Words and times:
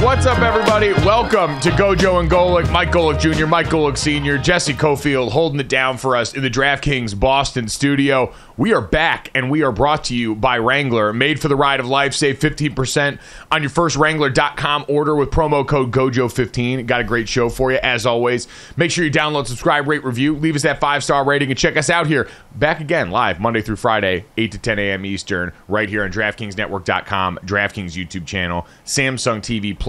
What's 0.00 0.26
up, 0.26 0.38
everybody? 0.38 0.92
Welcome 1.04 1.58
to 1.58 1.70
Gojo 1.70 2.20
and 2.20 2.30
Golic. 2.30 2.70
Mike 2.70 2.92
Golic 2.92 3.18
Jr., 3.18 3.46
Mike 3.46 3.66
Golic 3.66 3.98
Sr., 3.98 4.38
Jessie 4.38 4.72
Coffield 4.72 5.32
holding 5.32 5.58
it 5.58 5.68
down 5.68 5.98
for 5.98 6.14
us 6.14 6.34
in 6.34 6.42
the 6.42 6.48
DraftKings 6.48 7.18
Boston 7.18 7.66
studio. 7.66 8.32
We 8.56 8.72
are 8.72 8.80
back, 8.80 9.30
and 9.34 9.50
we 9.50 9.62
are 9.62 9.72
brought 9.72 10.04
to 10.04 10.16
you 10.16 10.36
by 10.36 10.58
Wrangler. 10.58 11.12
Made 11.12 11.40
for 11.40 11.48
the 11.48 11.56
ride 11.56 11.80
of 11.80 11.86
life. 11.86 12.14
Save 12.14 12.38
15% 12.38 13.18
on 13.50 13.62
your 13.62 13.70
first 13.70 13.96
Wrangler.com 13.96 14.84
order 14.88 15.16
with 15.16 15.30
promo 15.30 15.66
code 15.66 15.90
GOJO15. 15.90 16.86
Got 16.86 17.00
a 17.00 17.04
great 17.04 17.28
show 17.28 17.48
for 17.48 17.72
you, 17.72 17.78
as 17.78 18.06
always. 18.06 18.46
Make 18.76 18.92
sure 18.92 19.04
you 19.04 19.10
download, 19.10 19.48
subscribe, 19.48 19.88
rate, 19.88 20.04
review. 20.04 20.36
Leave 20.36 20.54
us 20.54 20.62
that 20.62 20.78
five 20.78 21.02
star 21.02 21.24
rating, 21.24 21.50
and 21.50 21.58
check 21.58 21.76
us 21.76 21.90
out 21.90 22.06
here. 22.06 22.28
Back 22.54 22.80
again, 22.80 23.10
live 23.10 23.40
Monday 23.40 23.62
through 23.62 23.76
Friday, 23.76 24.26
8 24.36 24.52
to 24.52 24.58
10 24.58 24.78
a.m. 24.78 25.04
Eastern, 25.04 25.52
right 25.66 25.88
here 25.88 26.04
on 26.04 26.12
DraftKingsNetwork.com, 26.12 27.40
DraftKings 27.44 27.92
YouTube 27.92 28.26
channel, 28.26 28.66
Samsung 28.84 29.40
TV 29.40 29.76
Plus, 29.78 29.87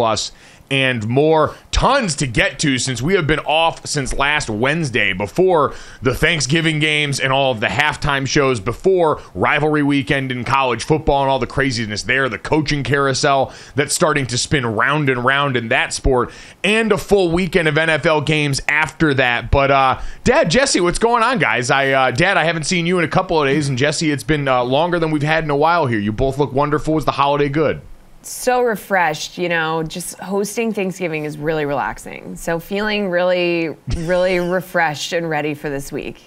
and 0.72 1.08
more. 1.08 1.56
Tons 1.72 2.16
to 2.16 2.28
get 2.28 2.60
to 2.60 2.78
since 2.78 3.02
we 3.02 3.14
have 3.14 3.26
been 3.26 3.40
off 3.40 3.86
since 3.86 4.14
last 4.14 4.50
Wednesday 4.50 5.14
before 5.14 5.74
the 6.02 6.14
Thanksgiving 6.14 6.80
games 6.80 7.20
and 7.20 7.32
all 7.32 7.52
of 7.52 7.60
the 7.60 7.68
halftime 7.68 8.28
shows 8.28 8.60
before 8.60 9.22
rivalry 9.34 9.84
weekend 9.84 10.32
in 10.32 10.44
college 10.44 10.84
football 10.84 11.22
and 11.22 11.32
all 11.32 11.40
the 11.40 11.48
craziness 11.48 12.04
there, 12.04 12.28
the 12.28 12.38
coaching 12.38 12.84
carousel 12.84 13.54
that's 13.76 13.94
starting 13.94 14.28
to 14.28 14.38
spin 14.38 14.66
round 14.66 15.10
and 15.10 15.24
round 15.24 15.56
in 15.56 15.70
that 15.70 15.94
sport, 15.94 16.32
and 16.64 16.92
a 16.92 16.98
full 16.98 17.32
weekend 17.32 17.68
of 17.68 17.76
NFL 17.76 18.26
games 18.26 18.62
after 18.68 19.14
that. 19.14 19.52
But 19.52 19.72
uh, 19.72 20.02
Dad, 20.24 20.52
Jessie, 20.52 20.82
what's 20.82 21.00
going 21.00 21.24
on, 21.24 21.40
guys? 21.40 21.72
I 21.72 21.92
uh, 21.92 22.12
Dad, 22.12 22.36
I 22.38 22.44
haven't 22.44 22.64
seen 22.64 22.86
you 22.86 23.00
in 23.00 23.06
a 23.06 23.10
couple 23.10 23.42
of 23.42 23.48
days, 23.48 23.70
and 23.70 23.78
Jessie, 23.78 24.12
it's 24.12 24.24
been 24.24 24.48
uh, 24.48 24.64
longer 24.64 25.00
than 25.00 25.12
we've 25.12 25.24
had 25.24 25.44
in 25.44 25.50
a 25.50 25.58
while 25.58 25.86
here. 25.86 26.00
You 26.00 26.12
both 26.12 26.38
look 26.38 26.52
wonderful. 26.52 26.94
Was 26.94 27.06
the 27.06 27.12
holiday 27.12 27.50
good? 27.50 27.82
So 28.22 28.62
refreshed, 28.62 29.38
you 29.38 29.50
know, 29.50 29.84
just 29.84 30.20
hosting 30.20 30.74
Thanksgiving 30.74 31.26
is 31.26 31.38
really 31.38 31.66
relaxing. 31.66 32.36
So 32.36 32.60
feeling 32.60 33.10
really, 33.10 33.76
really 33.96 34.40
refreshed 34.50 35.14
and 35.14 35.30
ready 35.30 35.54
for 35.54 35.70
this 35.70 35.92
week. 35.92 36.22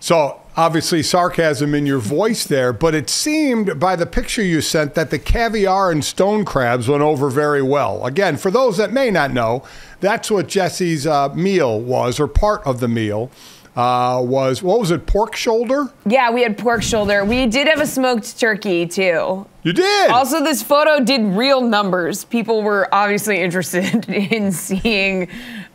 So, 0.00 0.40
obviously, 0.56 1.02
sarcasm 1.02 1.74
in 1.74 1.84
your 1.84 1.98
voice 1.98 2.46
there, 2.46 2.72
but 2.72 2.94
it 2.94 3.10
seemed 3.10 3.80
by 3.80 3.96
the 3.96 4.06
picture 4.06 4.42
you 4.42 4.60
sent 4.60 4.94
that 4.94 5.10
the 5.10 5.18
caviar 5.18 5.90
and 5.90 6.04
stone 6.04 6.44
crabs 6.44 6.88
went 6.88 7.02
over 7.02 7.28
very 7.30 7.62
well. 7.62 8.06
Again, 8.06 8.36
for 8.36 8.52
those 8.52 8.76
that 8.76 8.92
may 8.92 9.10
not 9.10 9.32
know, 9.32 9.64
that's 9.98 10.30
what 10.30 10.46
Jessie's 10.46 11.04
uh, 11.04 11.34
meal 11.34 11.80
was, 11.80 12.20
or 12.20 12.28
part 12.28 12.64
of 12.64 12.78
the 12.78 12.86
meal. 12.86 13.28
Uh, 13.76 14.20
was 14.24 14.62
what 14.62 14.80
was 14.80 14.90
it? 14.90 15.06
Pork 15.06 15.36
shoulder? 15.36 15.88
Yeah, 16.04 16.30
we 16.32 16.42
had 16.42 16.58
pork 16.58 16.82
shoulder. 16.82 17.24
We 17.24 17.46
did 17.46 17.68
have 17.68 17.80
a 17.80 17.86
smoked 17.86 18.38
turkey 18.38 18.86
too. 18.86 19.46
You 19.62 19.72
did. 19.72 20.10
Also, 20.10 20.42
this 20.42 20.62
photo 20.62 21.04
did 21.04 21.20
real 21.22 21.60
numbers. 21.60 22.24
People 22.24 22.62
were 22.62 22.88
obviously 22.92 23.38
interested 23.42 24.08
in 24.08 24.50
seeing 24.50 25.28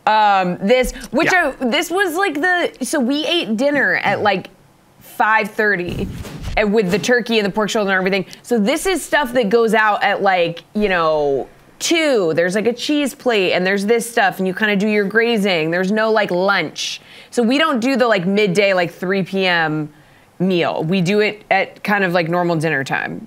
um, 0.06 0.58
this, 0.58 0.92
which 1.12 1.32
Yeah. 1.32 1.54
I, 1.60 1.64
this 1.70 1.90
was 1.90 2.14
like 2.14 2.34
the 2.34 2.84
so 2.84 3.00
we 3.00 3.24
ate 3.26 3.56
dinner 3.56 3.94
at 3.96 4.20
like 4.20 4.50
5:30 5.18 6.08
and 6.56 6.72
with 6.74 6.90
the 6.90 6.98
turkey 6.98 7.38
and 7.38 7.46
the 7.46 7.50
pork 7.50 7.70
shoulder 7.70 7.90
and 7.90 7.98
everything. 7.98 8.26
So 8.42 8.58
this 8.58 8.86
is 8.86 9.02
stuff 9.02 9.32
that 9.32 9.48
goes 9.48 9.74
out 9.74 10.02
at 10.02 10.22
like 10.22 10.62
you 10.74 10.88
know 10.88 11.48
two. 11.78 12.32
There's 12.34 12.54
like 12.54 12.66
a 12.66 12.72
cheese 12.72 13.14
plate 13.14 13.52
and 13.52 13.66
there's 13.66 13.86
this 13.86 14.08
stuff 14.10 14.38
and 14.38 14.46
you 14.46 14.54
kind 14.54 14.72
of 14.72 14.78
do 14.78 14.88
your 14.88 15.04
grazing. 15.04 15.70
There's 15.70 15.92
no 15.92 16.10
like 16.10 16.30
lunch. 16.30 17.00
So 17.34 17.42
we 17.42 17.58
don't 17.58 17.80
do 17.80 17.96
the 17.96 18.06
like 18.06 18.26
midday 18.26 18.74
like 18.74 18.92
3 18.92 19.24
p.m. 19.24 19.92
meal. 20.38 20.84
We 20.84 21.00
do 21.00 21.18
it 21.18 21.42
at 21.50 21.82
kind 21.82 22.04
of 22.04 22.12
like 22.12 22.28
normal 22.28 22.54
dinner 22.54 22.84
time. 22.84 23.26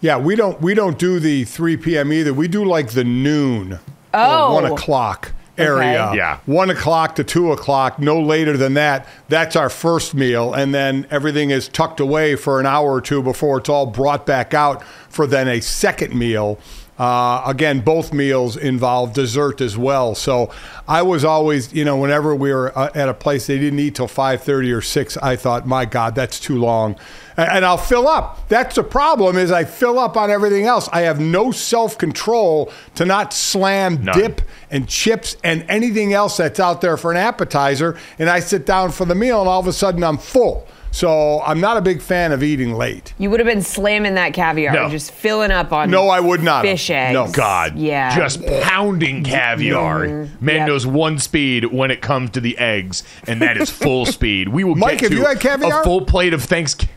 Yeah, 0.00 0.16
we 0.16 0.36
don't 0.36 0.60
we 0.62 0.74
don't 0.74 0.96
do 0.96 1.18
the 1.18 1.42
3 1.42 1.76
p.m. 1.78 2.12
either. 2.12 2.32
We 2.32 2.46
do 2.46 2.64
like 2.64 2.90
the 2.90 3.02
noon 3.02 3.80
Oh. 4.14 4.50
or 4.50 4.62
one 4.62 4.64
o'clock 4.72 5.32
area. 5.58 6.06
Okay. 6.06 6.18
Yeah. 6.18 6.38
one 6.46 6.70
o'clock 6.70 7.16
to 7.16 7.24
two 7.24 7.50
o'clock, 7.50 7.98
no 7.98 8.20
later 8.20 8.56
than 8.56 8.74
that. 8.74 9.08
That's 9.28 9.56
our 9.56 9.70
first 9.70 10.14
meal, 10.14 10.54
and 10.54 10.72
then 10.72 11.04
everything 11.10 11.50
is 11.50 11.66
tucked 11.66 11.98
away 11.98 12.36
for 12.36 12.60
an 12.60 12.66
hour 12.66 12.92
or 12.92 13.00
two 13.00 13.24
before 13.24 13.58
it's 13.58 13.68
all 13.68 13.86
brought 13.86 14.24
back 14.24 14.54
out 14.54 14.84
for 15.08 15.26
then 15.26 15.48
a 15.48 15.60
second 15.60 16.14
meal. 16.14 16.60
Uh, 17.00 17.42
again, 17.46 17.80
both 17.80 18.12
meals 18.12 18.58
involve 18.58 19.14
dessert 19.14 19.62
as 19.62 19.74
well. 19.74 20.14
So 20.14 20.52
I 20.86 21.00
was 21.00 21.24
always, 21.24 21.72
you 21.72 21.82
know, 21.82 21.96
whenever 21.96 22.34
we 22.34 22.52
were 22.52 22.76
uh, 22.78 22.90
at 22.94 23.08
a 23.08 23.14
place 23.14 23.46
they 23.46 23.58
didn't 23.58 23.78
eat 23.78 23.94
till 23.94 24.06
five 24.06 24.42
thirty 24.42 24.70
or 24.70 24.82
six, 24.82 25.16
I 25.16 25.34
thought, 25.36 25.66
my 25.66 25.86
God, 25.86 26.14
that's 26.14 26.38
too 26.38 26.58
long. 26.58 26.96
And 27.38 27.64
I'll 27.64 27.78
fill 27.78 28.06
up. 28.06 28.46
That's 28.50 28.74
the 28.76 28.82
problem 28.82 29.38
is 29.38 29.50
I 29.50 29.64
fill 29.64 29.98
up 29.98 30.18
on 30.18 30.30
everything 30.30 30.66
else. 30.66 30.90
I 30.92 31.00
have 31.02 31.18
no 31.18 31.52
self 31.52 31.96
control 31.96 32.70
to 32.96 33.06
not 33.06 33.32
slam 33.32 34.04
None. 34.04 34.18
dip 34.18 34.42
and 34.70 34.86
chips 34.86 35.38
and 35.42 35.64
anything 35.70 36.12
else 36.12 36.36
that's 36.36 36.60
out 36.60 36.82
there 36.82 36.98
for 36.98 37.10
an 37.10 37.16
appetizer. 37.16 37.96
And 38.18 38.28
I 38.28 38.40
sit 38.40 38.66
down 38.66 38.92
for 38.92 39.06
the 39.06 39.14
meal 39.14 39.40
and 39.40 39.48
all 39.48 39.60
of 39.60 39.66
a 39.66 39.72
sudden 39.72 40.04
I'm 40.04 40.18
full. 40.18 40.68
So 40.92 41.40
I'm 41.42 41.60
not 41.60 41.76
a 41.76 41.80
big 41.80 42.02
fan 42.02 42.32
of 42.32 42.42
eating 42.42 42.74
late. 42.74 43.14
You 43.18 43.30
would 43.30 43.38
have 43.40 43.46
been 43.46 43.62
slamming 43.62 44.14
that 44.14 44.34
caviar, 44.34 44.72
No. 44.74 44.88
just 44.88 45.12
filling 45.12 45.50
up 45.52 45.72
on. 45.72 45.90
No, 45.90 46.08
I 46.08 46.18
would 46.20 46.42
not 46.42 46.64
have. 46.64 46.72
Fish 46.72 46.90
eggs. 46.90 47.14
No. 47.14 47.28
God, 47.30 47.76
Yeah. 47.76 48.14
just 48.16 48.44
pounding 48.62 49.22
caviar. 49.22 50.00
Mm-hmm. 50.06 50.44
Man 50.44 50.56
Yep. 50.56 50.66
knows 50.66 50.86
one 50.86 51.18
speed 51.18 51.66
when 51.66 51.90
it 51.90 52.00
comes 52.02 52.30
to 52.30 52.40
the 52.40 52.58
eggs, 52.58 53.02
and 53.26 53.40
that 53.40 53.56
is 53.56 53.70
full 53.70 54.04
speed. 54.16 54.48
We 54.48 54.64
will 54.64 54.74
Mike, 54.74 54.98
get 54.98 55.00
have 55.02 55.10
to 55.10 55.16
you 55.16 55.26
had 55.26 55.40
caviar? 55.40 55.80
a 55.80 55.84
full 55.84 56.02
plate 56.02 56.34
of 56.34 56.42
Thanksgiving. 56.42 56.94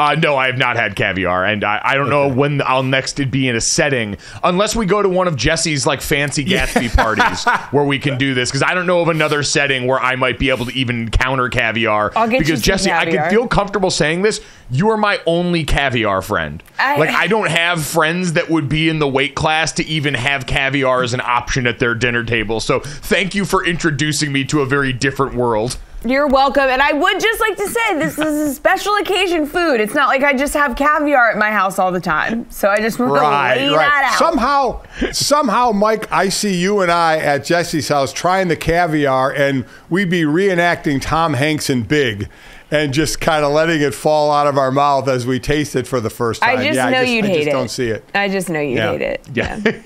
Uh, 0.00 0.14
no, 0.14 0.34
I 0.34 0.46
have 0.46 0.56
not 0.56 0.76
had 0.76 0.96
caviar, 0.96 1.44
and 1.44 1.62
I, 1.62 1.78
I 1.84 1.94
don't 1.94 2.08
know 2.08 2.26
when 2.26 2.62
I'll 2.62 2.82
next 2.82 3.16
be 3.30 3.46
in 3.48 3.54
a 3.54 3.60
setting, 3.60 4.16
unless 4.42 4.74
we 4.74 4.86
go 4.86 5.02
to 5.02 5.10
one 5.10 5.28
of 5.28 5.36
Jessie's 5.36 5.86
like 5.86 6.00
fancy 6.00 6.42
Gatsby 6.42 6.96
parties 6.96 7.44
where 7.70 7.84
we 7.84 7.98
can 7.98 8.16
do 8.16 8.32
this. 8.32 8.48
Because 8.48 8.62
I 8.62 8.72
don't 8.72 8.86
know 8.86 9.02
of 9.02 9.08
another 9.08 9.42
setting 9.42 9.86
where 9.86 10.00
I 10.00 10.16
might 10.16 10.38
be 10.38 10.48
able 10.48 10.64
to 10.64 10.72
even 10.72 11.02
encounter 11.02 11.50
caviar. 11.50 12.12
I'll 12.16 12.30
get 12.30 12.38
because 12.38 12.60
some 12.60 12.64
Jessie, 12.64 12.90
I 12.90 13.04
can 13.04 13.28
feel 13.28 13.46
comfortable 13.46 13.90
saying 13.90 14.22
this. 14.22 14.40
You 14.70 14.88
are 14.88 14.96
my 14.96 15.20
only 15.26 15.64
caviar 15.64 16.22
friend. 16.22 16.62
I- 16.78 16.96
like 16.96 17.10
I 17.10 17.26
don't 17.26 17.50
have 17.50 17.84
friends 17.84 18.32
that 18.32 18.48
would 18.48 18.70
be 18.70 18.88
in 18.88 19.00
the 19.00 19.08
weight 19.08 19.34
class 19.34 19.72
to 19.72 19.84
even 19.84 20.14
have 20.14 20.46
caviar 20.46 21.02
as 21.02 21.12
an 21.12 21.20
option 21.20 21.66
at 21.66 21.78
their 21.78 21.94
dinner 21.94 22.24
table. 22.24 22.60
So 22.60 22.80
thank 22.80 23.34
you 23.34 23.44
for 23.44 23.66
introducing 23.66 24.32
me 24.32 24.44
to 24.46 24.62
a 24.62 24.66
very 24.66 24.94
different 24.94 25.34
world. 25.34 25.76
You're 26.04 26.26
welcome. 26.28 26.62
And 26.64 26.80
I 26.80 26.92
would 26.92 27.20
just 27.20 27.40
like 27.40 27.56
to 27.58 27.68
say 27.68 27.98
this 27.98 28.18
is 28.18 28.50
a 28.50 28.54
special 28.54 28.94
occasion 28.96 29.46
food. 29.46 29.80
It's 29.80 29.94
not 29.94 30.08
like 30.08 30.22
I 30.22 30.32
just 30.32 30.54
have 30.54 30.74
caviar 30.76 31.30
at 31.30 31.36
my 31.36 31.50
house 31.50 31.78
all 31.78 31.92
the 31.92 32.00
time. 32.00 32.50
So 32.50 32.68
I 32.68 32.78
just 32.78 32.98
want 32.98 33.10
to 33.14 33.20
lay 33.20 33.68
that 33.68 34.10
out. 34.12 34.18
Somehow, 34.18 34.82
somehow, 35.12 35.72
Mike, 35.72 36.10
I 36.10 36.30
see 36.30 36.54
you 36.54 36.80
and 36.80 36.90
I 36.90 37.18
at 37.18 37.44
Jessie's 37.44 37.88
house 37.88 38.12
trying 38.12 38.48
the 38.48 38.56
caviar, 38.56 39.30
and 39.32 39.66
we'd 39.90 40.08
be 40.10 40.22
reenacting 40.22 41.02
Tom 41.02 41.34
Hanks 41.34 41.68
in 41.68 41.82
Big, 41.82 42.28
and 42.70 42.94
just 42.94 43.20
kind 43.20 43.44
of 43.44 43.52
letting 43.52 43.82
it 43.82 43.94
fall 43.94 44.30
out 44.30 44.46
of 44.46 44.56
our 44.56 44.70
mouth 44.70 45.06
as 45.08 45.26
we 45.26 45.38
taste 45.38 45.76
it 45.76 45.86
for 45.86 46.00
the 46.00 46.10
first 46.10 46.40
time. 46.40 46.58
I 46.58 46.64
just 46.64 46.76
yeah, 46.76 46.88
know 46.88 46.98
I 46.98 47.02
just, 47.02 47.12
you'd 47.12 47.24
I 47.24 47.28
hate 47.28 47.34
just 47.36 47.48
it. 47.48 47.50
Don't 47.52 47.70
see 47.70 47.88
it. 47.88 48.04
I 48.14 48.28
just 48.28 48.48
know 48.48 48.60
you'd 48.60 48.76
Yeah. 48.76 48.92
hate 48.92 49.02
it. 49.02 49.28
Yeah. 49.34 49.82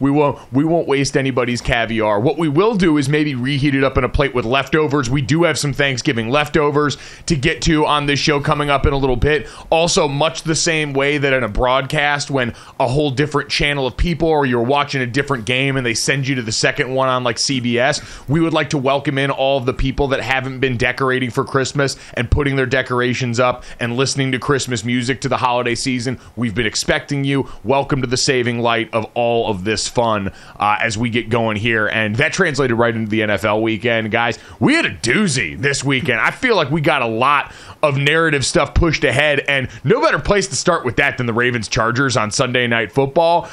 We 0.00 0.10
won't 0.10 0.38
we 0.52 0.64
won't 0.64 0.88
waste 0.88 1.16
anybody's 1.16 1.60
caviar. 1.60 2.20
What 2.20 2.38
we 2.38 2.48
will 2.48 2.74
do 2.74 2.96
is 2.98 3.08
maybe 3.08 3.34
reheat 3.34 3.74
it 3.74 3.84
up 3.84 3.96
in 3.98 4.04
a 4.04 4.08
plate 4.08 4.34
with 4.34 4.44
leftovers. 4.44 5.10
We 5.10 5.22
do 5.22 5.44
have 5.44 5.58
some 5.58 5.72
Thanksgiving 5.72 6.30
leftovers 6.30 6.96
to 7.26 7.36
get 7.36 7.62
to 7.62 7.86
on 7.86 8.06
this 8.06 8.18
show 8.18 8.40
coming 8.40 8.70
up 8.70 8.86
in 8.86 8.92
a 8.92 8.98
little 8.98 9.16
bit. 9.16 9.48
Also, 9.70 10.08
much 10.08 10.42
the 10.42 10.54
same 10.54 10.92
way 10.92 11.18
that 11.18 11.32
in 11.32 11.44
a 11.44 11.48
broadcast 11.48 12.30
when 12.30 12.54
a 12.78 12.88
whole 12.88 13.10
different 13.10 13.50
channel 13.50 13.86
of 13.86 13.96
people 13.96 14.28
or 14.28 14.46
you're 14.46 14.62
watching 14.62 15.00
a 15.00 15.06
different 15.06 15.44
game 15.44 15.76
and 15.76 15.86
they 15.86 15.94
send 15.94 16.26
you 16.26 16.34
to 16.34 16.42
the 16.42 16.52
second 16.52 16.92
one 16.94 17.08
on 17.08 17.24
like 17.24 17.36
CBS, 17.36 18.28
we 18.28 18.40
would 18.40 18.52
like 18.52 18.70
to 18.70 18.78
welcome 18.78 19.18
in 19.18 19.30
all 19.30 19.58
of 19.58 19.66
the 19.66 19.72
people 19.72 20.08
that 20.08 20.20
haven't 20.20 20.60
been 20.60 20.76
decorating 20.76 21.30
for 21.30 21.44
Christmas 21.44 21.96
and 22.14 22.30
putting 22.30 22.56
their 22.56 22.66
decorations 22.66 23.40
up 23.40 23.64
and 23.80 23.96
listening 23.96 24.32
to 24.32 24.38
Christmas 24.38 24.84
music 24.84 25.20
to 25.20 25.28
the 25.28 25.36
holiday 25.36 25.74
season. 25.74 26.18
We've 26.36 26.54
been 26.54 26.66
expecting 26.66 27.24
you. 27.24 27.48
Welcome 27.62 28.00
to 28.00 28.06
the 28.06 28.16
saving 28.16 28.60
light 28.60 28.92
of 28.92 29.06
all 29.14 29.48
of 29.48 29.53
this 29.62 29.86
fun 29.86 30.32
uh, 30.56 30.78
as 30.80 30.98
we 30.98 31.10
get 31.10 31.28
going 31.28 31.56
here. 31.56 31.86
And 31.86 32.16
that 32.16 32.32
translated 32.32 32.76
right 32.76 32.94
into 32.94 33.08
the 33.08 33.20
NFL 33.20 33.62
weekend, 33.62 34.10
guys. 34.10 34.38
We 34.58 34.74
had 34.74 34.86
a 34.86 34.96
doozy 34.96 35.56
this 35.56 35.84
weekend. 35.84 36.20
I 36.20 36.32
feel 36.32 36.56
like 36.56 36.70
we 36.70 36.80
got 36.80 37.02
a 37.02 37.06
lot 37.06 37.52
of 37.82 37.96
narrative 37.96 38.44
stuff 38.44 38.74
pushed 38.74 39.04
ahead, 39.04 39.40
and 39.40 39.68
no 39.84 40.00
better 40.00 40.18
place 40.18 40.48
to 40.48 40.56
start 40.56 40.84
with 40.84 40.96
that 40.96 41.18
than 41.18 41.26
the 41.26 41.32
Ravens 41.32 41.68
Chargers 41.68 42.16
on 42.16 42.30
Sunday 42.30 42.66
Night 42.66 42.90
Football. 42.90 43.48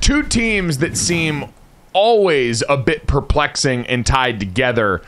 Two 0.00 0.22
teams 0.22 0.78
that 0.78 0.96
seem 0.96 1.46
always 1.92 2.62
a 2.68 2.76
bit 2.76 3.06
perplexing 3.06 3.86
and 3.86 4.06
tied 4.06 4.38
together. 4.38 5.02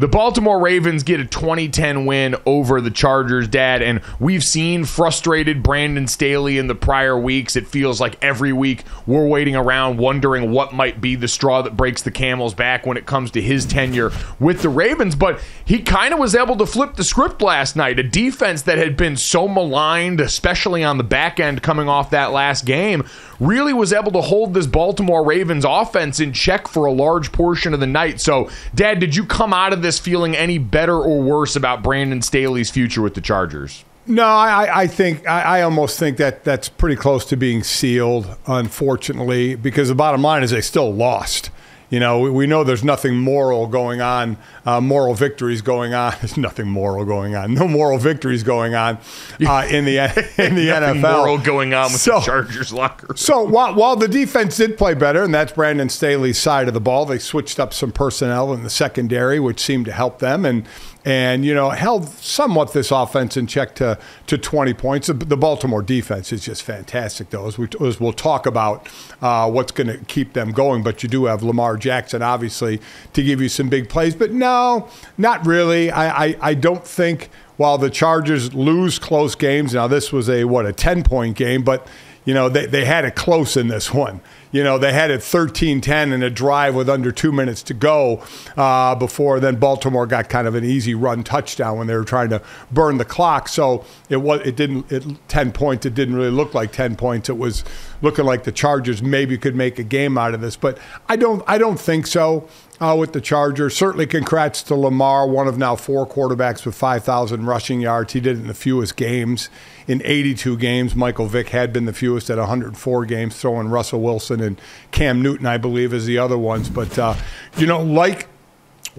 The 0.00 0.08
Baltimore 0.08 0.58
Ravens 0.58 1.02
get 1.02 1.20
a 1.20 1.26
2010 1.26 2.06
win 2.06 2.34
over 2.46 2.80
the 2.80 2.90
Chargers, 2.90 3.46
Dad, 3.46 3.82
and 3.82 4.00
we've 4.18 4.42
seen 4.42 4.86
frustrated 4.86 5.62
Brandon 5.62 6.06
Staley 6.06 6.56
in 6.56 6.68
the 6.68 6.74
prior 6.74 7.18
weeks. 7.18 7.54
It 7.54 7.66
feels 7.66 8.00
like 8.00 8.16
every 8.24 8.50
week 8.50 8.84
we're 9.06 9.26
waiting 9.26 9.56
around 9.56 9.98
wondering 9.98 10.52
what 10.52 10.72
might 10.72 11.02
be 11.02 11.16
the 11.16 11.28
straw 11.28 11.60
that 11.60 11.76
breaks 11.76 12.00
the 12.00 12.10
camel's 12.10 12.54
back 12.54 12.86
when 12.86 12.96
it 12.96 13.04
comes 13.04 13.30
to 13.32 13.42
his 13.42 13.66
tenure 13.66 14.10
with 14.38 14.62
the 14.62 14.70
Ravens. 14.70 15.14
But 15.14 15.38
he 15.66 15.82
kind 15.82 16.14
of 16.14 16.18
was 16.18 16.34
able 16.34 16.56
to 16.56 16.64
flip 16.64 16.96
the 16.96 17.04
script 17.04 17.42
last 17.42 17.76
night. 17.76 17.98
A 17.98 18.02
defense 18.02 18.62
that 18.62 18.78
had 18.78 18.96
been 18.96 19.18
so 19.18 19.48
maligned, 19.48 20.18
especially 20.18 20.82
on 20.82 20.96
the 20.96 21.04
back 21.04 21.38
end 21.38 21.62
coming 21.62 21.90
off 21.90 22.08
that 22.08 22.32
last 22.32 22.64
game, 22.64 23.04
really 23.40 23.72
was 23.72 23.92
able 23.92 24.12
to 24.12 24.20
hold 24.20 24.54
this 24.54 24.66
Baltimore 24.66 25.24
Ravens 25.24 25.64
offense 25.66 26.20
in 26.20 26.32
check 26.32 26.68
for 26.68 26.84
a 26.84 26.92
large 26.92 27.32
portion 27.32 27.74
of 27.74 27.80
the 27.80 27.86
night. 27.86 28.20
So, 28.20 28.50
Dad, 28.74 29.00
did 29.00 29.16
you 29.16 29.24
come 29.24 29.52
out 29.52 29.72
of 29.72 29.82
this 29.82 29.98
feeling 29.98 30.36
any 30.36 30.58
better 30.58 30.96
or 30.96 31.20
worse 31.20 31.56
about 31.56 31.82
Brandon 31.82 32.22
Staley's 32.22 32.70
future 32.70 33.02
with 33.02 33.14
the 33.14 33.20
Chargers? 33.20 33.84
No, 34.06 34.24
I, 34.24 34.82
I 34.82 34.86
think 34.86 35.26
I, 35.28 35.58
I 35.58 35.62
almost 35.62 35.98
think 35.98 36.16
that 36.16 36.42
that's 36.42 36.68
pretty 36.68 36.96
close 36.96 37.24
to 37.26 37.36
being 37.36 37.62
sealed, 37.62 38.36
unfortunately, 38.46 39.54
because 39.54 39.88
the 39.88 39.94
bottom 39.94 40.22
line 40.22 40.42
is 40.42 40.50
they 40.50 40.60
still 40.60 40.92
lost. 40.92 41.50
You 41.90 41.98
know, 42.00 42.20
we, 42.20 42.30
we 42.30 42.46
know 42.46 42.62
there's 42.64 42.84
nothing 42.84 43.16
moral 43.16 43.66
going 43.66 44.00
on, 44.00 44.36
uh, 44.64 44.80
moral 44.80 45.12
victories 45.14 45.60
going 45.60 45.92
on. 45.92 46.14
There's 46.20 46.36
nothing 46.36 46.68
moral 46.68 47.04
going 47.04 47.34
on. 47.34 47.52
No 47.54 47.66
moral 47.66 47.98
victories 47.98 48.42
going 48.44 48.74
on 48.76 48.98
uh, 49.46 49.66
in 49.68 49.84
the 49.84 49.98
in 50.38 50.54
the 50.54 50.66
Nothing 50.66 51.02
NFL. 51.02 51.18
moral 51.18 51.38
going 51.38 51.74
on 51.74 51.90
with 51.92 52.00
So- 52.00 52.20
the 52.20 52.26
Chargers 52.26 52.72
locker. 52.72 53.16
So 53.16 53.42
while, 53.42 53.74
while 53.74 53.96
the 53.96 54.06
defense 54.08 54.56
did 54.56 54.78
play 54.78 54.94
better, 54.94 55.24
and 55.24 55.34
that's 55.34 55.50
Brandon 55.52 55.88
Staley's 55.88 56.38
side 56.38 56.68
of 56.68 56.74
the 56.74 56.80
ball, 56.80 57.06
they 57.06 57.18
switched 57.18 57.58
up 57.58 57.74
some 57.74 57.90
personnel 57.90 58.52
in 58.54 58.62
the 58.62 58.70
secondary, 58.70 59.40
which 59.40 59.58
seemed 59.60 59.86
to 59.86 59.92
help 59.92 60.20
them, 60.20 60.44
and 60.44 60.64
and 61.04 61.44
you 61.44 61.54
know 61.54 61.70
held 61.70 62.08
somewhat 62.08 62.72
this 62.72 62.90
offense 62.90 63.36
in 63.36 63.46
check 63.46 63.74
to 63.76 63.98
to 64.26 64.38
20 64.38 64.74
points. 64.74 65.06
The, 65.06 65.36
Baltimore 65.40 65.82
defense 65.82 66.32
is 66.32 66.44
just 66.44 66.62
fantastic, 66.62 67.30
though. 67.30 67.46
As, 67.46 67.56
we, 67.56 67.68
as 67.80 67.98
we'll 67.98 68.12
talk 68.12 68.44
about 68.44 68.88
uh, 69.22 69.50
what's 69.50 69.72
going 69.72 69.86
to 69.86 69.98
keep 70.04 70.34
them 70.34 70.52
going, 70.52 70.82
but 70.82 71.02
you 71.02 71.08
do 71.08 71.24
have 71.24 71.42
Lamar 71.42 71.76
Jackson, 71.78 72.20
obviously, 72.20 72.80
to 73.14 73.22
give 73.22 73.40
you 73.40 73.48
some 73.48 73.70
big 73.70 73.88
plays. 73.88 74.14
But 74.14 74.32
no, 74.32 74.88
not 75.16 75.46
really. 75.46 75.90
I 75.90 76.24
I, 76.24 76.36
I 76.40 76.54
don't 76.54 76.86
think 76.86 77.30
while 77.56 77.78
the 77.78 77.90
Chargers 77.90 78.54
lose 78.54 78.98
close 78.98 79.34
games. 79.34 79.74
Now 79.74 79.86
this 79.86 80.12
was 80.12 80.28
a 80.28 80.44
what 80.44 80.66
a 80.66 80.72
10 80.72 81.02
point 81.02 81.36
game, 81.36 81.62
but 81.62 81.86
you 82.24 82.34
know, 82.34 82.48
they, 82.48 82.66
they 82.66 82.84
had 82.84 83.04
it 83.04 83.14
close 83.14 83.56
in 83.56 83.68
this 83.68 83.92
one. 83.92 84.20
You 84.52 84.64
know, 84.64 84.78
they 84.78 84.92
had 84.92 85.10
it 85.10 85.22
13 85.22 85.80
10 85.80 86.12
in 86.12 86.22
a 86.22 86.30
drive 86.30 86.74
with 86.74 86.88
under 86.88 87.12
two 87.12 87.32
minutes 87.32 87.62
to 87.64 87.74
go 87.74 88.22
uh, 88.56 88.94
before 88.94 89.40
then 89.40 89.56
Baltimore 89.56 90.06
got 90.06 90.28
kind 90.28 90.46
of 90.46 90.54
an 90.54 90.64
easy 90.64 90.94
run 90.94 91.22
touchdown 91.22 91.78
when 91.78 91.86
they 91.86 91.94
were 91.94 92.04
trying 92.04 92.30
to 92.30 92.42
burn 92.70 92.98
the 92.98 93.04
clock. 93.04 93.48
So 93.48 93.84
it 94.08 94.16
was 94.16 94.40
it 94.40 94.56
didn't 94.56 94.90
it 94.90 95.04
10 95.28 95.52
points. 95.52 95.86
It 95.86 95.94
didn't 95.94 96.16
really 96.16 96.30
look 96.30 96.54
like 96.54 96.72
10 96.72 96.96
points. 96.96 97.28
It 97.28 97.38
was 97.38 97.64
looking 98.02 98.24
like 98.24 98.44
the 98.44 98.52
Chargers 98.52 99.02
maybe 99.02 99.38
could 99.38 99.54
make 99.54 99.78
a 99.78 99.84
game 99.84 100.18
out 100.18 100.34
of 100.34 100.40
this, 100.40 100.56
but 100.56 100.78
I 101.08 101.16
don't 101.16 101.42
I 101.46 101.58
don't 101.58 101.78
think 101.78 102.06
so 102.06 102.48
uh, 102.80 102.96
with 102.98 103.12
the 103.12 103.20
Chargers. 103.20 103.76
Certainly, 103.76 104.06
congrats 104.06 104.62
to 104.64 104.74
Lamar, 104.74 105.28
one 105.28 105.46
of 105.46 105.58
now 105.58 105.76
four 105.76 106.06
quarterbacks 106.06 106.64
with 106.64 106.74
5,000 106.74 107.44
rushing 107.44 107.80
yards. 107.80 108.12
He 108.14 108.20
did 108.20 108.38
it 108.38 108.40
in 108.40 108.46
the 108.46 108.54
fewest 108.54 108.96
games. 108.96 109.50
In 109.86 110.00
82 110.04 110.56
games, 110.56 110.94
Michael 110.94 111.26
Vick 111.26 111.50
had 111.50 111.72
been 111.72 111.84
the 111.84 111.92
fewest 111.92 112.30
at 112.30 112.38
104 112.38 113.04
games, 113.04 113.38
throwing 113.38 113.68
Russell 113.68 114.00
Wilson 114.00 114.40
and 114.40 114.60
Cam 114.92 115.20
Newton, 115.22 115.46
I 115.46 115.58
believe, 115.58 115.92
as 115.92 116.06
the 116.06 116.18
other 116.18 116.38
ones. 116.38 116.70
But, 116.70 116.98
uh, 116.98 117.14
you 117.56 117.66
know, 117.66 117.82
like 117.82 118.28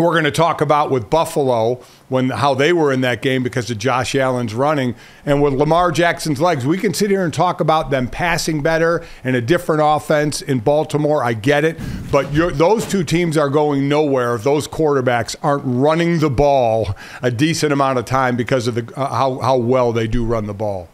we're 0.02 0.12
going 0.12 0.24
to 0.26 0.32
talk 0.32 0.62
about 0.62 0.92
with 0.92 1.10
Buffalo 1.10 1.76
when 2.10 2.30
how 2.30 2.54
they 2.54 2.74
were 2.74 2.92
in 2.92 3.02
that 3.02 3.22
game 3.22 3.44
because 3.44 3.70
of 3.72 3.78
Josh 3.78 4.16
Allen's 4.16 4.54
running 4.54 4.96
and 5.26 5.42
with 5.42 5.54
Lamar 5.54 5.92
Jackson's 5.92 6.42
legs. 6.42 6.66
We 6.66 6.78
can 6.78 6.94
sit 6.94 7.10
here 7.10 7.24
and 7.24 7.34
talk 7.34 7.62
about 7.62 7.90
them 7.90 8.08
passing 8.08 8.62
better 8.62 9.06
and 9.24 9.36
a 9.36 9.42
different 9.42 9.82
offense 9.84 10.42
in 10.42 10.60
Baltimore. 10.60 11.24
I 11.24 11.34
get 11.34 11.64
it, 11.64 11.78
but 12.12 12.34
those 12.34 12.86
two 12.86 13.04
teams 13.04 13.38
are 13.38 13.50
going 13.50 13.88
nowhere 13.88 14.36
if 14.36 14.44
those 14.44 14.68
quarterbacks 14.68 15.36
aren't 15.42 15.64
running 15.66 16.20
the 16.20 16.30
ball 16.30 16.96
a 17.22 17.32
decent 17.32 17.72
amount 17.72 18.00
of 18.00 18.06
time 18.06 18.36
because 18.36 18.68
of 18.68 18.76
the 18.76 18.94
uh, 18.96 19.08
how 19.08 19.40
how 19.40 19.58
well 19.58 19.94
they 19.94 20.08
do 20.08 20.26
run 20.26 20.48
the 20.48 20.54
ball. 20.54 20.90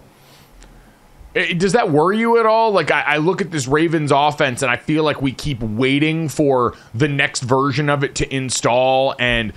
Eh, 1.37 1.53
Does 1.53 1.73
that 1.73 1.91
worry 1.91 2.17
you 2.17 2.39
at 2.39 2.45
all? 2.45 2.71
Like, 2.71 2.89
I, 2.91 3.01
I 3.01 3.17
look 3.17 3.41
at 3.41 3.51
this 3.51 3.67
Ravens 3.67 4.11
offense 4.11 4.61
and 4.63 4.71
I 4.71 4.77
feel 4.77 5.03
like 5.03 5.21
we 5.21 5.31
keep 5.31 5.61
waiting 5.61 6.29
for 6.29 6.75
the 6.95 7.07
next 7.07 7.41
version 7.43 7.89
of 7.89 8.03
it 8.03 8.15
to 8.15 8.35
install 8.35 9.13
and 9.19 9.53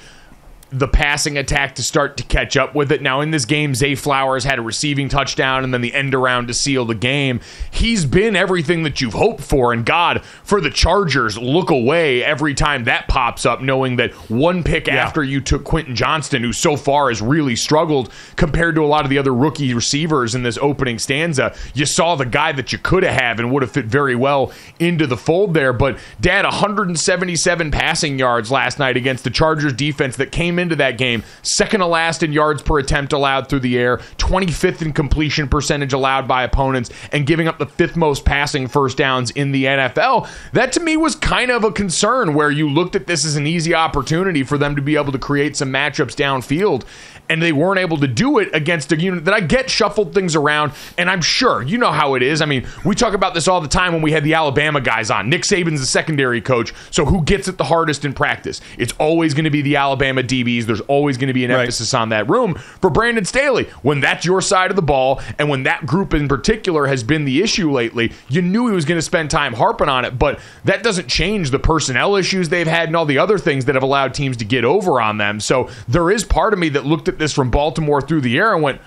the 0.70 0.86
passing 0.86 1.36
attack 1.36 1.74
to 1.74 1.82
start 1.82 2.16
to 2.16 2.22
catch 2.22 2.56
up 2.56 2.74
with 2.74 2.92
it. 2.92 3.02
Now, 3.02 3.20
in 3.20 3.32
this 3.32 3.44
game, 3.44 3.74
Zay 3.74 3.96
Flowers 3.96 4.44
had 4.44 4.58
a 4.58 4.62
receiving 4.62 5.08
touchdown 5.08 5.64
and 5.64 5.74
then 5.74 5.80
the 5.80 5.92
end 5.92 6.14
around 6.14 6.46
to 6.46 6.54
seal 6.54 6.84
the 6.84 6.94
game. 6.94 7.40
He's 7.70 8.04
been 8.04 8.36
everything 8.36 8.84
that 8.84 9.00
you've 9.00 9.14
hoped 9.14 9.42
for. 9.42 9.72
And 9.72 9.84
God, 9.84 10.24
for 10.44 10.60
the 10.60 10.70
Chargers, 10.70 11.36
look 11.36 11.70
away 11.70 12.22
every 12.22 12.54
time 12.54 12.84
that 12.84 13.08
pops 13.08 13.44
up, 13.44 13.60
knowing 13.60 13.96
that 13.96 14.12
one 14.30 14.62
pick 14.62 14.86
after 14.88 15.24
you 15.24 15.40
took 15.40 15.64
Quentin 15.64 15.96
Johnston, 15.96 16.42
who 16.42 16.52
so 16.52 16.76
far 16.76 17.08
has 17.08 17.20
really 17.20 17.56
struggled 17.56 18.12
compared 18.36 18.76
to 18.76 18.82
a 18.82 18.86
lot 18.86 19.04
of 19.04 19.10
the 19.10 19.18
other 19.18 19.34
rookie 19.34 19.74
receivers 19.74 20.36
in 20.36 20.44
this 20.44 20.58
opening 20.58 21.00
stanza, 21.00 21.54
you 21.74 21.84
saw 21.84 22.14
the 22.14 22.24
guy 22.24 22.52
that 22.52 22.72
you 22.72 22.78
could 22.78 23.02
have 23.02 23.40
and 23.40 23.50
would 23.50 23.62
have 23.62 23.72
fit 23.72 23.86
very 23.86 24.14
well 24.14 24.52
into 24.78 25.06
the 25.06 25.16
fold 25.16 25.52
there. 25.52 25.72
But, 25.72 25.98
Dad, 26.20 26.44
177 26.44 27.72
passing 27.72 28.20
yards 28.20 28.52
last 28.52 28.78
night 28.78 28.96
against 28.96 29.24
the 29.24 29.30
Chargers 29.30 29.72
defense 29.72 30.16
that 30.16 30.30
came 30.30 30.59
into 30.60 30.76
that 30.76 30.98
game, 30.98 31.24
second 31.42 31.80
to 31.80 31.86
last 31.86 32.22
in 32.22 32.32
yards 32.32 32.62
per 32.62 32.78
attempt 32.78 33.12
allowed 33.12 33.48
through 33.48 33.60
the 33.60 33.78
air, 33.78 33.96
25th 34.18 34.82
in 34.82 34.92
completion 34.92 35.48
percentage 35.48 35.92
allowed 35.92 36.28
by 36.28 36.44
opponents, 36.44 36.90
and 37.10 37.26
giving 37.26 37.48
up 37.48 37.58
the 37.58 37.66
fifth 37.66 37.96
most 37.96 38.24
passing 38.24 38.68
first 38.68 38.96
downs 38.96 39.30
in 39.32 39.50
the 39.50 39.64
NFL. 39.64 40.28
That 40.52 40.72
to 40.72 40.80
me 40.80 40.96
was 40.96 41.16
kind 41.16 41.50
of 41.50 41.64
a 41.64 41.72
concern 41.72 42.34
where 42.34 42.50
you 42.50 42.68
looked 42.68 42.94
at 42.94 43.06
this 43.06 43.24
as 43.24 43.36
an 43.36 43.46
easy 43.46 43.74
opportunity 43.74 44.44
for 44.44 44.58
them 44.58 44.76
to 44.76 44.82
be 44.82 44.96
able 44.96 45.12
to 45.12 45.18
create 45.18 45.56
some 45.56 45.72
matchups 45.72 46.14
downfield 46.14 46.84
and 47.30 47.40
they 47.40 47.52
weren't 47.52 47.78
able 47.78 47.96
to 47.96 48.08
do 48.08 48.40
it 48.40 48.52
against 48.52 48.90
a 48.90 49.00
unit 49.00 49.24
that 49.24 49.32
I 49.32 49.40
get 49.40 49.70
shuffled 49.70 50.12
things 50.12 50.34
around. 50.34 50.72
And 50.98 51.08
I'm 51.08 51.22
sure 51.22 51.62
you 51.62 51.78
know 51.78 51.92
how 51.92 52.14
it 52.14 52.22
is. 52.22 52.42
I 52.42 52.46
mean, 52.46 52.66
we 52.84 52.96
talk 52.96 53.14
about 53.14 53.34
this 53.34 53.46
all 53.46 53.60
the 53.60 53.68
time 53.68 53.92
when 53.92 54.02
we 54.02 54.10
had 54.10 54.24
the 54.24 54.34
Alabama 54.34 54.80
guys 54.80 55.10
on. 55.10 55.30
Nick 55.30 55.42
Saban's 55.42 55.80
the 55.80 55.86
secondary 55.86 56.40
coach, 56.40 56.74
so 56.90 57.04
who 57.04 57.22
gets 57.22 57.46
it 57.46 57.56
the 57.56 57.64
hardest 57.64 58.04
in 58.04 58.12
practice? 58.12 58.60
It's 58.76 58.92
always 58.94 59.32
going 59.32 59.44
to 59.44 59.50
be 59.50 59.62
the 59.62 59.76
Alabama 59.76 60.24
DBs. 60.24 60.64
There's 60.64 60.80
always 60.82 61.16
going 61.16 61.28
to 61.28 61.32
be 61.32 61.44
an 61.44 61.52
right. 61.52 61.60
emphasis 61.60 61.94
on 61.94 62.08
that 62.08 62.28
room 62.28 62.54
for 62.54 62.90
Brandon 62.90 63.24
Staley. 63.24 63.66
When 63.82 64.00
that's 64.00 64.26
your 64.26 64.40
side 64.40 64.70
of 64.70 64.76
the 64.76 64.82
ball, 64.82 65.20
and 65.38 65.48
when 65.48 65.62
that 65.62 65.86
group 65.86 66.12
in 66.12 66.26
particular 66.26 66.88
has 66.88 67.04
been 67.04 67.24
the 67.24 67.42
issue 67.42 67.70
lately, 67.70 68.12
you 68.28 68.42
knew 68.42 68.66
he 68.66 68.74
was 68.74 68.84
going 68.84 68.98
to 68.98 69.02
spend 69.02 69.30
time 69.30 69.52
harping 69.52 69.88
on 69.88 70.04
it. 70.04 70.18
But 70.18 70.40
that 70.64 70.82
doesn't 70.82 71.06
change 71.06 71.50
the 71.50 71.60
personnel 71.60 72.16
issues 72.16 72.48
they've 72.48 72.66
had 72.66 72.88
and 72.88 72.96
all 72.96 73.06
the 73.06 73.18
other 73.18 73.38
things 73.38 73.66
that 73.66 73.76
have 73.76 73.84
allowed 73.84 74.14
teams 74.14 74.36
to 74.38 74.44
get 74.44 74.64
over 74.64 75.00
on 75.00 75.18
them. 75.18 75.38
So 75.38 75.70
there 75.86 76.10
is 76.10 76.24
part 76.24 76.52
of 76.52 76.58
me 76.58 76.70
that 76.70 76.84
looked 76.84 77.06
at 77.06 77.19
this 77.20 77.32
from 77.32 77.50
Baltimore 77.50 78.02
through 78.02 78.22
the 78.22 78.36
air 78.36 78.52
and 78.52 78.62
went, 78.62 78.80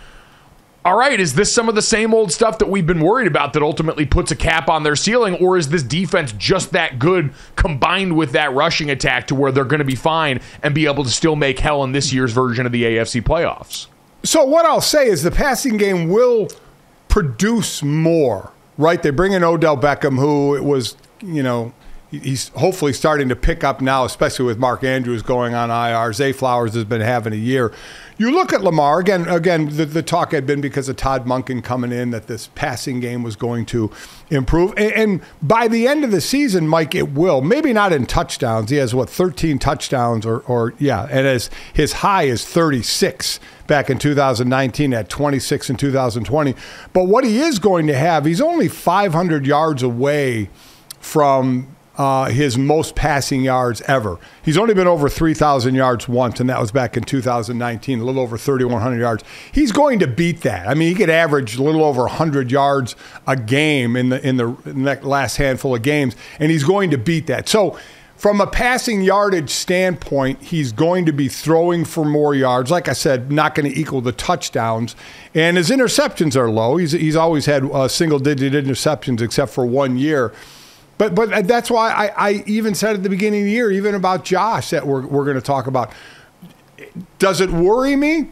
all 0.86 0.98
right, 0.98 1.18
is 1.18 1.36
this 1.36 1.54
some 1.54 1.70
of 1.70 1.76
the 1.76 1.82
same 1.82 2.14
old 2.14 2.32
stuff 2.32 2.58
that 2.58 2.68
we've 2.68 2.86
been 2.86 3.00
worried 3.00 3.28
about 3.28 3.54
that 3.54 3.62
ultimately 3.62 4.06
puts 4.06 4.32
a 4.32 4.36
cap 4.36 4.68
on 4.68 4.84
their 4.84 4.98
ceiling, 4.98 5.36
or 5.36 5.58
is 5.58 5.70
this 5.70 5.84
defense 5.84 6.34
just 6.34 6.72
that 6.72 7.00
good 7.00 7.34
combined 7.56 8.18
with 8.18 8.34
that 8.34 8.54
rushing 8.54 8.90
attack 8.90 9.28
to 9.28 9.36
where 9.36 9.52
they're 9.52 9.64
going 9.64 9.80
to 9.80 9.86
be 9.86 9.96
fine 9.96 10.42
and 10.62 10.76
be 10.76 10.86
able 10.86 11.06
to 11.06 11.10
still 11.10 11.38
make 11.38 11.60
hell 11.60 11.84
in 11.86 11.94
this 11.94 12.12
year's 12.12 12.34
version 12.34 12.66
of 12.66 12.74
the 12.74 12.84
AFC 12.84 13.22
playoffs? 13.22 13.88
So, 14.24 14.44
what 14.44 14.66
I'll 14.66 14.82
say 14.82 15.08
is 15.08 15.24
the 15.24 15.32
passing 15.32 15.78
game 15.78 16.10
will 16.10 16.50
produce 17.08 17.82
more, 17.82 18.52
right? 18.78 19.02
They 19.02 19.10
bring 19.10 19.32
in 19.32 19.44
Odell 19.44 19.78
Beckham, 19.78 20.18
who 20.18 20.56
it 20.56 20.64
was, 20.64 20.98
you 21.22 21.44
know, 21.44 21.74
he's 22.22 22.50
hopefully 22.50 22.94
starting 22.94 23.30
to 23.30 23.36
pick 23.36 23.64
up 23.64 23.82
now, 23.82 24.06
especially 24.06 24.46
with 24.46 24.60
Mark 24.60 24.84
Andrews 24.84 25.24
going 25.24 25.54
on 25.54 25.72
IR. 25.72 26.14
Zay 26.14 26.32
Flowers 26.32 26.76
has 26.76 26.84
been 26.84 27.02
having 27.02 27.34
a 27.34 27.38
year. 27.38 27.74
You 28.18 28.32
look 28.32 28.54
at 28.54 28.62
Lamar 28.62 29.00
again. 29.00 29.28
Again, 29.28 29.76
the, 29.76 29.86
the 29.86 30.04
talk 30.04 30.32
had 30.34 30.46
been 30.46 30.62
because 30.62 30.88
of 30.88 30.96
Todd 30.96 31.26
Monken 31.26 31.64
coming 31.64 31.92
in 31.92 32.12
that 32.12 32.28
this 32.28 32.48
passing 32.54 33.00
game 33.00 33.24
was 33.24 33.36
going 33.36 33.66
to 33.68 33.92
improve, 34.30 34.74
and, 34.78 34.94
and, 34.94 35.22
by 35.42 35.68
the 35.68 35.88
end 35.88 36.04
of 36.04 36.12
the 36.12 36.22
season, 36.22 36.68
Mike, 36.68 36.94
it 36.94 37.14
will. 37.14 37.42
Maybe 37.42 37.74
not 37.74 37.92
in 37.92 38.06
touchdowns. 38.06 38.70
He 38.70 38.78
has 38.78 38.94
what 38.94 39.10
13 39.10 39.58
touchdowns, 39.58 40.26
or, 40.26 40.42
or 40.42 40.74
yeah, 40.78 41.08
and 41.10 41.26
as 41.26 41.50
his 41.74 41.94
high 41.94 42.24
is 42.24 42.46
36 42.46 43.40
back 43.66 43.90
in 43.90 43.98
2019 43.98 44.94
at 44.94 45.10
26 45.10 45.70
in 45.72 45.76
2020. 45.78 46.54
But 46.94 47.06
what 47.06 47.24
he 47.24 47.40
is 47.40 47.58
going 47.58 47.88
to 47.88 47.96
have, 47.96 48.26
he's 48.26 48.42
only 48.42 48.68
500 48.68 49.48
yards 49.48 49.82
away 49.82 50.50
from 51.00 51.73
uh, 51.98 52.26
his 52.26 52.58
most 52.58 52.96
passing 52.96 53.44
yards 53.44 53.82
ever. 53.82 54.18
He's 54.44 54.58
only 54.58 54.74
been 54.74 54.88
over 54.88 55.10
3,000 55.10 55.76
yards 55.76 56.08
once, 56.08 56.40
and 56.40 56.50
that 56.50 56.60
was 56.60 56.72
back 56.72 56.98
in 56.98 57.04
2019, 57.04 58.00
a 58.00 58.04
little 58.04 58.22
over 58.22 58.38
3,100 58.38 59.00
yards. 59.00 59.24
He's 59.52 59.72
going 59.72 60.00
to 60.00 60.08
beat 60.08 60.42
that. 60.42 60.68
I 60.68 60.74
mean, 60.74 60.90
he 60.90 60.96
could 60.96 61.10
average 61.10 61.56
a 61.56 61.64
little 61.64 61.84
over 61.84 62.02
100 62.02 62.52
yards 62.52 62.96
a 63.28 63.36
game 63.36 63.96
in 63.96 64.10
the 64.10 64.28
in 64.28 64.38
the, 64.38 65.00
last 65.04 65.38
handful 65.38 65.76
of 65.76 65.82
games, 65.82 66.16
and 66.40 66.52
he's 66.52 66.64
going 66.64 66.92
to 66.92 66.98
beat 66.98 67.28
that. 67.28 67.48
So. 67.48 67.78
From 68.16 68.40
a 68.40 68.48
passing 68.48 69.02
yardage 69.02 69.50
standpoint, 69.50 70.42
he's 70.42 70.72
going 70.72 71.06
to 71.08 71.12
be 71.12 71.28
throwing 71.28 71.84
for 71.84 72.06
more 72.06 72.34
yards. 72.34 72.72
Like 72.72 72.88
I 72.88 72.94
said, 72.94 73.34
not 73.34 73.54
going 73.54 73.70
to 73.70 73.78
equal 73.78 74.00
the 74.00 74.14
touchdowns. 74.14 74.96
And 75.36 75.58
his 75.58 75.70
interceptions 75.70 76.38
are 76.38 76.50
low. 76.50 76.78
He's, 76.78 76.94
he's 76.94 77.18
always 77.18 77.48
had 77.48 77.66
uh, 77.66 77.90
single 77.90 78.20
digit 78.20 78.54
interceptions 78.54 79.20
except 79.20 79.52
for 79.52 79.66
one 79.66 79.98
year. 79.98 80.32
But 80.98 81.16
but 81.16 81.48
that's 81.48 81.72
why 81.72 81.92
I, 81.92 82.30
I 82.30 82.44
even 82.46 82.76
said 82.76 82.96
at 82.96 83.04
the 83.04 83.10
beginning 83.10 83.42
of 83.42 83.46
the 83.46 83.52
year, 83.52 83.72
even 83.72 83.96
about 83.96 84.24
Josh, 84.24 84.70
that 84.70 84.86
we're, 84.86 85.06
we're 85.06 85.26
going 85.26 85.36
to 85.36 85.42
talk 85.42 85.68
about. 85.68 85.92
Does 87.20 87.42
it 87.42 87.50
worry 87.50 87.96
me? 87.96 88.30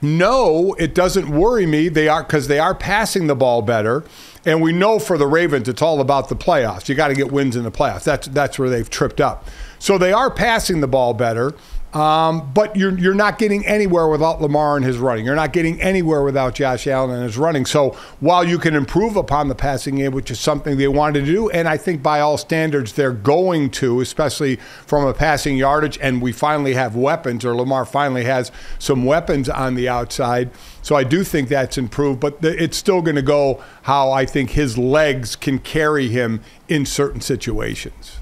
No, 0.00 0.74
it 0.80 0.94
doesn't 0.94 1.28
worry 1.30 1.64
me. 1.64 1.88
They 1.88 2.08
are 2.08 2.24
because 2.24 2.48
they 2.48 2.58
are 2.58 2.74
passing 2.74 3.28
the 3.28 3.36
ball 3.36 3.62
better, 3.62 4.04
and 4.44 4.60
we 4.60 4.72
know 4.72 4.98
for 4.98 5.16
the 5.16 5.26
Ravens, 5.26 5.68
it's 5.68 5.82
all 5.82 6.00
about 6.00 6.28
the 6.28 6.34
playoffs. 6.34 6.88
You 6.88 6.94
got 6.96 7.08
to 7.08 7.14
get 7.14 7.30
wins 7.30 7.54
in 7.54 7.62
the 7.62 7.70
playoffs. 7.70 8.04
That's 8.04 8.26
that's 8.28 8.58
where 8.58 8.68
they've 8.68 8.88
tripped 8.88 9.20
up. 9.20 9.46
So 9.78 9.98
they 9.98 10.12
are 10.12 10.30
passing 10.30 10.80
the 10.80 10.88
ball 10.88 11.14
better. 11.14 11.54
Um, 11.94 12.50
but 12.54 12.74
you're 12.74 12.98
you're 12.98 13.14
not 13.14 13.38
getting 13.38 13.66
anywhere 13.66 14.08
without 14.08 14.40
Lamar 14.40 14.76
and 14.76 14.84
his 14.84 14.96
running. 14.96 15.26
You're 15.26 15.36
not 15.36 15.52
getting 15.52 15.80
anywhere 15.82 16.22
without 16.22 16.54
Josh 16.54 16.86
Allen 16.86 17.10
and 17.10 17.22
his 17.24 17.36
running. 17.36 17.66
So 17.66 17.90
while 18.20 18.42
you 18.42 18.58
can 18.58 18.74
improve 18.74 19.16
upon 19.16 19.48
the 19.48 19.54
passing 19.54 19.96
game, 19.96 20.12
which 20.12 20.30
is 20.30 20.40
something 20.40 20.78
they 20.78 20.88
wanted 20.88 21.20
to 21.20 21.26
do, 21.26 21.50
and 21.50 21.68
I 21.68 21.76
think 21.76 22.02
by 22.02 22.20
all 22.20 22.38
standards 22.38 22.94
they're 22.94 23.12
going 23.12 23.68
to, 23.72 24.00
especially 24.00 24.56
from 24.86 25.06
a 25.06 25.12
passing 25.12 25.58
yardage, 25.58 25.98
and 26.00 26.22
we 26.22 26.32
finally 26.32 26.72
have 26.72 26.96
weapons, 26.96 27.44
or 27.44 27.54
Lamar 27.54 27.84
finally 27.84 28.24
has 28.24 28.50
some 28.78 29.04
weapons 29.04 29.50
on 29.50 29.74
the 29.74 29.86
outside. 29.86 30.50
So 30.80 30.96
I 30.96 31.04
do 31.04 31.22
think 31.22 31.50
that's 31.50 31.76
improved, 31.76 32.20
but 32.20 32.38
it's 32.42 32.78
still 32.78 33.02
going 33.02 33.16
to 33.16 33.22
go 33.22 33.62
how 33.82 34.10
I 34.10 34.24
think 34.24 34.50
his 34.50 34.78
legs 34.78 35.36
can 35.36 35.58
carry 35.58 36.08
him 36.08 36.40
in 36.68 36.86
certain 36.86 37.20
situations. 37.20 38.21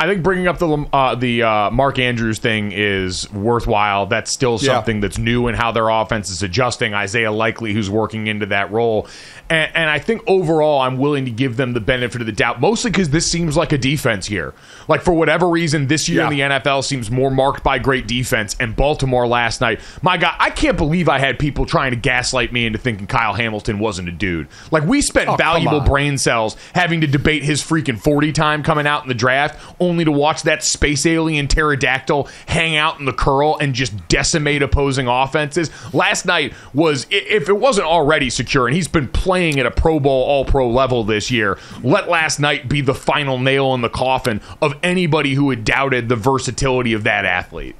I 0.00 0.06
think 0.06 0.22
bringing 0.22 0.46
up 0.46 0.58
the 0.58 0.86
uh, 0.92 1.14
the 1.16 1.42
uh, 1.42 1.70
Mark 1.70 1.98
Andrews 1.98 2.38
thing 2.38 2.70
is 2.72 3.30
worthwhile. 3.32 4.06
That's 4.06 4.30
still 4.30 4.58
something 4.58 4.96
yeah. 4.96 5.00
that's 5.00 5.18
new 5.18 5.48
in 5.48 5.56
how 5.56 5.72
their 5.72 5.88
offense 5.88 6.30
is 6.30 6.42
adjusting. 6.42 6.94
Isaiah 6.94 7.32
Likely, 7.32 7.72
who's 7.72 7.90
working 7.90 8.28
into 8.28 8.46
that 8.46 8.70
role, 8.70 9.08
and, 9.50 9.74
and, 9.74 9.90
I 9.90 9.98
think 9.98 10.22
overall, 10.26 10.80
I'm 10.82 10.98
willing 10.98 11.24
to 11.24 11.30
give 11.30 11.56
them 11.56 11.72
the 11.72 11.80
benefit 11.80 12.20
of 12.20 12.26
the 12.26 12.32
doubt, 12.32 12.60
mostly 12.60 12.90
because 12.90 13.08
this 13.08 13.30
seems 13.30 13.56
like 13.56 13.72
a 13.72 13.78
defense 13.78 14.26
here. 14.26 14.52
Like, 14.88 15.00
for 15.00 15.14
whatever 15.14 15.48
reason, 15.48 15.86
this 15.86 16.06
year 16.06 16.20
yeah. 16.20 16.28
in 16.28 16.30
the 16.50 16.58
NFL 16.58 16.84
seems 16.84 17.10
more 17.10 17.30
marked 17.30 17.64
by 17.64 17.78
great 17.78 18.06
defense. 18.06 18.54
And 18.60 18.76
Baltimore 18.76 19.26
last 19.26 19.62
night, 19.62 19.80
my 20.02 20.18
God, 20.18 20.34
I 20.38 20.50
can't 20.50 20.76
believe 20.76 21.08
I 21.08 21.18
had 21.18 21.38
people 21.38 21.64
trying 21.64 21.92
to 21.92 21.96
gaslight 21.96 22.52
me 22.52 22.66
into 22.66 22.78
thinking 22.78 23.06
Kyle 23.06 23.32
Hamilton 23.32 23.78
wasn't 23.78 24.10
a 24.10 24.12
dude. 24.12 24.48
Like, 24.70 24.84
we 24.84 25.00
spent 25.00 25.30
oh, 25.30 25.36
valuable 25.36 25.80
brain 25.80 26.18
cells 26.18 26.54
having 26.74 27.00
to 27.00 27.06
debate 27.06 27.42
his 27.42 27.62
freaking 27.62 27.98
40 27.98 28.32
time 28.32 28.62
coming 28.62 28.86
out 28.86 29.02
in 29.02 29.08
the 29.08 29.14
draft, 29.14 29.58
only 29.88 30.04
to 30.04 30.12
watch 30.12 30.42
that 30.42 30.62
space 30.62 31.06
alien 31.06 31.48
pterodactyl 31.48 32.28
hang 32.46 32.76
out 32.76 32.98
in 32.98 33.06
the 33.06 33.12
curl 33.12 33.56
and 33.58 33.74
just 33.74 34.08
decimate 34.08 34.62
opposing 34.62 35.08
offenses. 35.08 35.70
Last 35.94 36.26
night 36.26 36.52
was, 36.74 37.06
if 37.10 37.48
it 37.48 37.56
wasn't 37.56 37.86
already 37.86 38.30
secure, 38.30 38.66
and 38.66 38.76
he's 38.76 38.88
been 38.88 39.08
playing 39.08 39.58
at 39.58 39.66
a 39.66 39.70
Pro 39.70 39.98
Bowl, 39.98 40.24
All 40.24 40.44
Pro 40.44 40.68
level 40.70 41.04
this 41.04 41.30
year. 41.30 41.58
Let 41.82 42.08
last 42.08 42.38
night 42.38 42.68
be 42.68 42.80
the 42.80 42.94
final 42.94 43.38
nail 43.38 43.74
in 43.74 43.80
the 43.80 43.88
coffin 43.88 44.40
of 44.60 44.74
anybody 44.82 45.34
who 45.34 45.50
had 45.50 45.64
doubted 45.64 46.08
the 46.08 46.16
versatility 46.16 46.92
of 46.92 47.04
that 47.04 47.24
athlete. 47.24 47.76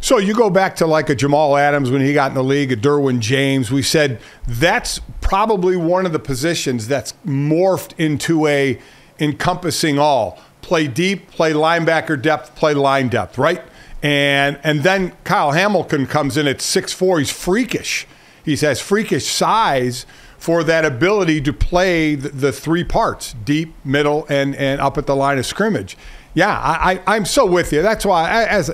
So 0.00 0.18
you 0.18 0.34
go 0.34 0.50
back 0.50 0.76
to 0.76 0.86
like 0.86 1.08
a 1.08 1.14
Jamal 1.14 1.56
Adams 1.56 1.90
when 1.90 2.00
he 2.00 2.12
got 2.12 2.30
in 2.30 2.34
the 2.34 2.44
league, 2.44 2.70
a 2.70 2.76
Derwin 2.76 3.20
James. 3.20 3.72
We 3.72 3.82
said 3.82 4.20
that's 4.46 5.00
probably 5.20 5.76
one 5.76 6.06
of 6.06 6.12
the 6.12 6.18
positions 6.18 6.86
that's 6.86 7.14
morphed 7.24 7.98
into 7.98 8.46
a 8.46 8.78
encompassing 9.18 9.98
all. 9.98 10.38
Play 10.66 10.88
deep, 10.88 11.30
play 11.30 11.52
linebacker 11.52 12.20
depth, 12.20 12.56
play 12.56 12.74
line 12.74 13.08
depth, 13.08 13.38
right? 13.38 13.62
And 14.02 14.58
and 14.64 14.82
then 14.82 15.12
Kyle 15.22 15.52
Hamilton 15.52 16.08
comes 16.08 16.36
in 16.36 16.48
at 16.48 16.60
six 16.60 16.92
four. 16.92 17.20
He's 17.20 17.30
freakish. 17.30 18.04
He 18.44 18.56
has 18.56 18.80
freakish 18.80 19.26
size 19.26 20.06
for 20.38 20.64
that 20.64 20.84
ability 20.84 21.40
to 21.42 21.52
play 21.52 22.16
the, 22.16 22.30
the, 22.30 22.52
three 22.52 22.82
parts 22.82 23.34
deep, 23.44 23.74
middle, 23.84 24.26
and, 24.28 24.56
and 24.56 24.80
up 24.80 24.98
at 24.98 25.06
the 25.06 25.14
line 25.14 25.38
of 25.38 25.46
scrimmage. 25.46 25.96
Yeah, 26.34 26.58
I, 26.58 27.00
I, 27.06 27.16
am 27.16 27.24
so 27.24 27.46
with 27.46 27.72
you. 27.72 27.80
That's 27.80 28.04
why, 28.04 28.28
I, 28.28 28.44
as 28.44 28.70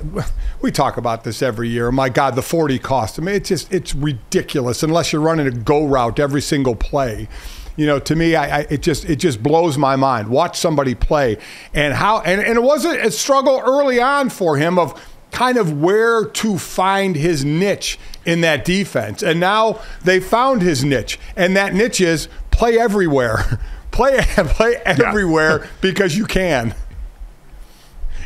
we 0.62 0.72
talk 0.72 0.96
about 0.96 1.24
this 1.24 1.42
every 1.42 1.68
year. 1.68 1.92
My 1.92 2.08
God, 2.08 2.36
the 2.36 2.42
40 2.42 2.78
cost. 2.78 3.18
I 3.18 3.22
mean, 3.22 3.34
it's 3.34 3.50
just 3.50 3.72
it's 3.72 3.94
ridiculous 3.94 4.82
unless 4.82 5.12
you're 5.12 5.22
running 5.22 5.46
a 5.46 5.50
go 5.50 5.84
route 5.84 6.18
every 6.18 6.40
single 6.40 6.74
play. 6.74 7.28
You 7.76 7.86
know, 7.86 7.98
to 8.00 8.16
me, 8.16 8.34
I, 8.36 8.58
I, 8.58 8.66
it 8.70 8.82
just 8.82 9.04
it 9.04 9.16
just 9.16 9.42
blows 9.42 9.78
my 9.78 9.96
mind. 9.96 10.28
Watch 10.28 10.58
somebody 10.58 10.94
play 10.94 11.38
and 11.72 11.94
how 11.94 12.20
and, 12.20 12.40
and 12.40 12.56
it 12.56 12.62
wasn't 12.62 13.00
a 13.00 13.10
struggle 13.10 13.60
early 13.64 14.00
on 14.00 14.28
for 14.30 14.56
him 14.56 14.78
of 14.78 15.00
kind 15.30 15.56
of 15.56 15.80
where 15.80 16.26
to 16.26 16.58
find 16.58 17.16
his 17.16 17.44
niche 17.44 17.98
in 18.26 18.42
that 18.42 18.64
defense. 18.64 19.22
And 19.22 19.40
now 19.40 19.80
they 20.04 20.20
found 20.20 20.62
his 20.62 20.84
niche, 20.84 21.18
and 21.36 21.56
that 21.56 21.74
niche 21.74 22.00
is 22.00 22.28
play 22.50 22.78
everywhere. 22.78 23.60
play 23.90 24.20
play 24.36 24.76
everywhere 24.84 25.60
yeah. 25.60 25.70
because 25.80 26.16
you 26.16 26.26
can. 26.26 26.74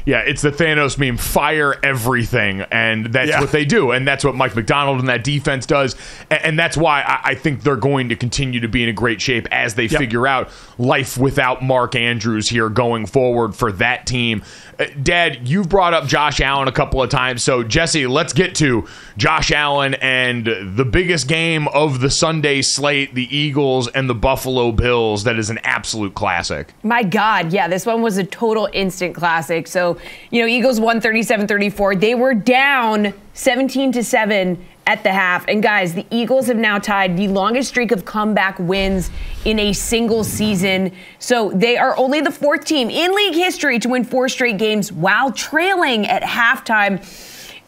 Yeah, 0.07 0.21
it's 0.21 0.41
the 0.41 0.53
Thanos 0.53 0.97
meme. 0.99 1.17
Fire 1.17 1.75
everything, 1.83 2.61
and 2.71 3.07
that's 3.07 3.29
Yeah. 3.31 3.41
what 3.41 3.51
they 3.53 3.65
do, 3.65 3.91
and 3.91 4.07
that's 4.07 4.25
what 4.25 4.37
Mike 4.37 4.55
Macdonald 4.55 5.01
and 5.01 5.09
that 5.09 5.25
defense 5.25 5.67
does, 5.67 5.97
and, 6.31 6.41
and 6.45 6.59
that's 6.59 6.77
why 6.77 7.03
I, 7.03 7.31
I 7.31 7.35
think 7.35 7.63
they're 7.65 7.75
going 7.77 8.09
to 8.11 8.17
continue 8.17 8.61
to 8.61 8.69
be 8.69 8.85
in 8.85 8.89
a 8.89 8.93
great 8.93 9.21
shape 9.21 9.49
as 9.51 9.75
they 9.75 9.87
Yep. 9.87 9.99
figure 10.01 10.27
out 10.29 10.49
life 10.79 11.19
without 11.19 11.63
Mark 11.63 11.97
Andrews 11.97 12.49
here 12.49 12.69
going 12.69 13.07
forward 13.07 13.55
for 13.57 13.73
that 13.73 14.07
team. 14.07 14.43
Uh, 14.79 14.85
Dad, 15.03 15.49
you've 15.49 15.69
brought 15.69 15.93
up 15.95 16.07
Josh 16.07 16.41
Allen 16.41 16.69
a 16.69 16.73
couple 16.73 17.03
of 17.03 17.11
times, 17.11 17.43
so 17.43 17.63
Jessie, 17.65 18.07
let's 18.07 18.33
get 18.33 18.55
to 18.57 18.87
Josh 19.17 19.51
Allen 19.51 19.95
and 19.95 20.47
the 20.77 20.85
biggest 20.85 21.27
game 21.27 21.67
of 21.69 22.01
the 22.01 22.11
Sunday 22.11 22.63
slate: 22.63 23.15
the 23.15 23.37
Eagles 23.37 23.89
and 23.89 24.09
the 24.09 24.15
Buffalo 24.15 24.71
Bills. 24.71 25.25
That 25.25 25.37
is 25.39 25.51
an 25.51 25.59
absolute 25.65 26.15
classic. 26.15 26.75
My 26.85 27.03
God, 27.03 27.53
yeah, 27.53 27.67
this 27.67 27.85
one 27.87 28.03
was 28.03 28.19
a 28.19 28.25
total 28.25 28.69
instant 28.73 29.15
classic. 29.17 29.67
So, 29.67 29.96
you 30.31 30.41
know, 30.41 30.49
Eagles 30.49 30.81
won 30.81 31.01
37 31.01 31.47
34. 31.47 31.97
They 31.97 32.15
were 32.15 32.35
down 32.35 33.15
17 33.35 33.93
to 33.93 34.05
7 34.05 34.65
at 34.87 35.03
the 35.03 35.13
half. 35.13 35.47
And 35.49 35.63
guys, 35.63 35.95
the 35.95 36.07
Eagles 36.11 36.47
have 36.47 36.57
now 36.57 36.79
tied 36.79 37.17
the 37.17 37.29
longest 37.29 37.71
streak 37.71 37.91
of 37.91 38.05
comeback 38.05 38.59
wins 38.59 39.11
in 39.45 39.59
a 39.59 39.73
single 39.73 40.23
season. 40.23 40.93
So 41.19 41.51
they 41.51 41.77
are 41.77 41.97
only 41.97 42.21
the 42.21 42.31
fourth 42.31 42.65
team 42.65 42.89
in 42.89 43.15
league 43.15 43.35
history 43.35 43.79
to 43.81 43.89
win 43.89 44.05
four 44.05 44.29
straight 44.29 44.59
games 44.59 44.93
while 44.93 45.33
trailing 45.33 46.07
at 46.07 46.23
halftime. 46.23 47.03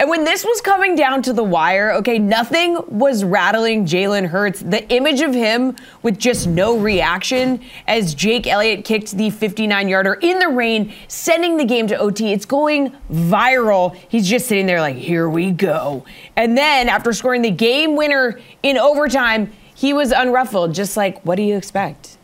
And 0.01 0.09
when 0.09 0.23
this 0.23 0.45
was 0.45 0.61
coming 0.61 0.95
down 0.95 1.23
to 1.23 1.33
the 1.33 1.43
wire, 1.43 1.91
okay, 1.95 2.21
nothing 2.21 2.79
was 2.87 3.25
rattling 3.25 3.85
Jalen 3.85 4.27
Hurts. 4.27 4.61
The 4.61 4.89
image 4.93 5.21
of 5.23 5.35
him 5.35 5.75
with 6.03 6.21
just 6.21 6.47
no 6.47 6.79
reaction 6.79 7.61
as 7.89 8.15
Jake 8.15 8.47
Elliott 8.47 8.85
kicked 8.85 9.17
the 9.17 9.31
59 9.31 9.89
yarder 9.89 10.15
in 10.15 10.39
the 10.39 10.51
rain, 10.51 10.93
sending 11.09 11.57
the 11.57 11.65
game 11.65 11.89
to 11.89 11.99
OT. 11.99 12.33
It's 12.33 12.45
going 12.45 12.93
viral. 13.11 13.97
He's 14.09 14.29
just 14.29 14.47
sitting 14.47 14.67
there 14.67 14.81
like, 14.81 14.95
here 14.95 15.29
we 15.29 15.51
go. 15.51 16.05
And 16.37 16.57
then 16.57 16.89
after 16.89 17.13
scoring 17.13 17.43
the 17.43 17.51
game 17.51 17.97
winner 17.97 18.39
in 18.63 18.79
overtime, 18.79 19.53
he 19.75 19.93
was 19.93 20.13
unruffled, 20.13 20.77
just 20.77 20.97
like, 20.97 21.21
what 21.25 21.35
do 21.35 21.43
you 21.43 21.57
expect? 21.57 22.19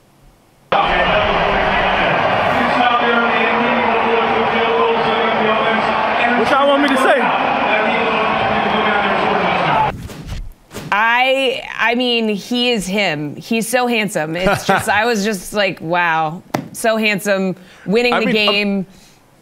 What 0.71 0.90
y'all 6.50 6.69
want 6.69 6.83
me 6.83 6.88
to 6.88 6.97
say? 6.99 7.45
I 11.25 11.62
I 11.75 11.95
mean, 11.95 12.28
he 12.28 12.71
is 12.71 12.87
him. 12.87 13.37
He's 13.37 13.69
so 13.69 13.87
handsome. 13.87 14.37
It's 14.37 14.66
just 14.66 14.88
I 14.88 15.07
was 15.07 15.25
just 15.25 15.52
like, 15.52 15.81
wow. 15.81 16.43
So 16.73 16.97
handsome, 16.97 17.57
winning 17.87 18.12
I 18.12 18.21
the 18.21 18.26
mean, 18.26 18.49
um, 18.49 18.52
game. 18.54 18.87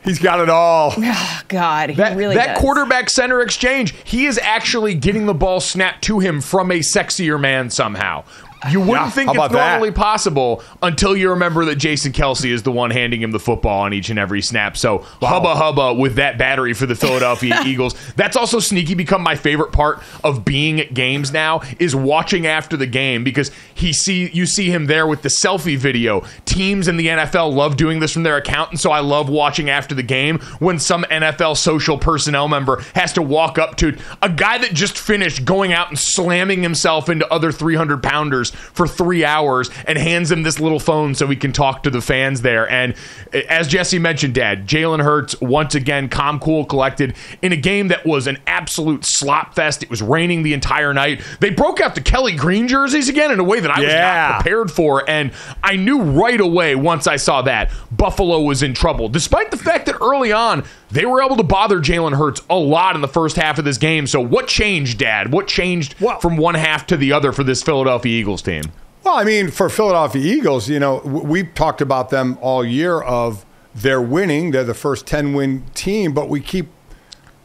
He's 0.05 0.19
got 0.19 0.41
it 0.41 0.49
all. 0.49 0.93
Oh, 0.99 1.41
God, 1.49 1.91
he 1.91 1.97
That, 1.97 2.17
really 2.17 2.35
that 2.35 2.55
does. 2.55 2.59
quarterback 2.61 3.09
center 3.11 3.41
exchange, 3.41 3.95
he 4.05 4.27
is 4.27 4.37
actually 4.39 4.95
getting 4.95 5.27
the 5.27 5.35
ball 5.35 5.61
snapped 5.61 6.03
to 6.05 6.19
him 6.19 6.41
from 6.41 6.71
a 6.73 6.81
sexier 6.81 7.41
man 7.41 7.71
somehow. 7.71 8.25
You 8.71 8.81
wouldn't 8.81 9.07
Yeah, 9.07 9.11
think 9.11 9.29
it's 9.31 9.37
about 9.37 9.53
that? 9.53 9.71
normally 9.73 9.91
possible 9.91 10.63
until 10.83 11.17
you 11.17 11.31
remember 11.31 11.65
that 11.65 11.77
Jason 11.77 12.13
Kelce 12.13 12.51
is 12.51 12.63
the 12.63 12.71
one 12.73 12.91
handing 12.91 13.21
him 13.23 13.33
the 13.33 13.41
football 13.41 13.81
on 13.83 13.93
each 13.93 14.09
and 14.11 14.19
every 14.19 14.41
snap. 14.43 14.77
So 14.77 14.99
hubba 15.21 15.55
hubba 15.55 15.95
with 15.95 16.15
that 16.17 16.39
battery 16.39 16.73
for 16.73 16.87
the 16.87 16.95
Philadelphia 16.95 17.61
Eagles. 17.67 17.95
That's 18.15 18.37
also 18.37 18.61
sneaky 18.61 18.95
become 18.95 19.23
my 19.23 19.35
favorite 19.35 19.73
part 19.73 20.01
of 20.23 20.45
being 20.45 20.81
at 20.81 20.95
games 20.95 21.33
now 21.33 21.63
is 21.81 21.97
watching 21.97 22.47
after 22.47 22.77
the 22.77 22.87
game 22.87 23.25
because 23.25 23.51
he 23.75 23.93
see 23.93 24.31
you 24.33 24.47
see 24.47 24.71
him 24.71 24.87
there 24.87 25.07
with 25.07 25.23
the 25.23 25.29
selfie 25.29 25.77
video. 25.77 26.25
Teams 26.45 26.87
in 26.89 26.97
the 26.97 27.07
NFL 27.09 27.53
love 27.53 27.77
doing 27.77 27.99
this 28.01 28.13
from 28.13 28.23
their 28.23 28.37
account, 28.37 28.71
and 28.71 28.79
so 28.81 28.91
I 28.93 29.01
love 29.01 29.29
watching 29.29 29.71
after 29.71 29.95
the 29.95 30.03
game 30.03 30.39
when 30.61 30.79
some 30.79 31.05
NFL 31.05 31.57
social 31.57 31.99
personnel 31.99 32.49
member 32.49 32.83
has 32.95 33.13
to 33.15 33.23
walk 33.23 33.59
up 33.59 33.77
to 33.79 33.97
a 34.23 34.29
guy 34.29 34.59
that 34.59 34.73
just 34.73 34.97
finished 34.99 35.45
going 35.45 35.73
out 35.73 35.89
and 35.89 35.99
slamming 35.99 36.63
himself 36.63 37.09
into 37.09 37.27
other 37.33 37.51
300 37.51 38.03
pounders 38.03 38.52
for 38.53 38.87
three 38.87 39.25
hours 39.25 39.71
and 39.87 39.99
hands 39.99 40.31
him 40.31 40.43
this 40.43 40.61
little 40.61 40.81
phone 40.81 41.15
so 41.15 41.27
he 41.27 41.37
can 41.37 41.53
talk 41.53 41.83
to 41.83 41.91
the 41.91 42.01
fans 42.01 42.43
there. 42.43 42.69
And 42.71 42.95
eh, 43.33 43.43
as 43.49 43.69
Jessie 43.69 43.99
mentioned, 43.99 44.35
Dad, 44.35 44.67
Jalen 44.67 45.03
Hurts 45.03 45.41
once 45.41 45.75
again 45.75 46.09
calm, 46.09 46.39
cool, 46.39 46.65
collected 46.65 47.15
in 47.43 47.53
a 47.53 47.57
game 47.57 47.89
that 47.89 48.05
was 48.07 48.27
an 48.27 48.39
absolute 48.47 49.05
slop 49.05 49.55
fest. 49.55 49.83
It 49.83 49.91
was 49.91 50.03
raining 50.03 50.43
the 50.43 50.53
entire 50.55 50.93
night. 50.95 51.23
They 51.41 51.51
broke 51.51 51.81
out 51.81 51.95
the 51.95 52.01
Kelly 52.01 52.35
Green 52.35 52.69
jerseys 52.69 53.09
again 53.09 53.31
in 53.31 53.41
a 53.41 53.45
way 53.45 53.61
that 53.61 53.71
I 53.71 53.81
was 53.81 53.93
not 53.93 54.43
prepared 54.43 54.71
for. 54.71 55.09
And 55.09 55.33
I 55.63 55.77
knew 55.77 56.03
right 56.03 56.41
away 56.41 56.75
once 56.75 57.07
I 57.07 57.17
saw 57.17 57.43
that 57.43 57.71
Buffalo 57.91 58.41
was 58.43 58.63
in 58.63 58.75
trouble, 58.75 59.09
despite 59.09 59.51
the 59.51 59.57
fact 59.57 59.87
that 59.87 59.97
early 60.01 60.33
on 60.33 60.65
they 60.91 61.07
were 61.07 61.23
able 61.23 61.37
to 61.37 61.43
bother 61.43 61.81
Jalen 61.81 62.17
Hurts 62.17 62.43
a 62.51 62.57
lot 62.57 62.95
in 62.95 63.01
the 63.01 63.09
first 63.09 63.37
half 63.37 63.59
of 63.59 63.65
this 63.65 63.79
game. 63.79 64.07
So 64.07 64.21
what 64.21 64.47
changed, 64.47 64.99
Dad? 64.99 65.33
What 65.33 65.47
changed 65.49 65.95
Well- 66.01 66.21
from 66.21 66.37
one 66.37 66.55
half 66.55 66.87
to 66.89 66.97
the 66.99 67.13
other 67.13 67.33
for 67.33 67.43
this 67.45 67.63
Philadelphia 67.63 68.13
Eagles 68.21 68.42
team? 68.43 68.65
Well, 69.05 69.17
I 69.17 69.25
mean, 69.25 69.51
for 69.51 69.69
Philadelphia 69.69 70.23
Eagles, 70.23 70.69
you 70.69 70.79
know, 70.79 70.99
we've 70.99 71.53
talked 71.55 71.81
about 71.81 72.11
them 72.11 72.39
all 72.41 72.65
year 72.65 73.01
of 73.01 73.45
they're 73.75 74.03
winning. 74.03 74.53
They're 74.53 74.65
the 74.65 74.75
first 74.75 75.07
10 75.07 75.35
win 75.35 75.65
team, 75.75 76.13
but 76.13 76.29
we 76.29 76.41
keep 76.41 76.69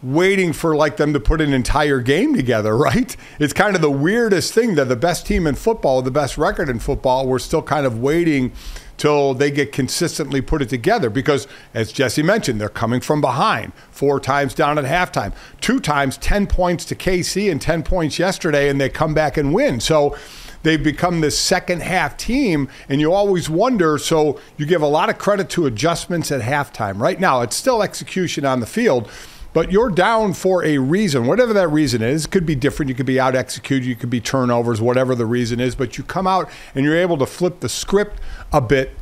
waiting 0.04 0.54
for 0.54 0.76
like 0.76 0.98
them 0.98 1.14
to 1.14 1.20
put 1.20 1.42
an 1.42 1.54
entire 1.54 2.00
game 2.00 2.36
together, 2.36 2.78
right? 2.78 3.16
It's 3.40 3.54
kind 3.54 3.76
of 3.76 3.82
the 3.82 3.92
weirdest 3.92 4.54
thing. 4.54 4.76
They're 4.76 4.86
the 4.86 4.96
best 4.96 5.26
team 5.26 5.48
in 5.48 5.56
football, 5.56 6.02
the 6.02 6.12
best 6.12 6.38
record 6.38 6.70
in 6.70 6.80
football. 6.80 7.28
We're 7.28 7.40
still 7.40 7.64
kind 7.64 7.86
of 7.86 8.00
waiting 8.00 8.52
till 8.98 9.36
they 9.36 9.52
get 9.52 9.72
consistently 9.72 10.42
put 10.42 10.62
it 10.62 10.70
together 10.70 11.10
because 11.10 11.48
as 11.74 11.92
Jessie 11.92 12.24
mentioned, 12.24 12.60
they're 12.60 12.70
coming 12.70 13.00
from 13.00 13.22
behind. 13.22 13.72
Four 13.92 14.20
times 14.20 14.54
down 14.54 14.78
at 14.78 14.86
halftime. 14.86 15.34
Two 15.62 15.80
times 15.80 16.18
10 16.18 16.48
points 16.48 16.84
to 16.86 16.96
KC 16.96 17.52
and 17.52 17.62
10 17.62 17.84
points 17.84 18.18
yesterday 18.18 18.70
and 18.70 18.82
they 18.82 18.90
come 18.90 19.14
back 19.14 19.38
and 19.38 19.54
win. 19.54 19.80
So 19.80 20.18
they've 20.64 20.82
become 20.82 21.22
this 21.22 21.38
second 21.38 21.82
half 21.82 22.18
team, 22.18 22.70
and 22.90 23.02
you 23.02 23.14
always 23.14 23.50
wonder. 23.50 23.98
So 23.98 24.40
you 24.58 24.66
give 24.66 24.82
a 24.82 24.88
lot 24.88 25.10
of 25.10 25.18
credit 25.18 25.50
to 25.52 25.66
adjustments 25.66 26.32
at 26.32 26.42
halftime. 26.42 27.00
Right 27.00 27.20
now, 27.20 27.42
it's 27.42 27.56
still 27.56 27.84
execution 27.84 28.46
on 28.46 28.60
the 28.60 28.66
field, 28.66 29.10
but 29.54 29.72
you're 29.72 29.90
down 29.90 30.34
for 30.34 30.64
a 30.64 30.78
reason. 30.78 31.26
Whatever 31.26 31.54
that 31.54 31.70
reason 31.70 32.02
is, 32.02 32.26
it 32.26 32.32
could 32.32 32.46
be 32.46 32.56
different. 32.56 32.90
You 32.90 32.96
could 32.96 33.06
be 33.06 33.20
out 33.20 33.36
executed, 33.36 33.88
you 33.88 33.96
could 33.96 34.10
be 34.10 34.22
turnovers, 34.22 34.82
whatever 34.82 35.16
the 35.16 35.26
reason 35.26 35.60
is, 35.60 35.76
but 35.76 35.98
you 35.98 36.04
come 36.04 36.28
out 36.28 36.50
and 36.76 36.86
you're 36.86 36.98
able 36.98 37.18
to 37.18 37.26
flip 37.26 37.60
the 37.60 37.70
script 37.70 38.20
a 38.52 38.62
bit 38.62 38.97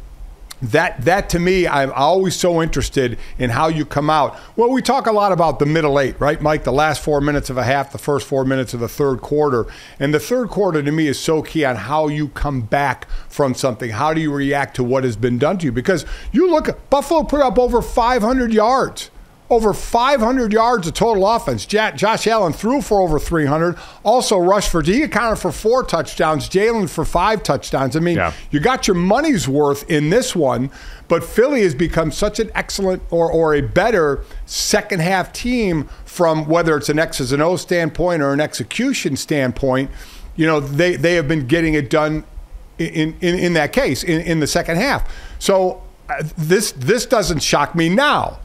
that 0.71 1.01
that 1.05 1.29
to 1.29 1.39
me 1.39 1.67
i'm 1.67 1.91
always 1.93 2.35
so 2.35 2.61
interested 2.61 3.17
in 3.37 3.49
how 3.49 3.67
you 3.67 3.85
come 3.85 4.09
out. 4.09 4.37
Well 4.55 4.69
we 4.69 4.81
talk 4.81 5.07
a 5.07 5.11
lot 5.11 5.31
about 5.31 5.59
the 5.59 5.65
middle 5.65 5.99
eight 5.99 6.19
right 6.19 6.41
mike? 6.41 6.63
The 6.63 6.71
last 6.71 7.01
four 7.01 7.21
minutes 7.21 7.49
of 7.49 7.57
a 7.57 7.63
half 7.63 7.91
the 7.91 7.97
first 7.97 8.27
four 8.27 8.45
minutes 8.45 8.73
of 8.73 8.79
the 8.79 8.87
third 8.87 9.21
quarter. 9.21 9.65
And 9.99 10.13
the 10.13 10.19
third 10.19 10.49
quarter 10.49 10.81
to 10.83 10.91
me 10.91 11.07
is 11.07 11.19
so 11.19 11.41
key 11.41 11.65
on 11.65 11.75
how 11.75 12.07
you 12.07 12.29
come 12.29 12.61
back 12.61 13.07
from 13.29 13.53
something. 13.53 13.91
How 13.91 14.13
do 14.13 14.21
you 14.21 14.33
react 14.33 14.75
to 14.77 14.83
what 14.83 15.03
has 15.03 15.15
been 15.15 15.37
done 15.37 15.57
to 15.59 15.65
you? 15.65 15.71
Because 15.71 16.05
you 16.31 16.49
look 16.49 16.89
buffalo 16.89 17.23
put 17.23 17.41
up 17.41 17.57
over 17.57 17.81
500 17.81 18.53
yards 18.53 19.11
over 19.49 19.73
500 19.73 20.51
yards 20.51 20.87
of 20.87 20.93
total 20.95 21.27
offense. 21.27 21.65
Josh 21.65 22.25
Allen 22.25 22.51
threw 22.51 22.81
for 22.81 22.99
over 23.01 23.19
300. 23.19 23.77
Also 24.03 24.37
rushed 24.39 24.71
for, 24.71 24.81
he 24.81 25.03
accounted 25.03 25.37
for 25.39 25.51
four 25.51 25.83
touchdowns. 25.83 26.49
Jalen 26.49 26.89
for 26.89 27.05
five 27.05 27.43
touchdowns. 27.43 27.95
I 27.95 27.99
mean, 27.99 28.15
Yeah. 28.17 28.33
you 28.49 28.59
got 28.59 28.87
your 28.87 28.95
money's 28.95 29.47
worth 29.47 29.87
in 29.89 30.09
this 30.09 30.35
one, 30.35 30.71
but 31.07 31.23
Philly 31.23 31.61
has 31.61 31.75
become 31.75 32.11
such 32.11 32.39
an 32.39 32.49
excellent 32.55 33.03
or, 33.11 33.31
or 33.31 33.53
a 33.53 33.61
better 33.61 34.23
second 34.47 35.01
half 35.01 35.31
team 35.31 35.87
from 36.05 36.47
whether 36.47 36.75
it's 36.75 36.89
an 36.89 36.97
X's 36.97 37.31
and 37.31 37.41
O 37.43 37.55
standpoint 37.55 38.23
or 38.23 38.33
an 38.33 38.41
execution 38.41 39.15
standpoint. 39.15 39.91
You 40.35 40.47
know, 40.47 40.59
they, 40.59 40.95
they 40.95 41.13
have 41.13 41.27
been 41.27 41.45
getting 41.45 41.75
it 41.75 41.91
done 41.91 42.23
in, 42.79 43.15
in, 43.21 43.35
in 43.39 43.53
that 43.53 43.73
case 43.73 44.03
in, 44.03 44.21
in 44.21 44.39
the 44.39 44.47
second 44.47 44.77
half. 44.77 45.07
So 45.37 45.83
uh, 46.09 46.23
this 46.37 46.71
this 46.73 47.05
doesn't 47.05 47.41
shock 47.41 47.73
me 47.75 47.89
now 47.89 48.39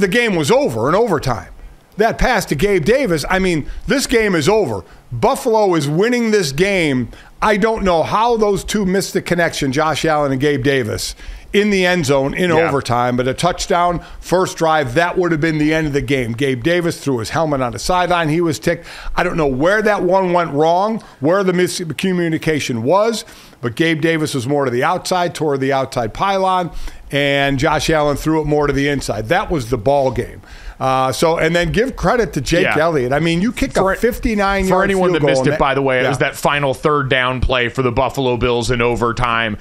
the 0.00 0.08
game 0.08 0.36
was 0.36 0.50
over 0.50 0.88
in 0.88 0.94
overtime. 0.94 1.52
That 1.96 2.18
pass 2.18 2.44
to 2.46 2.54
Gabe 2.54 2.84
Davis, 2.84 3.24
I 3.30 3.38
mean, 3.38 3.66
this 3.86 4.06
game 4.06 4.34
is 4.34 4.48
over. 4.48 4.84
Buffalo 5.10 5.74
is 5.74 5.88
winning 5.88 6.30
this 6.30 6.52
game. 6.52 7.08
I 7.40 7.56
don't 7.56 7.84
know 7.84 8.02
how 8.02 8.36
those 8.36 8.64
two 8.64 8.84
missed 8.84 9.14
the 9.14 9.22
connection, 9.22 9.72
Josh 9.72 10.04
Allen 10.04 10.32
and 10.32 10.40
Gabe 10.40 10.62
Davis, 10.62 11.14
in 11.54 11.70
the 11.70 11.86
end 11.86 12.04
zone 12.04 12.34
in 12.34 12.50
Yeah. 12.50 12.68
overtime. 12.68 13.16
But 13.16 13.28
a 13.28 13.32
touchdown, 13.34 14.00
first 14.20 14.58
drive, 14.58 14.92
that 14.94 15.16
would 15.16 15.32
have 15.32 15.40
been 15.40 15.56
the 15.56 15.72
end 15.72 15.86
of 15.86 15.92
the 15.94 16.00
game. 16.02 16.32
Gabe 16.32 16.62
Davis 16.62 16.98
threw 16.98 17.18
his 17.18 17.30
helmet 17.30 17.62
on 17.62 17.72
the 17.72 17.78
sideline. 17.78 18.28
He 18.28 18.40
was 18.42 18.58
ticked. 18.58 18.84
I 19.14 19.22
don't 19.22 19.36
know 19.38 19.46
where 19.46 19.80
that 19.80 20.02
one 20.02 20.32
went 20.34 20.52
wrong, 20.52 21.02
where 21.20 21.42
the 21.44 21.52
miscommunication 21.52 22.80
was, 22.82 23.24
but 23.62 23.74
Gabe 23.74 24.00
Davis 24.02 24.34
was 24.34 24.46
more 24.46 24.64
to 24.66 24.70
the 24.70 24.84
outside, 24.84 25.34
toward 25.34 25.60
the 25.60 25.72
outside 25.72 26.12
pylon, 26.12 26.70
and 27.10 27.58
Josh 27.58 27.88
Allen 27.90 28.16
threw 28.16 28.40
it 28.40 28.46
more 28.46 28.66
to 28.66 28.72
the 28.72 28.88
inside. 28.88 29.28
That 29.28 29.50
was 29.50 29.70
the 29.70 29.78
ball 29.78 30.10
game. 30.10 30.42
Uh, 30.78 31.10
so, 31.12 31.38
and 31.38 31.56
then 31.56 31.72
give 31.72 31.96
credit 31.96 32.32
to 32.34 32.40
Jake 32.40 32.64
Yeah. 32.64 32.76
Elliott. 32.78 33.12
I 33.12 33.18
mean, 33.20 33.40
you 33.40 33.52
kick 33.52 33.72
For- 33.72 33.92
a 33.92 33.96
59 33.96 34.68
For 34.68 34.82
anyone 34.84 35.12
that 35.12 35.22
missed 35.22 35.46
it, 35.46 35.58
by 35.58 35.74
the 35.74 35.82
way, 35.82 36.04
it 36.04 36.08
was 36.08 36.18
that 36.18 36.36
final 36.36 36.74
third 36.74 37.08
down 37.08 37.40
play 37.40 37.68
for 37.68 37.82
the 37.82 37.92
Buffalo 37.92 38.36
Bills 38.36 38.70
in 38.70 38.82
overtime. 38.82 39.56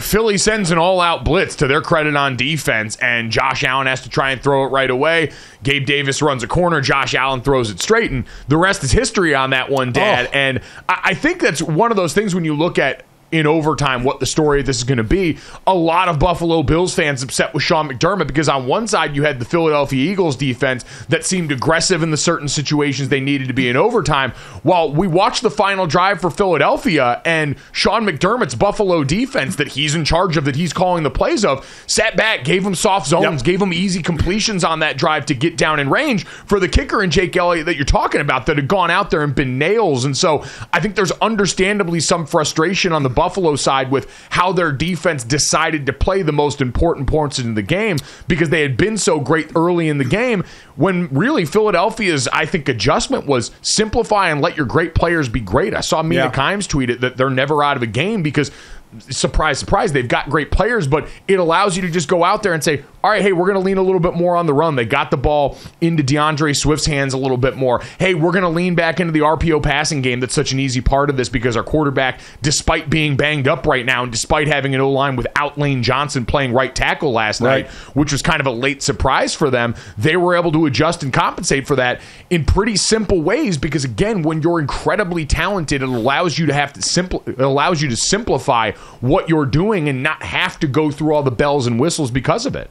Philly 0.00 0.36
sends 0.36 0.70
an 0.70 0.76
all 0.76 1.00
out 1.00 1.24
blitz 1.24 1.56
to 1.56 1.66
their 1.66 1.80
credit 1.80 2.14
on 2.14 2.36
defense, 2.36 2.96
and 2.96 3.30
Josh 3.30 3.64
Allen 3.64 3.86
has 3.86 4.02
to 4.02 4.10
try 4.10 4.30
and 4.30 4.42
throw 4.42 4.64
it 4.64 4.68
right 4.68 4.90
away. 4.90 5.32
Gabe 5.62 5.86
Davis 5.86 6.20
runs 6.20 6.42
a 6.42 6.46
corner, 6.46 6.82
Josh 6.82 7.14
Allen 7.14 7.40
throws 7.40 7.70
it 7.70 7.80
straight, 7.80 8.10
and 8.10 8.24
the 8.48 8.58
rest 8.58 8.84
is 8.84 8.92
history 8.92 9.34
on 9.34 9.48
that 9.50 9.70
one, 9.70 9.90
Dad. 9.90 10.26
Oh. 10.26 10.30
And 10.34 10.60
I 10.90 11.14
think 11.14 11.40
that's 11.40 11.62
one 11.62 11.90
of 11.90 11.96
those 11.96 12.12
things 12.12 12.34
when 12.34 12.44
you 12.44 12.54
look 12.54 12.78
at 12.78 13.02
in 13.32 13.46
overtime 13.46 14.04
what 14.04 14.20
the 14.20 14.26
story 14.26 14.60
of 14.60 14.66
this 14.66 14.76
is 14.76 14.84
going 14.84 14.98
to 14.98 15.04
be. 15.04 15.38
A 15.66 15.74
lot 15.74 16.08
of 16.08 16.18
Buffalo 16.18 16.62
Bills 16.62 16.94
fans 16.94 17.22
upset 17.22 17.52
with 17.54 17.62
Sean 17.62 17.88
McDermott 17.88 18.26
because 18.26 18.48
on 18.48 18.66
one 18.66 18.86
side 18.86 19.16
you 19.16 19.24
had 19.24 19.38
the 19.38 19.44
Philadelphia 19.44 20.10
Eagles 20.10 20.36
defense 20.36 20.84
that 21.08 21.24
seemed 21.24 21.50
aggressive 21.50 22.02
in 22.02 22.10
the 22.10 22.16
certain 22.16 22.46
situations 22.46 23.08
they 23.08 23.20
needed 23.20 23.48
to 23.48 23.54
be 23.54 23.68
in 23.68 23.76
overtime. 23.76 24.32
While 24.62 24.92
we 24.92 25.06
watched 25.06 25.42
the 25.42 25.50
final 25.50 25.86
drive 25.86 26.20
for 26.20 26.30
Philadelphia 26.30 27.22
and 27.24 27.56
Sean 27.72 28.04
McDermott's 28.04 28.54
Buffalo 28.54 29.02
defense 29.02 29.56
that 29.56 29.68
he's 29.68 29.94
in 29.94 30.04
charge 30.04 30.36
of, 30.36 30.44
that 30.44 30.56
he's 30.56 30.72
calling 30.72 31.02
the 31.02 31.10
plays 31.10 31.44
of, 31.44 31.66
sat 31.86 32.16
back, 32.16 32.44
gave 32.44 32.64
him 32.64 32.74
soft 32.74 33.08
zones, 33.08 33.40
yep. 33.40 33.44
gave 33.44 33.62
him 33.62 33.72
easy 33.72 34.02
completions 34.02 34.62
on 34.62 34.80
that 34.80 34.98
drive 34.98 35.24
to 35.26 35.34
get 35.34 35.56
down 35.56 35.80
in 35.80 35.88
range 35.88 36.26
for 36.26 36.60
the 36.60 36.68
kicker 36.68 37.00
and 37.00 37.10
Jake 37.10 37.34
Elliott 37.34 37.64
that 37.66 37.76
you're 37.76 37.84
talking 37.84 38.20
about 38.20 38.44
that 38.46 38.56
had 38.56 38.68
gone 38.68 38.90
out 38.90 39.10
there 39.10 39.22
and 39.22 39.34
been 39.34 39.58
nails. 39.58 40.04
And 40.04 40.14
so 40.16 40.44
I 40.72 40.80
think 40.80 40.96
there's 40.96 41.12
understandably 41.12 42.00
some 42.00 42.26
frustration 42.26 42.92
on 42.92 43.02
the 43.02 43.10
Buffalo 43.22 43.54
side 43.54 43.92
with 43.92 44.10
how 44.30 44.50
their 44.50 44.72
defense 44.72 45.22
decided 45.22 45.86
to 45.86 45.92
play 45.92 46.22
the 46.22 46.32
most 46.32 46.60
important 46.60 47.06
points 47.06 47.38
in 47.38 47.54
the 47.54 47.62
game 47.62 47.98
because 48.26 48.50
they 48.50 48.62
had 48.62 48.76
been 48.76 48.98
so 48.98 49.20
great 49.20 49.48
early 49.54 49.88
in 49.88 49.98
the 49.98 50.04
game 50.04 50.42
when 50.74 51.06
really 51.10 51.44
Philadelphia's, 51.44 52.26
I 52.32 52.46
think, 52.46 52.68
adjustment 52.68 53.26
was 53.26 53.52
simplify 53.62 54.30
and 54.30 54.40
let 54.40 54.56
your 54.56 54.66
great 54.66 54.96
players 54.96 55.28
be 55.28 55.38
great. 55.38 55.72
I 55.72 55.82
saw 55.82 56.02
Mina 56.02 56.24
yeah. 56.24 56.32
Kimes 56.32 56.66
tweet 56.66 56.90
it 56.90 57.00
that 57.02 57.16
they're 57.16 57.30
never 57.30 57.62
out 57.62 57.76
of 57.76 57.84
a 57.84 57.86
game 57.86 58.24
because 58.24 58.50
surprise, 58.98 59.58
surprise, 59.58 59.92
they've 59.92 60.08
got 60.08 60.28
great 60.28 60.50
players, 60.50 60.86
but 60.86 61.08
it 61.28 61.38
allows 61.38 61.76
you 61.76 61.82
to 61.82 61.90
just 61.90 62.08
go 62.08 62.24
out 62.24 62.42
there 62.42 62.52
and 62.52 62.62
say, 62.62 62.84
all 63.02 63.10
right, 63.10 63.22
hey, 63.22 63.32
we're 63.32 63.46
going 63.46 63.56
to 63.56 63.64
lean 63.64 63.78
a 63.78 63.82
little 63.82 64.00
bit 64.00 64.14
more 64.14 64.36
on 64.36 64.46
the 64.46 64.54
run. 64.54 64.76
They 64.76 64.84
got 64.84 65.10
the 65.10 65.16
ball 65.16 65.58
into 65.80 66.02
D'Andre 66.02 66.52
Swift's 66.52 66.86
hands 66.86 67.14
a 67.14 67.18
little 67.18 67.36
bit 67.36 67.56
more. 67.56 67.82
Hey, 67.98 68.14
we're 68.14 68.30
going 68.30 68.44
to 68.44 68.48
lean 68.48 68.74
back 68.74 69.00
into 69.00 69.12
the 69.12 69.20
RPO 69.20 69.62
passing 69.62 70.02
game. 70.02 70.20
That's 70.20 70.34
such 70.34 70.52
an 70.52 70.60
easy 70.60 70.80
part 70.80 71.10
of 71.10 71.16
this 71.16 71.28
because 71.28 71.56
our 71.56 71.64
quarterback, 71.64 72.20
despite 72.42 72.90
being 72.90 73.16
banged 73.16 73.48
up 73.48 73.66
right 73.66 73.84
now 73.84 74.04
and 74.04 74.12
despite 74.12 74.46
having 74.46 74.74
an 74.74 74.80
O 74.80 74.90
line 74.90 75.16
without 75.16 75.58
Lane 75.58 75.82
Johnson 75.82 76.24
playing 76.24 76.52
right 76.52 76.74
tackle 76.74 77.12
last 77.12 77.40
right. 77.40 77.64
night, 77.64 77.72
which 77.94 78.12
was 78.12 78.22
kind 78.22 78.40
of 78.40 78.46
a 78.46 78.52
late 78.52 78.82
surprise 78.82 79.34
for 79.34 79.50
them, 79.50 79.74
they 79.98 80.16
were 80.16 80.36
able 80.36 80.52
to 80.52 80.66
adjust 80.66 81.02
and 81.02 81.12
compensate 81.12 81.66
for 81.66 81.76
that 81.76 82.00
in 82.30 82.44
pretty 82.44 82.76
simple 82.76 83.20
ways 83.20 83.58
because 83.58 83.84
again, 83.84 84.22
when 84.22 84.42
you're 84.42 84.60
incredibly 84.60 85.26
talented, 85.26 85.82
it 85.82 85.88
allows 85.88 86.38
you 86.38 86.46
to 86.46 86.52
have 86.52 86.72
to 86.74 86.82
simple 86.82 87.22
it 87.26 87.40
allows 87.40 87.82
you 87.82 87.88
to 87.88 87.96
simplify 87.96 88.70
what 89.00 89.28
you're 89.28 89.46
doing 89.46 89.88
and 89.88 90.02
not 90.02 90.22
have 90.22 90.58
to 90.60 90.66
go 90.66 90.90
through 90.90 91.14
all 91.14 91.22
the 91.22 91.30
bells 91.30 91.66
and 91.66 91.80
whistles 91.80 92.10
because 92.10 92.46
of 92.46 92.54
it. 92.54 92.70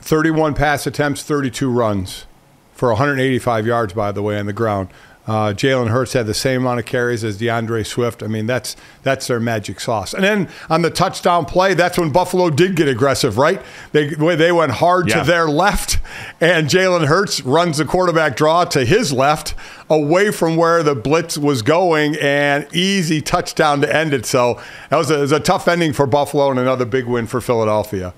31 0.00 0.54
pass 0.54 0.86
attempts, 0.86 1.22
32 1.22 1.70
runs 1.70 2.26
for 2.72 2.88
185 2.88 3.66
yards, 3.66 3.92
by 3.92 4.10
the 4.10 4.22
way, 4.22 4.38
on 4.38 4.46
the 4.46 4.52
ground. 4.52 4.88
Uh, 5.24 5.52
Jalen 5.52 5.88
Hurts 5.88 6.14
had 6.14 6.26
the 6.26 6.34
same 6.34 6.62
amount 6.62 6.80
of 6.80 6.86
carries 6.86 7.22
as 7.22 7.38
D'Andre 7.38 7.84
Swift. 7.84 8.24
I 8.24 8.26
mean, 8.26 8.46
that's 8.46 8.74
that's 9.04 9.28
their 9.28 9.38
magic 9.38 9.78
sauce. 9.78 10.14
And 10.14 10.24
then 10.24 10.48
on 10.68 10.82
the 10.82 10.90
touchdown 10.90 11.44
play, 11.44 11.74
that's 11.74 11.96
when 11.96 12.10
Buffalo 12.10 12.50
did 12.50 12.74
get 12.74 12.88
aggressive, 12.88 13.38
right? 13.38 13.62
They 13.92 14.08
they 14.14 14.50
went 14.50 14.72
hard 14.72 15.08
yeah. 15.08 15.20
to 15.20 15.26
their 15.26 15.48
left, 15.48 16.00
and 16.40 16.66
Jalen 16.66 17.06
Hurts 17.06 17.40
runs 17.42 17.78
the 17.78 17.84
quarterback 17.84 18.34
draw 18.34 18.64
to 18.64 18.84
his 18.84 19.12
left, 19.12 19.54
away 19.88 20.32
from 20.32 20.56
where 20.56 20.82
the 20.82 20.96
blitz 20.96 21.38
was 21.38 21.62
going, 21.62 22.16
and 22.16 22.66
easy 22.74 23.20
touchdown 23.20 23.80
to 23.82 23.94
end 23.94 24.12
it. 24.12 24.26
So 24.26 24.60
that 24.90 24.96
was 24.96 25.10
a, 25.10 25.18
was 25.18 25.32
a 25.32 25.40
tough 25.40 25.68
ending 25.68 25.92
for 25.92 26.06
Buffalo 26.06 26.50
and 26.50 26.58
another 26.58 26.84
big 26.84 27.06
win 27.06 27.28
for 27.28 27.40
Philadelphia. 27.40 28.12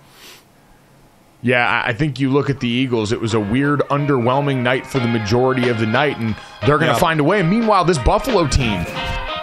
Yeah, 1.44 1.82
I 1.84 1.92
think 1.92 2.18
you 2.18 2.30
look 2.30 2.48
at 2.48 2.60
the 2.60 2.68
Eagles, 2.68 3.12
it 3.12 3.20
was 3.20 3.34
a 3.34 3.38
weird, 3.38 3.80
underwhelming 3.90 4.62
night 4.62 4.86
for 4.86 4.98
the 4.98 5.06
majority 5.06 5.68
of 5.68 5.78
the 5.78 5.84
night, 5.84 6.16
and 6.18 6.34
they're 6.66 6.78
going 6.78 6.90
to 6.92 6.98
find 6.98 7.20
a 7.20 7.24
way. 7.24 7.42
Meanwhile, 7.42 7.84
this 7.84 7.98
Buffalo 7.98 8.46
team 8.46 8.82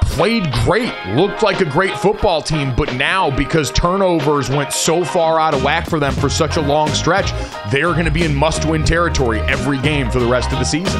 played 0.06 0.52
great, 0.66 0.92
looked 1.10 1.44
like 1.44 1.62
a 1.62 1.66
great 1.66 1.96
football 1.96 2.42
team, 2.42 2.74
but 2.76 2.92
now 2.96 3.30
because 3.30 3.70
turnovers 3.70 4.50
went 4.50 4.74
so 4.74 5.06
far 5.06 5.40
out 5.40 5.54
of 5.54 5.64
whack 5.64 5.88
for 5.88 6.00
them 6.00 6.12
for 6.14 6.28
such 6.28 6.58
a 6.58 6.62
long 6.62 6.90
stretch, 6.90 7.32
they're 7.72 7.94
going 7.94 8.06
to 8.06 8.12
be 8.12 8.24
in 8.24 8.34
must 8.34 8.66
win 8.66 8.84
territory 8.84 9.40
every 9.42 9.78
game 9.78 10.10
for 10.10 10.18
the 10.18 10.26
rest 10.26 10.52
of 10.52 10.58
the 10.58 10.66
season. 10.66 11.00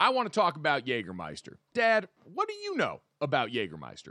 I 0.00 0.08
want 0.10 0.26
to 0.30 0.34
talk 0.34 0.56
about 0.56 0.84
Jägermeister. 0.84 1.58
Dad, 1.74 2.08
what 2.24 2.48
do 2.48 2.54
you 2.54 2.76
know 2.76 3.02
about 3.20 3.50
Jägermeister? 3.50 4.10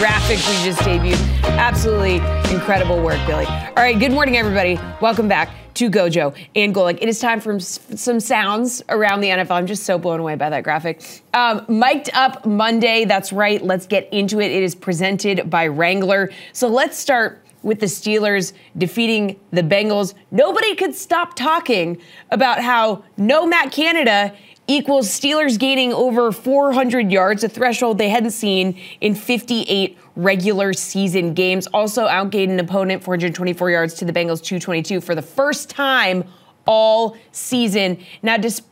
Graphic 0.00 0.38
we 0.38 0.64
just 0.64 0.80
debuted. 0.80 1.42
Absolutely 1.58 2.16
incredible 2.50 3.02
work, 3.02 3.18
Billy. 3.26 3.44
All 3.44 3.74
right, 3.74 3.98
good 3.98 4.12
morning, 4.12 4.38
everybody. 4.38 4.80
Welcome 5.02 5.28
back 5.28 5.50
to 5.74 5.90
Gojo 5.90 6.34
and 6.56 6.74
Golic. 6.74 6.96
It 7.02 7.08
is 7.10 7.18
time 7.18 7.38
for 7.38 7.60
some 7.60 8.18
sounds 8.18 8.82
around 8.88 9.20
the 9.20 9.28
NFL. 9.28 9.50
I'm 9.50 9.66
just 9.66 9.82
so 9.82 9.98
blown 9.98 10.18
away 10.18 10.36
by 10.36 10.48
that 10.48 10.64
graphic. 10.64 11.22
Um, 11.34 11.66
mic'd 11.68 12.08
up 12.14 12.46
Monday. 12.46 13.04
That's 13.04 13.30
right. 13.30 13.62
Let's 13.62 13.86
get 13.86 14.10
into 14.10 14.40
it. 14.40 14.50
It 14.50 14.62
is 14.62 14.74
presented 14.74 15.50
by 15.50 15.66
Wrangler. 15.66 16.30
So 16.54 16.68
let's 16.68 16.96
start 16.96 17.44
with 17.62 17.80
the 17.80 17.86
Steelers 17.86 18.54
defeating 18.78 19.38
the 19.50 19.62
Bengals. 19.62 20.14
Nobody 20.30 20.74
could 20.76 20.94
stop 20.94 21.36
talking 21.36 22.00
about 22.30 22.62
how 22.62 23.04
no 23.18 23.44
Matt 23.44 23.70
Canada 23.70 24.34
equals 24.70 25.08
Steelers 25.08 25.58
gaining 25.58 25.92
over 25.92 26.30
400 26.30 27.10
yards, 27.10 27.42
a 27.42 27.48
threshold 27.48 27.98
they 27.98 28.08
hadn't 28.08 28.30
seen 28.30 28.80
in 29.00 29.16
58 29.16 29.98
regular 30.14 30.72
season 30.72 31.34
games. 31.34 31.66
Also 31.68 32.06
outgained 32.06 32.50
an 32.50 32.60
opponent 32.60 33.02
424 33.02 33.70
yards 33.70 33.94
to 33.94 34.04
the 34.04 34.12
Bengals 34.12 34.42
222 34.42 35.00
for 35.00 35.16
the 35.16 35.22
first 35.22 35.70
time 35.70 36.24
all 36.66 37.16
season. 37.32 37.98
Now, 38.22 38.36
dis- 38.36 38.62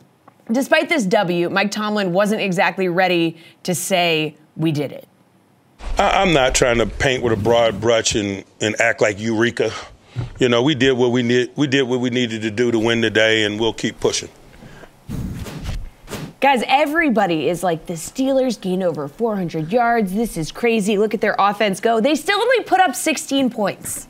despite 0.49 0.87
this 0.87 1.03
W, 1.05 1.49
Mike 1.49 1.71
Tomlin 1.71 2.13
wasn't 2.13 2.41
exactly 2.41 2.87
ready 2.87 3.37
to 3.63 3.75
say 3.75 4.37
we 4.55 4.71
did 4.71 4.93
it. 4.93 5.05
I'm 5.97 6.33
not 6.33 6.55
trying 6.55 6.77
to 6.77 6.85
paint 6.85 7.23
with 7.23 7.33
a 7.33 7.41
broad 7.41 7.81
brush 7.81 8.15
and, 8.15 8.45
and 8.61 8.79
act 8.79 9.01
like 9.01 9.19
Eureka. 9.19 9.71
You 10.39 10.47
know, 10.47 10.63
we 10.63 10.75
did 10.75 10.93
what 10.93 11.11
we 11.11 11.23
need. 11.23 11.51
We 11.55 11.67
did 11.67 11.83
what 11.83 11.99
we 11.99 12.09
needed 12.09 12.41
to 12.41 12.51
do 12.51 12.71
to 12.71 12.79
win 12.79 13.01
today, 13.01 13.43
and 13.43 13.59
we'll 13.59 13.73
keep 13.73 13.99
pushing. 13.99 14.29
Guys, 16.39 16.63
everybody 16.67 17.49
is 17.49 17.63
like, 17.63 17.87
the 17.87 17.95
Steelers 17.95 18.59
gained 18.59 18.81
over 18.81 19.09
400 19.09 19.73
yards. 19.73 20.13
This 20.13 20.37
is 20.37 20.53
crazy. 20.53 20.97
Look 20.97 21.13
at 21.13 21.19
their 21.19 21.35
offense 21.37 21.81
go. 21.81 21.99
They 21.99 22.15
still 22.15 22.39
only 22.39 22.63
put 22.63 22.79
up 22.79 22.95
16 22.95 23.49
points. 23.49 24.07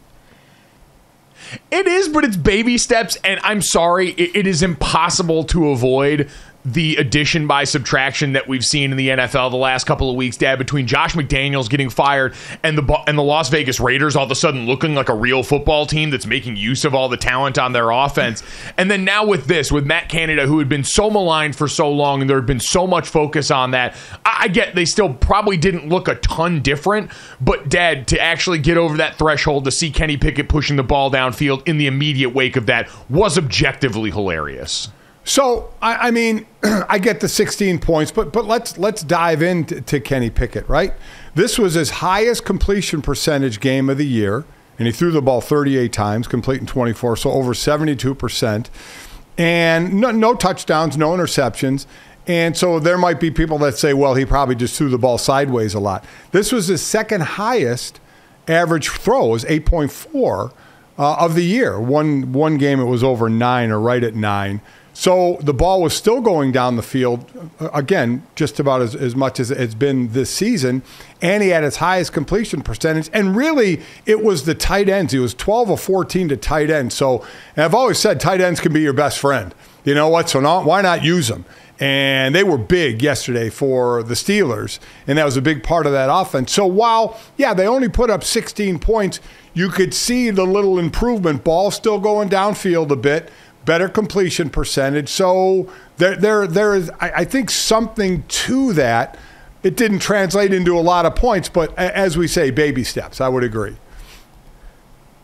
It 1.72 1.88
is, 1.88 2.08
but 2.08 2.24
it's 2.24 2.38
baby 2.38 2.78
steps, 2.78 3.18
and 3.24 3.40
I'm 3.44 3.62
sorry, 3.62 4.12
it, 4.12 4.36
it 4.36 4.48
is 4.48 4.62
impossible 4.62 5.46
to 5.46 5.70
avoid 5.70 6.30
the 6.66 6.98
addition 6.98 7.48
by 7.48 7.64
subtraction 7.64 8.34
that 8.34 8.48
we've 8.48 8.66
seen 8.66 8.92
in 8.92 8.98
the 8.98 9.10
NFL 9.10 9.52
the 9.52 9.58
last 9.58 9.86
couple 9.86 10.10
of 10.10 10.16
weeks, 10.16 10.36
Dad, 10.36 10.60
between 10.60 10.88
Josh 10.88 11.14
McDaniels 11.14 11.70
getting 11.70 11.90
fired 11.90 12.34
and 12.64 12.78
the 12.78 13.04
and 13.08 13.18
the 13.18 13.24
Las 13.24 13.50
Vegas 13.50 13.80
Raiders 13.80 14.16
all 14.16 14.26
of 14.26 14.32
a 14.32 14.36
sudden 14.36 14.66
looking 14.66 14.94
like 14.94 15.10
a 15.10 15.16
real 15.16 15.42
football 15.42 15.86
team 15.86 16.10
that's 16.10 16.26
making 16.26 16.58
use 16.58 16.84
of 16.84 16.94
all 16.94 17.08
the 17.08 17.18
talent 17.18 17.58
on 17.58 17.72
their 17.72 17.92
offense, 17.92 18.44
and 18.78 18.92
then 18.92 19.06
now 19.06 19.26
with 19.26 19.46
this, 19.46 19.72
with 19.72 19.86
Matt 19.86 20.10
Canada, 20.10 20.46
who 20.46 20.60
had 20.60 20.68
been 20.68 20.84
so 20.84 21.10
maligned 21.10 21.56
for 21.56 21.68
so 21.68 21.90
long, 21.90 22.22
and 22.22 22.30
there 22.30 22.38
had 22.38 22.46
been 22.46 22.60
so 22.60 22.86
much 22.86 23.08
focus 23.08 23.52
on 23.52 23.72
that. 23.72 23.96
I, 24.26 24.38
I 24.42 24.48
get 24.50 24.76
they 24.76 24.86
still 24.86 25.14
probably 25.14 25.58
didn't 25.58 25.88
look 25.88 26.08
a 26.08 26.16
ton 26.16 26.62
different, 26.62 27.12
but 27.40 27.70
Dad, 27.70 28.08
to 28.10 28.20
actually 28.20 28.60
get 28.60 28.78
over 28.78 28.98
that 28.98 29.18
threshold 29.18 29.66
to 29.66 29.72
see 29.72 29.92
Kenny 29.92 30.18
Pickett 30.18 30.50
pushing 30.50 30.76
the 30.76 30.84
ball 30.84 31.10
downfield 31.10 31.68
in 31.68 31.78
the 31.78 31.88
immediate 31.88 32.32
wake 32.32 32.58
of 32.58 32.66
that 32.66 32.90
was 33.10 33.38
objectively 33.38 34.12
hilarious. 34.12 34.90
So 35.30 35.72
I, 35.80 36.08
I 36.08 36.12
mean, 36.12 36.48
I 36.64 36.98
get 36.98 37.20
the 37.20 37.30
16 37.30 37.78
points, 37.78 38.12
but 38.12 38.34
but 38.34 38.46
let's 38.46 38.80
let's 38.80 39.04
dive 39.04 39.44
into 39.44 39.80
to 39.80 40.00
Kenny 40.00 40.32
Pickett. 40.32 40.68
Right, 40.68 40.94
this 41.36 41.60
was 41.60 41.76
his 41.76 41.92
highest 41.92 42.46
completion 42.46 43.04
percentage 43.04 43.60
game 43.60 43.92
of 43.92 44.00
the 44.00 44.08
year, 44.08 44.44
and 44.80 44.88
he 44.88 44.92
threw 44.92 45.12
the 45.12 45.22
ball 45.22 45.40
38 45.40 45.94
times, 45.94 46.28
completing 46.28 46.66
24, 46.66 47.18
so 47.18 47.32
over 47.32 47.54
72 47.54 48.16
percent, 48.16 48.72
and 49.38 49.94
no, 50.02 50.10
no 50.10 50.34
touchdowns, 50.34 50.98
no 50.98 51.12
interceptions. 51.12 51.86
And 52.26 52.58
so 52.58 52.80
there 52.80 52.98
might 52.98 53.20
be 53.20 53.30
people 53.30 53.60
that 53.60 53.78
say, 53.78 53.94
well, 53.94 54.16
he 54.16 54.26
probably 54.26 54.56
just 54.56 54.76
threw 54.76 54.90
the 54.90 54.98
ball 54.98 55.20
sideways 55.20 55.76
a 55.76 55.80
lot. 55.80 56.06
This 56.32 56.52
was 56.52 56.68
his 56.68 56.82
second 56.82 57.22
highest 57.22 58.00
average 58.48 58.90
throw, 58.90 59.28
was 59.28 59.46
8.4 59.46 60.52
uh, 60.98 61.16
of 61.20 61.36
the 61.36 61.44
year. 61.46 61.80
One 61.80 62.34
one 62.34 62.58
game 62.58 62.80
it 62.80 62.86
was 62.86 63.04
over 63.04 63.30
nine 63.30 63.70
or 63.70 63.80
right 63.80 64.04
at 64.04 64.16
nine. 64.16 64.62
So 65.00 65.38
the 65.40 65.54
ball 65.54 65.82
was 65.82 65.94
still 65.94 66.20
going 66.20 66.52
down 66.52 66.76
the 66.76 66.82
field, 66.82 67.24
uh, 67.62 67.70
again, 67.74 68.24
just 68.36 68.60
about 68.60 68.82
as, 68.82 68.94
as 68.94 69.16
much 69.16 69.40
as 69.40 69.50
it's 69.50 69.74
been 69.74 70.12
this 70.12 70.30
season. 70.30 70.82
And 71.22 71.42
he 71.42 71.50
had 71.50 71.64
his 71.64 71.78
highest 71.78 72.12
completion 72.12 72.62
percentage. 72.64 73.10
And 73.14 73.34
really, 73.34 73.82
it 74.06 74.22
was 74.22 74.44
the 74.44 74.54
tight 74.54 74.90
ends. 74.90 75.14
He 75.14 75.20
was 75.20 75.34
12 75.34 75.70
of 75.70 75.80
14 75.80 76.28
to 76.28 76.36
tight 76.36 76.70
ends. 76.70 76.96
So 76.96 77.26
I've 77.56 77.74
always 77.74 77.98
said 77.98 78.20
tight 78.20 78.42
ends 78.42 78.60
can 78.60 78.74
be 78.74 78.82
your 78.82 78.92
best 78.92 79.20
friend. 79.20 79.56
You 79.86 79.96
know 79.96 80.10
what? 80.10 80.30
So 80.30 80.42
not, 80.42 80.66
why 80.66 80.82
not 80.82 81.02
use 81.02 81.30
them? 81.30 81.46
And 81.80 82.36
they 82.36 82.44
were 82.44 82.58
big 82.58 83.02
yesterday 83.02 83.50
for 83.50 84.04
the 84.04 84.16
Steelers. 84.16 84.80
And 85.08 85.18
that 85.18 85.24
was 85.24 85.38
a 85.38 85.42
big 85.42 85.64
part 85.64 85.86
of 85.86 85.94
that 85.94 86.10
offense. 86.12 86.52
So 86.52 86.68
while, 86.68 87.18
yeah, 87.38 87.54
they 87.54 87.68
only 87.68 87.88
put 87.88 88.10
up 88.10 88.22
16 88.22 88.80
points, 88.80 89.22
you 89.54 89.70
could 89.70 89.94
see 89.94 90.30
the 90.30 90.44
little 90.44 90.78
improvement. 90.78 91.46
Ball 91.46 91.72
still 91.72 92.00
going 92.00 92.28
downfield 92.28 92.92
a 92.92 92.98
bit 92.98 93.32
better 93.66 93.90
completion 93.90 94.50
percentage. 94.50 95.10
So 95.10 95.70
there, 95.98 96.16
there, 96.16 96.48
there 96.48 96.76
is, 96.76 96.90
I, 97.00 97.12
I 97.12 97.26
think, 97.26 97.50
something 97.50 98.24
to 98.28 98.74
that. 98.74 99.18
It 99.62 99.76
didn't 99.76 100.00
translate 100.00 100.54
into 100.54 100.78
a 100.78 100.82
lot 100.82 101.06
of 101.06 101.16
points, 101.16 101.50
but 101.50 101.78
as 101.78 102.18
we 102.18 102.28
say, 102.28 102.50
baby 102.50 102.84
steps. 102.84 103.20
I 103.20 103.28
would 103.28 103.44
agree. 103.44 103.76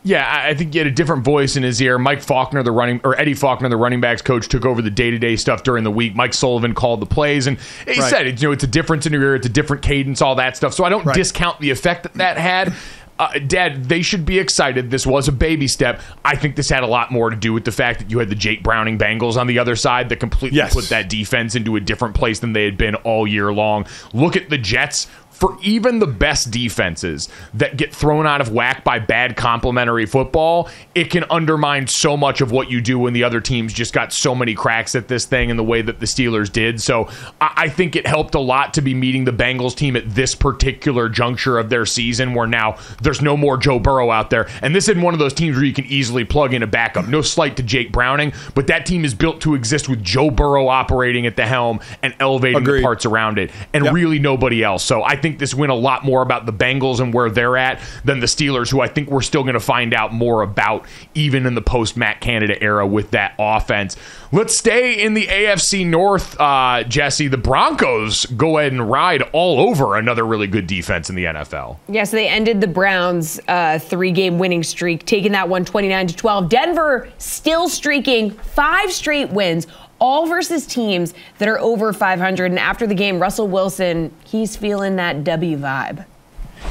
Yeah, 0.06 0.24
I 0.46 0.54
think 0.54 0.72
he 0.72 0.78
had 0.78 0.86
a 0.86 0.92
different 0.92 1.24
voice 1.24 1.56
in 1.56 1.64
his 1.64 1.82
ear. 1.82 1.98
Mike 1.98 2.22
Faulkner, 2.22 2.62
the 2.62 2.70
running 2.70 3.00
or 3.02 3.18
Eddie 3.18 3.34
Faulkner, 3.34 3.68
the 3.68 3.76
running 3.76 4.00
backs 4.00 4.22
coach, 4.22 4.46
took 4.46 4.64
over 4.64 4.80
the 4.80 4.90
day 4.90 5.10
to 5.10 5.18
day 5.18 5.34
stuff 5.34 5.64
during 5.64 5.82
the 5.82 5.90
week. 5.90 6.14
Mike 6.14 6.32
Sullivan 6.32 6.74
called 6.74 7.00
the 7.00 7.06
plays, 7.06 7.48
and 7.48 7.58
he 7.88 7.98
right. 7.98 8.08
said, 8.08 8.40
you 8.40 8.46
know, 8.46 8.52
it's 8.52 8.62
a 8.62 8.68
difference 8.68 9.06
in 9.06 9.12
your 9.12 9.22
ear, 9.22 9.34
it's 9.34 9.46
a 9.46 9.50
different 9.50 9.82
cadence, 9.82 10.22
all 10.22 10.36
that 10.36 10.56
stuff. 10.56 10.74
So 10.74 10.84
I 10.84 10.90
don't 10.90 11.04
right. 11.04 11.16
discount 11.16 11.58
the 11.58 11.70
effect 11.70 12.04
that 12.04 12.14
that 12.14 12.38
had 12.38 12.72
uh, 13.18 13.38
Dad, 13.38 13.86
they 13.86 14.02
should 14.02 14.26
be 14.26 14.38
excited. 14.38 14.90
This 14.90 15.06
was 15.06 15.28
a 15.28 15.32
baby 15.32 15.66
step. 15.66 16.00
I 16.24 16.36
think 16.36 16.56
this 16.56 16.68
had 16.68 16.82
a 16.82 16.86
lot 16.86 17.10
more 17.10 17.30
to 17.30 17.36
do 17.36 17.52
with 17.52 17.64
the 17.64 17.72
fact 17.72 18.00
that 18.00 18.10
you 18.10 18.18
had 18.18 18.28
the 18.28 18.34
Jake 18.34 18.62
Browning 18.62 18.98
Bengals 18.98 19.36
on 19.36 19.46
the 19.46 19.58
other 19.58 19.76
side 19.76 20.08
that 20.10 20.20
completely 20.20 20.58
yes. 20.58 20.74
put 20.74 20.88
that 20.90 21.08
defense 21.08 21.54
into 21.54 21.76
a 21.76 21.80
different 21.80 22.14
place 22.14 22.40
than 22.40 22.52
they 22.52 22.64
had 22.64 22.76
been 22.76 22.94
all 22.96 23.26
year 23.26 23.52
long. 23.52 23.86
Look 24.12 24.36
at 24.36 24.50
the 24.50 24.58
Jets 24.58 25.06
for 25.36 25.58
even 25.60 25.98
the 25.98 26.06
best 26.06 26.50
defenses 26.50 27.28
that 27.52 27.76
get 27.76 27.94
thrown 27.94 28.26
out 28.26 28.40
of 28.40 28.52
whack 28.52 28.82
by 28.84 28.98
bad 28.98 29.36
complementary 29.36 30.06
football, 30.06 30.70
it 30.94 31.10
can 31.10 31.26
undermine 31.28 31.86
so 31.86 32.16
much 32.16 32.40
of 32.40 32.52
what 32.52 32.70
you 32.70 32.80
do 32.80 32.98
when 32.98 33.12
the 33.12 33.22
other 33.22 33.42
teams 33.42 33.74
just 33.74 33.92
got 33.92 34.14
so 34.14 34.34
many 34.34 34.54
cracks 34.54 34.94
at 34.94 35.08
this 35.08 35.26
thing 35.26 35.50
in 35.50 35.58
the 35.58 35.62
way 35.62 35.82
that 35.82 36.00
the 36.00 36.06
Steelers 36.06 36.50
did. 36.50 36.80
So 36.80 37.10
I 37.38 37.68
think 37.68 37.96
it 37.96 38.06
helped 38.06 38.34
a 38.34 38.40
lot 38.40 38.72
to 38.74 38.80
be 38.80 38.94
meeting 38.94 39.26
the 39.26 39.32
Bengals 39.32 39.76
team 39.76 39.94
at 39.94 40.08
this 40.14 40.34
particular 40.34 41.10
juncture 41.10 41.58
of 41.58 41.68
their 41.68 41.84
season 41.84 42.32
where 42.32 42.46
now 42.46 42.78
there's 43.02 43.20
no 43.20 43.36
more 43.36 43.58
Joe 43.58 43.78
Burrow 43.78 44.10
out 44.10 44.30
there. 44.30 44.48
And 44.62 44.74
this 44.74 44.88
isn't 44.88 45.02
one 45.02 45.12
of 45.12 45.20
those 45.20 45.34
teams 45.34 45.56
where 45.56 45.66
you 45.66 45.74
can 45.74 45.84
easily 45.84 46.24
plug 46.24 46.54
in 46.54 46.62
a 46.62 46.66
backup. 46.66 47.08
No 47.08 47.20
slight 47.20 47.58
to 47.58 47.62
Jake 47.62 47.92
Browning, 47.92 48.32
but 48.54 48.68
that 48.68 48.86
team 48.86 49.04
is 49.04 49.12
built 49.12 49.42
to 49.42 49.54
exist 49.54 49.86
with 49.86 50.02
Joe 50.02 50.30
Burrow 50.30 50.68
operating 50.68 51.26
at 51.26 51.36
the 51.36 51.44
helm 51.44 51.80
and 52.02 52.14
elevating 52.20 52.62
Agreed. 52.62 52.78
the 52.78 52.84
parts 52.84 53.04
around 53.04 53.38
it 53.38 53.50
and 53.74 53.84
yep. 53.84 53.92
really 53.92 54.18
nobody 54.18 54.64
else. 54.64 54.82
So 54.82 55.02
I 55.02 55.16
think 55.16 55.25
think 55.26 55.40
this 55.40 55.54
win 55.54 55.70
a 55.70 55.74
lot 55.74 56.04
more 56.04 56.22
about 56.22 56.46
the 56.46 56.52
Bengals 56.52 57.00
and 57.00 57.12
where 57.12 57.28
they're 57.28 57.56
at 57.56 57.80
than 58.04 58.20
the 58.20 58.26
Steelers, 58.26 58.70
who 58.70 58.80
I 58.80 58.86
think 58.86 59.10
we're 59.10 59.22
still 59.22 59.42
going 59.42 59.54
to 59.54 59.60
find 59.60 59.92
out 59.92 60.12
more 60.12 60.42
about 60.42 60.86
even 61.14 61.46
in 61.46 61.56
the 61.56 61.62
post 61.62 61.96
Matt 61.96 62.20
Canada 62.20 62.62
era 62.62 62.86
with 62.86 63.10
that 63.10 63.34
offense. 63.36 63.96
Let's 64.30 64.56
stay 64.56 65.02
in 65.02 65.14
the 65.14 65.26
AFC 65.26 65.84
North, 65.84 66.38
uh, 66.40 66.84
Jessie. 66.84 67.26
The 67.26 67.38
Broncos 67.38 68.26
go 68.26 68.58
ahead 68.58 68.70
and 68.70 68.88
ride 68.88 69.22
all 69.32 69.68
over 69.68 69.96
another 69.96 70.24
really 70.24 70.46
good 70.46 70.68
defense 70.68 71.10
in 71.10 71.16
the 71.16 71.24
NFL. 71.24 71.78
Yes, 71.88 71.94
yeah, 71.94 72.04
so 72.04 72.16
they 72.16 72.28
ended 72.28 72.60
the 72.60 72.68
Browns' 72.68 73.40
uh, 73.48 73.80
three-game 73.80 74.38
winning 74.38 74.62
streak, 74.62 75.06
taking 75.06 75.32
that 75.32 75.48
one 75.48 75.64
29 75.64 76.06
to 76.06 76.16
12. 76.16 76.48
Denver 76.48 77.08
still 77.18 77.68
streaking 77.68 78.30
five 78.30 78.92
straight 78.92 79.30
wins 79.30 79.66
all 79.98 80.26
versus 80.26 80.66
teams 80.66 81.14
that 81.38 81.48
are 81.48 81.58
over 81.58 81.92
500. 81.92 82.46
And 82.46 82.58
after 82.58 82.86
the 82.86 82.94
game, 82.94 83.18
Russell 83.18 83.48
Wilson, 83.48 84.14
he's 84.24 84.56
feeling 84.56 84.96
that 84.96 85.24
W 85.24 85.56
vibe. 85.56 86.04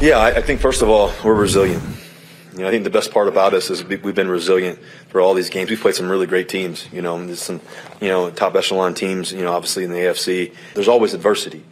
Yeah, 0.01 0.17
I, 0.17 0.37
I 0.37 0.41
think 0.41 0.59
first 0.59 0.81
of 0.81 0.89
all, 0.89 1.11
we're 1.23 1.33
resilient. 1.33 1.83
You 2.53 2.61
know, 2.61 2.67
I 2.69 2.71
think 2.71 2.85
the 2.85 2.89
best 2.89 3.11
part 3.11 3.27
about 3.27 3.53
us 3.53 3.69
is 3.69 3.83
we've 3.83 4.15
been 4.15 4.29
resilient 4.29 4.79
for 5.09 5.19
all 5.19 5.33
these 5.33 5.49
games. 5.49 5.69
We've 5.69 5.79
played 5.79 5.95
some 5.95 6.09
really 6.09 6.25
great 6.25 6.47
teams. 6.47 6.87
You 6.91 7.01
know, 7.01 7.33
some, 7.35 7.59
you 7.99 8.07
know, 8.07 8.29
top 8.29 8.55
echelon 8.55 8.93
teams. 8.93 9.33
You 9.33 9.43
know, 9.43 9.51
obviously 9.51 9.83
in 9.83 9.91
the 9.91 9.97
AFC, 9.97 10.53
there's 10.73 10.87
always 10.87 11.13
adversity, 11.13 11.65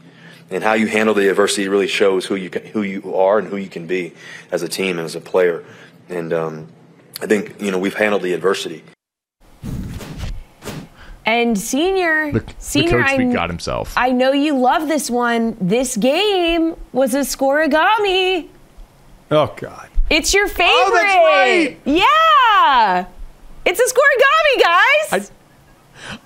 and 0.51 0.61
how 0.61 0.73
you 0.73 0.87
handle 0.87 1.15
the 1.15 1.29
adversity 1.29 1.69
really 1.69 1.87
shows 1.87 2.25
who 2.25 2.35
you 2.35 2.49
can, 2.49 2.65
who 2.65 2.81
you 2.81 3.15
are 3.15 3.39
and 3.39 3.47
who 3.47 3.55
you 3.55 3.69
can 3.69 3.87
be 3.87 4.13
as 4.51 4.61
a 4.61 4.67
team 4.67 4.99
and 4.99 5.05
as 5.05 5.15
a 5.15 5.21
player. 5.21 5.63
And 6.09 6.33
um, 6.33 6.67
I 7.21 7.27
think 7.27 7.61
you 7.61 7.71
know 7.71 7.79
we've 7.79 7.95
handled 7.95 8.21
the 8.21 8.33
adversity. 8.33 8.83
And 11.25 11.57
senior, 11.57 12.31
the, 12.33 12.43
senior, 12.57 12.97
the 12.97 13.03
coach 13.03 13.19
I, 13.19 13.23
got 13.31 13.49
himself. 13.49 13.93
I 13.95 14.11
know 14.11 14.33
you 14.33 14.57
love 14.57 14.87
this 14.89 15.09
one. 15.09 15.55
This 15.61 15.95
game 15.95 16.75
was 16.91 17.13
a 17.13 17.19
scorigami. 17.19 18.49
Oh 19.31 19.53
God! 19.55 19.89
It's 20.09 20.33
your 20.33 20.47
favorite. 20.47 20.69
Oh, 20.69 20.91
that's 20.93 21.15
right. 21.15 21.79
Yeah, 21.85 23.05
it's 23.65 23.79
a 23.79 23.83
scorigami, 23.83 24.61
guys. 24.61 25.29
I, 25.29 25.33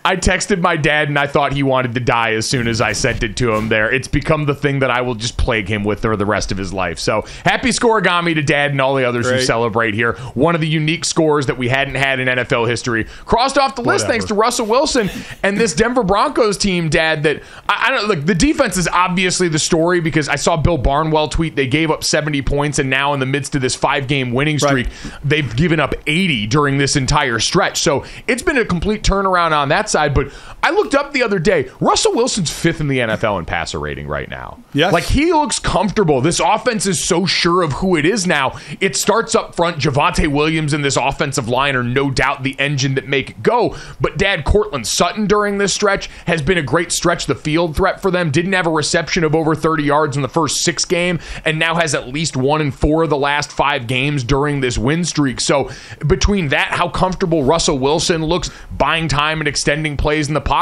I 0.04 0.16
texted 0.16 0.62
my 0.62 0.78
dad 0.78 1.10
and 1.10 1.18
I 1.18 1.28
thought 1.28 1.54
he 1.54 1.64
wanted 1.64 1.94
to 1.96 2.00
die 2.00 2.34
as 2.34 2.48
soon 2.48 2.68
as 2.68 2.82
I 2.82 2.94
sent 2.94 3.24
it 3.24 3.36
to 3.38 3.54
him 3.54 3.70
there. 3.70 3.92
It's 3.94 4.08
become 4.08 4.46
the 4.46 4.56
thing 4.56 4.80
that 4.80 4.90
I 4.90 5.02
will 5.02 5.16
just 5.16 5.38
plague 5.38 5.68
him 5.68 5.84
with 5.84 6.02
for 6.02 6.16
the 6.16 6.26
rest 6.26 6.52
of 6.52 6.58
his 6.58 6.74
life. 6.74 7.00
So 7.00 7.24
happy 7.44 7.70
scorigami 7.70 8.36
to 8.36 8.42
dad 8.42 8.72
and 8.72 8.82
all 8.82 8.96
the 8.96 9.06
others 9.06 9.28
Great. 9.28 9.40
who 9.40 9.46
celebrate 9.46 9.94
here. 9.94 10.14
One 10.34 10.56
of 10.56 10.62
the 10.62 10.68
unique 10.68 11.06
scores 11.06 11.46
that 11.48 11.58
we 11.58 11.68
hadn't 11.68 11.96
had 11.96 12.20
in 12.20 12.28
NFL 12.28 12.68
history. 12.68 13.06
Crossed 13.26 13.58
off 13.58 13.76
the 13.76 13.82
list 13.82 14.06
Whatever. 14.06 14.12
thanks 14.12 14.26
to 14.26 14.34
Russell 14.34 14.66
Wilson 14.66 15.10
and 15.44 15.58
this 15.58 15.74
Denver 15.74 16.04
Broncos 16.04 16.58
team, 16.58 16.90
dad, 16.90 17.24
that 17.24 17.42
I, 17.68 17.88
I 17.88 17.92
don't 17.92 18.08
look, 18.08 18.26
the 18.26 18.36
defense 18.36 18.78
is 18.78 18.88
obviously 18.88 19.48
the 19.48 19.60
story 19.60 20.00
because 20.00 20.30
I 20.30 20.36
saw 20.36 20.58
Bill 20.58 20.78
Barnwell 20.78 21.30
tweet 21.30 21.56
they 21.56 21.68
gave 21.68 21.92
up 21.92 22.04
70 22.04 22.42
points 22.44 22.80
and 22.80 22.90
now 22.90 23.14
in 23.14 23.20
the 23.20 23.26
midst 23.26 23.56
of 23.56 23.62
this 23.62 23.76
five 23.76 24.08
game 24.08 24.32
winning 24.32 24.60
streak, 24.60 24.88
right. 24.88 25.14
they've 25.24 25.56
given 25.56 25.80
up 25.80 25.94
80 26.06 26.48
during 26.48 26.78
this 26.78 26.96
entire 26.96 27.40
stretch. 27.40 27.80
So 27.80 28.06
it's 28.28 28.44
been 28.44 28.58
a 28.58 28.66
complete 28.66 29.04
turnaround 29.04 29.52
on 29.52 29.67
that 29.70 29.90
side. 29.90 30.14
But 30.14 30.32
I 30.68 30.72
looked 30.72 30.96
up 30.96 31.14
the 31.14 31.24
other 31.24 31.40
day. 31.40 31.70
Russell 31.80 32.14
Wilson's 32.14 32.52
fifth 32.52 32.82
in 32.82 32.90
the 32.90 33.00
NFL 33.00 33.40
in 33.40 33.46
passer 33.46 33.80
rating 33.80 34.06
right 34.06 34.30
now. 34.30 34.62
Yes. 34.74 34.92
Like 34.92 35.06
he 35.06 35.32
looks 35.32 35.60
comfortable. 35.60 36.20
This 36.20 36.42
offense 36.42 36.86
is 36.86 37.02
so 37.02 37.26
sure 37.26 37.62
of 37.62 37.72
who 37.72 37.96
it 37.96 38.06
is 38.06 38.28
now. 38.28 38.60
It 38.82 38.98
starts 38.98 39.34
up 39.34 39.56
front. 39.56 39.78
Javonte 39.78 40.28
Williams 40.28 40.74
and 40.74 40.84
this 40.84 40.98
offensive 40.98 41.48
line 41.48 41.78
are 41.78 41.86
no 41.86 42.12
doubt 42.12 42.44
the 42.44 42.60
engine 42.60 42.96
that 42.96 43.08
make 43.08 43.30
it 43.30 43.42
go. 43.42 43.78
But 44.02 44.18
Dad 44.18 44.44
Courtland 44.44 44.86
Sutton 44.86 45.26
during 45.26 45.58
this 45.58 45.74
stretch 45.74 46.08
has 46.26 46.42
been 46.42 46.58
a 46.58 46.62
great 46.62 46.92
stretch 46.92 47.28
the 47.28 47.36
field 47.36 47.74
threat 47.74 48.02
for 48.02 48.12
them. 48.12 48.30
Didn't 48.30 48.52
have 48.52 48.68
a 48.68 48.72
reception 48.72 49.24
of 49.24 49.34
over 49.34 49.56
30 49.56 49.84
yards 49.84 50.18
in 50.18 50.22
the 50.22 50.28
first 50.28 50.64
six 50.64 50.84
game 50.84 51.22
and 51.46 51.58
now 51.58 51.76
has 51.76 51.96
at 51.96 52.10
least 52.10 52.36
one 52.36 52.60
in 52.60 52.72
four 52.72 53.04
of 53.04 53.10
the 53.10 53.16
last 53.16 53.54
five 53.54 53.88
games 53.88 54.22
during 54.22 54.60
this 54.60 54.78
win 54.78 55.06
streak. 55.06 55.40
So 55.40 55.72
between 56.06 56.50
that, 56.50 56.72
how 56.72 56.90
comfortable 56.90 57.46
Russell 57.46 57.80
Wilson 57.80 58.26
looks, 58.26 58.52
buying 58.70 59.08
time 59.08 59.40
and 59.40 59.48
extending 59.48 59.96
plays 59.96 60.28
in 60.28 60.34
the 60.34 60.42
pocket, 60.42 60.57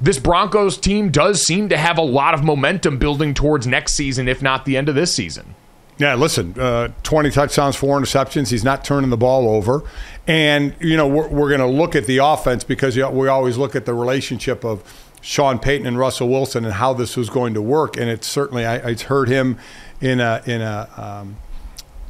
this 0.00 0.18
Broncos 0.18 0.76
team 0.78 1.10
does 1.10 1.44
seem 1.44 1.68
to 1.68 1.76
have 1.76 1.98
a 1.98 2.02
lot 2.02 2.34
of 2.34 2.42
momentum 2.42 2.98
building 2.98 3.34
towards 3.34 3.66
next 3.66 3.92
season, 3.92 4.28
if 4.28 4.42
not 4.42 4.64
the 4.64 4.76
end 4.76 4.88
of 4.88 4.94
this 4.94 5.14
season. 5.14 5.54
Yeah, 5.96 6.14
listen, 6.14 6.58
uh, 6.58 6.88
20 7.04 7.30
touchdowns, 7.30 7.76
four 7.76 8.00
interceptions. 8.00 8.50
He's 8.50 8.64
not 8.64 8.84
turning 8.84 9.10
the 9.10 9.16
ball 9.16 9.48
over. 9.48 9.82
And, 10.26 10.74
you 10.80 10.96
know, 10.96 11.06
we're, 11.06 11.28
we're 11.28 11.48
going 11.48 11.60
to 11.60 11.66
look 11.66 11.94
at 11.94 12.06
the 12.06 12.18
offense 12.18 12.64
because 12.64 12.96
we 12.96 13.28
always 13.28 13.56
look 13.56 13.76
at 13.76 13.86
the 13.86 13.94
relationship 13.94 14.64
of 14.64 14.82
Sean 15.20 15.58
Payton 15.58 15.86
and 15.86 15.96
Russell 15.96 16.28
Wilson 16.28 16.64
and 16.64 16.74
how 16.74 16.92
this 16.94 17.16
was 17.16 17.30
going 17.30 17.54
to 17.54 17.62
work. 17.62 17.96
And 17.96 18.10
it's 18.10 18.26
certainly 18.26 18.66
I, 18.66 18.88
I 18.88 18.94
heard 18.94 19.28
him 19.28 19.58
in 20.00 20.20
a 20.20 20.42
in 20.44 20.60
a 20.60 20.88
um, 20.96 21.36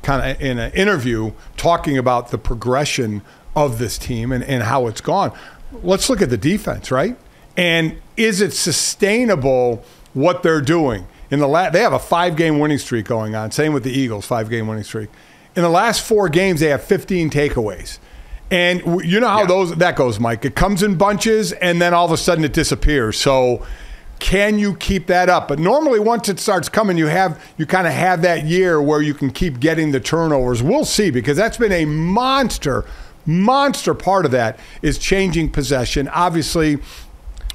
kind 0.03 0.31
of 0.33 0.41
in 0.41 0.59
an 0.59 0.73
interview 0.73 1.33
talking 1.57 1.99
about 1.99 2.31
the 2.31 2.39
progression 2.39 3.23
of 3.55 3.79
this 3.79 3.99
team 3.99 4.33
and, 4.33 4.43
and 4.43 4.65
how 4.65 4.87
it's 4.87 5.01
gone. 5.01 5.33
Let's 5.83 6.09
look 6.09 6.23
at 6.23 6.31
the 6.31 6.37
defense, 6.37 6.91
right? 6.91 7.17
And 7.57 8.01
is 8.17 8.41
it 8.41 8.53
sustainable 8.53 9.85
what 10.13 10.43
they're 10.43 10.61
doing? 10.61 11.07
In 11.31 11.41
the 11.41 11.49
la- 11.49 11.71
they 11.71 11.81
have 11.81 11.93
a 11.93 11.99
five 11.99 12.37
game 12.37 12.59
winning 12.59 12.79
streak 12.79 13.07
going 13.07 13.35
on. 13.35 13.51
Same 13.51 13.73
with 13.73 13.85
the 13.85 13.93
Eagles, 13.93 14.27
five 14.27 14.51
game 14.51 14.67
winning 14.67 14.85
streak. 14.85 15.11
In 15.57 15.63
the 15.63 15.69
last 15.69 16.03
four 16.03 16.29
games, 16.29 16.61
they 16.61 16.69
have 16.69 16.83
15 16.83 17.31
takeaways. 17.31 17.99
And 18.51 19.05
you 19.05 19.21
know 19.21 19.29
how 19.29 19.41
yeah. 19.41 19.47
those 19.47 19.75
that 19.77 19.97
goes, 19.97 20.21
Mike. 20.21 20.45
It 20.45 20.55
comes 20.55 20.83
in 20.83 20.97
bunches, 20.97 21.53
and 21.53 21.81
then 21.81 21.95
all 21.95 22.05
of 22.05 22.13
a 22.13 22.17
sudden 22.17 22.45
it 22.45 22.53
disappears. 22.53 23.19
So, 23.19 23.67
can 24.21 24.59
you 24.59 24.77
keep 24.77 25.07
that 25.09 25.29
up? 25.29 25.49
But 25.49 25.59
normally, 25.59 25.99
once 25.99 26.29
it 26.29 26.39
starts 26.39 26.69
coming, 26.69 26.97
you 26.97 27.07
have 27.07 27.43
you 27.57 27.67
kind 27.67 27.87
of 27.87 27.93
have 27.93 28.23
that 28.23 28.45
year 28.45 28.81
where 28.81 29.03
you 29.03 29.15
can 29.15 29.31
keep 29.31 29.61
getting 29.61 29.93
the 29.93 30.01
turnovers. 30.01 30.63
We'll 30.63 30.85
see 30.85 31.11
because 31.11 31.37
that's 31.37 31.57
been 31.57 31.73
a 31.73 31.85
monster, 31.85 32.85
monster 33.27 33.95
part 33.95 34.25
of 34.25 34.31
that 34.33 34.59
is 34.83 34.99
changing 34.99 35.51
possession. 35.51 36.09
Obviously, 36.09 36.79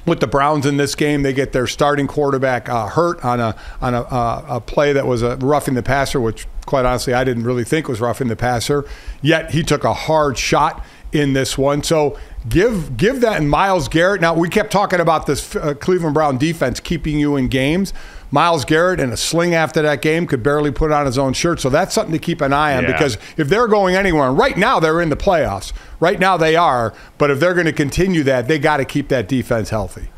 with 0.06 0.20
the 0.20 0.26
Browns 0.26 0.66
in 0.66 0.76
this 0.76 0.94
game. 0.94 1.22
They 1.22 1.32
get 1.32 1.52
their 1.52 1.66
starting 1.66 2.06
quarterback 2.06 2.68
uh, 2.68 2.86
hurt 2.86 3.24
on 3.24 3.40
a 3.40 3.56
on 3.80 3.94
a, 3.94 4.02
uh, 4.02 4.44
a, 4.48 4.60
play 4.60 4.92
that 4.92 5.06
was 5.06 5.22
a 5.22 5.36
roughing 5.36 5.74
the 5.74 5.82
passer, 5.82 6.20
which 6.20 6.46
quite 6.66 6.84
honestly 6.84 7.12
I 7.14 7.24
didn't 7.24 7.44
really 7.44 7.64
think 7.64 7.88
was 7.88 8.00
roughing 8.00 8.28
the 8.28 8.36
passer. 8.36 8.84
Yet 9.22 9.52
he 9.52 9.62
took 9.62 9.84
a 9.84 9.94
hard 9.94 10.38
shot 10.38 10.84
in 11.12 11.32
this 11.32 11.58
one. 11.58 11.82
So 11.82 12.18
give 12.48 12.96
give 12.96 13.20
that 13.20 13.38
and 13.38 13.50
Myles 13.50 13.88
Garrett. 13.88 14.20
Now 14.20 14.34
we 14.34 14.48
kept 14.48 14.72
talking 14.72 15.00
about 15.00 15.26
this 15.26 15.54
uh, 15.56 15.74
Cleveland 15.74 16.14
Brown 16.14 16.38
defense 16.38 16.80
keeping 16.80 17.18
you 17.18 17.36
in 17.36 17.48
games. 17.48 17.92
Myles 18.30 18.64
Garrett 18.64 19.00
in 19.00 19.12
a 19.12 19.16
sling 19.16 19.54
after 19.54 19.82
that 19.82 20.02
game 20.02 20.26
could 20.26 20.42
barely 20.42 20.70
put 20.70 20.92
on 20.92 21.06
his 21.06 21.18
own 21.18 21.32
shirt. 21.32 21.60
So 21.60 21.68
that's 21.68 21.94
something 21.94 22.12
to 22.12 22.18
keep 22.18 22.40
an 22.40 22.52
eye 22.52 22.76
on 22.76 22.84
yeah. 22.84 22.92
because 22.92 23.18
if 23.36 23.48
they're 23.48 23.68
going 23.68 23.96
anywhere, 23.96 24.28
and 24.28 24.38
right 24.38 24.56
now 24.56 24.80
they're 24.80 25.00
in 25.00 25.08
the 25.08 25.16
playoffs. 25.16 25.72
Right 25.98 26.18
now 26.18 26.36
they 26.36 26.56
are, 26.56 26.94
but 27.18 27.30
if 27.30 27.40
they're 27.40 27.54
going 27.54 27.66
to 27.66 27.72
continue 27.72 28.22
that, 28.22 28.48
they 28.48 28.58
got 28.58 28.78
to 28.78 28.84
keep 28.84 29.08
that 29.08 29.28
defense 29.28 29.70
healthy. 29.70 30.08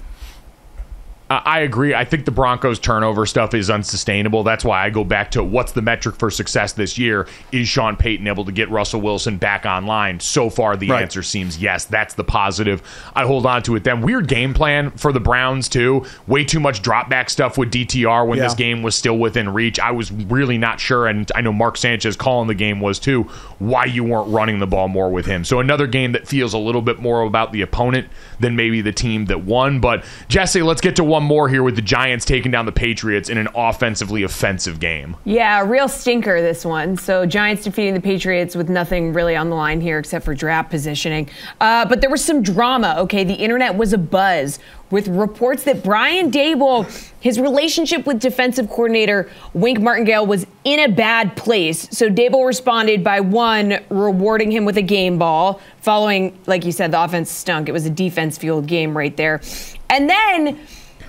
I 1.44 1.60
agree. 1.60 1.94
I 1.94 2.04
think 2.04 2.24
the 2.24 2.30
Broncos 2.30 2.78
turnover 2.78 3.26
stuff 3.26 3.54
is 3.54 3.70
unsustainable. 3.70 4.42
That's 4.42 4.64
why 4.64 4.84
I 4.84 4.90
go 4.90 5.04
back 5.04 5.30
to 5.32 5.44
what's 5.44 5.72
the 5.72 5.82
metric 5.82 6.16
for 6.16 6.30
success 6.30 6.72
this 6.72 6.98
year? 6.98 7.28
Is 7.52 7.68
Sean 7.68 7.96
Payton 7.96 8.26
able 8.26 8.44
to 8.44 8.52
get 8.52 8.70
Russell 8.70 9.00
Wilson 9.00 9.36
back 9.36 9.64
online? 9.64 10.20
So 10.20 10.50
far, 10.50 10.76
the 10.76 10.88
right. 10.88 11.02
answer 11.02 11.22
seems 11.22 11.60
yes. 11.60 11.84
That's 11.84 12.14
the 12.14 12.24
positive. 12.24 12.82
I 13.14 13.24
hold 13.24 13.46
on 13.46 13.62
to 13.64 13.76
it. 13.76 13.84
Then 13.84 14.00
weird 14.00 14.28
game 14.28 14.54
plan 14.54 14.90
for 14.92 15.12
the 15.12 15.20
Browns 15.20 15.68
too. 15.68 16.04
Way 16.26 16.44
too 16.44 16.60
much 16.60 16.82
drop 16.82 17.08
back 17.08 17.30
stuff 17.30 17.56
with 17.56 17.70
DTR 17.70 18.26
when 18.26 18.38
yeah. 18.38 18.44
this 18.44 18.54
game 18.54 18.82
was 18.82 18.94
still 18.94 19.18
within 19.18 19.48
reach. 19.48 19.78
I 19.78 19.92
was 19.92 20.10
really 20.10 20.58
not 20.58 20.80
sure, 20.80 21.06
and 21.06 21.30
I 21.34 21.40
know 21.40 21.52
Mark 21.52 21.76
Sanchez 21.76 22.16
calling 22.16 22.48
the 22.48 22.54
game 22.54 22.80
was 22.80 22.98
too. 22.98 23.24
Why 23.58 23.84
you 23.84 24.04
weren't 24.04 24.28
running 24.30 24.58
the 24.58 24.66
ball 24.66 24.88
more 24.88 25.10
with 25.10 25.26
him? 25.26 25.44
So 25.44 25.60
another 25.60 25.86
game 25.86 26.12
that 26.12 26.26
feels 26.26 26.54
a 26.54 26.58
little 26.58 26.82
bit 26.82 27.00
more 27.00 27.22
about 27.22 27.52
the 27.52 27.62
opponent 27.62 28.08
than 28.40 28.56
maybe 28.56 28.80
the 28.80 28.92
team 28.92 29.26
that 29.26 29.44
won. 29.44 29.80
But 29.80 30.04
Jessie, 30.28 30.62
let's 30.62 30.80
get 30.80 30.96
to 30.96 31.04
one 31.04 31.21
more 31.22 31.48
here 31.48 31.62
with 31.62 31.76
the 31.76 31.82
Giants 31.82 32.24
taking 32.24 32.50
down 32.50 32.66
the 32.66 32.72
Patriots 32.72 33.28
in 33.28 33.38
an 33.38 33.48
offensively 33.54 34.22
offensive 34.22 34.80
game. 34.80 35.16
Yeah, 35.24 35.62
real 35.66 35.88
stinker 35.88 36.40
this 36.40 36.64
one. 36.64 36.96
So 36.96 37.26
Giants 37.26 37.64
defeating 37.64 37.94
the 37.94 38.00
Patriots 38.00 38.54
with 38.54 38.68
nothing 38.68 39.12
really 39.12 39.36
on 39.36 39.50
the 39.50 39.56
line 39.56 39.80
here 39.80 39.98
except 39.98 40.24
for 40.24 40.34
draft 40.34 40.70
positioning. 40.70 41.28
Uh, 41.60 41.86
but 41.86 42.00
there 42.00 42.10
was 42.10 42.24
some 42.24 42.42
drama. 42.42 42.96
Okay, 42.98 43.24
the 43.24 43.34
internet 43.34 43.74
was 43.76 43.92
a 43.92 43.98
buzz 43.98 44.58
with 44.90 45.08
reports 45.08 45.64
that 45.64 45.82
Brian 45.82 46.30
Daboll, 46.30 46.86
his 47.20 47.40
relationship 47.40 48.04
with 48.04 48.20
defensive 48.20 48.68
coordinator 48.68 49.28
Wink 49.54 49.80
Martindale 49.80 50.26
was 50.26 50.46
in 50.64 50.80
a 50.80 50.88
bad 50.88 51.34
place. 51.34 51.88
So 51.90 52.10
Daboll 52.10 52.46
responded 52.46 53.02
by 53.02 53.20
one, 53.20 53.78
rewarding 53.88 54.52
him 54.52 54.66
with 54.66 54.76
a 54.76 54.82
game 54.82 55.18
ball, 55.18 55.60
following, 55.80 56.38
like 56.46 56.66
you 56.66 56.72
said, 56.72 56.90
the 56.90 57.02
offense 57.02 57.30
stunk. 57.30 57.70
It 57.70 57.72
was 57.72 57.86
a 57.86 57.90
defense 57.90 58.36
fueled 58.36 58.66
game 58.66 58.96
right 58.96 59.16
there. 59.16 59.40
And 59.88 60.10
then 60.10 60.60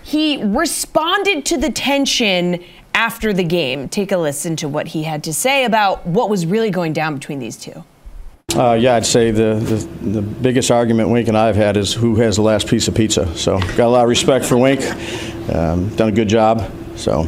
he 0.03 0.43
responded 0.43 1.45
to 1.45 1.57
the 1.57 1.71
tension 1.71 2.63
after 2.93 3.33
the 3.33 3.43
game. 3.43 3.89
Take 3.89 4.11
a 4.11 4.17
listen 4.17 4.55
to 4.57 4.67
what 4.67 4.89
he 4.89 5.03
had 5.03 5.23
to 5.23 5.33
say 5.33 5.65
about 5.65 6.05
what 6.05 6.29
was 6.29 6.45
really 6.45 6.69
going 6.69 6.93
down 6.93 7.15
between 7.15 7.39
these 7.39 7.57
two. 7.57 7.83
Uh, 8.55 8.73
yeah, 8.73 8.95
I'd 8.95 9.05
say 9.05 9.31
the, 9.31 9.55
the, 9.55 9.75
the 10.11 10.21
biggest 10.21 10.69
argument 10.69 11.09
Wink 11.09 11.27
and 11.27 11.37
I 11.37 11.47
have 11.47 11.55
had 11.55 11.75
is 11.75 11.93
who 11.93 12.15
has 12.17 12.35
the 12.35 12.43
last 12.43 12.67
piece 12.67 12.87
of 12.87 12.93
pizza. 12.93 13.35
So 13.35 13.57
got 13.59 13.79
a 13.79 13.87
lot 13.87 14.03
of 14.03 14.09
respect 14.09 14.45
for 14.45 14.57
Wink. 14.57 14.81
Um, 15.51 15.89
done 15.95 16.09
a 16.09 16.11
good 16.11 16.29
job. 16.29 16.69
So 16.95 17.27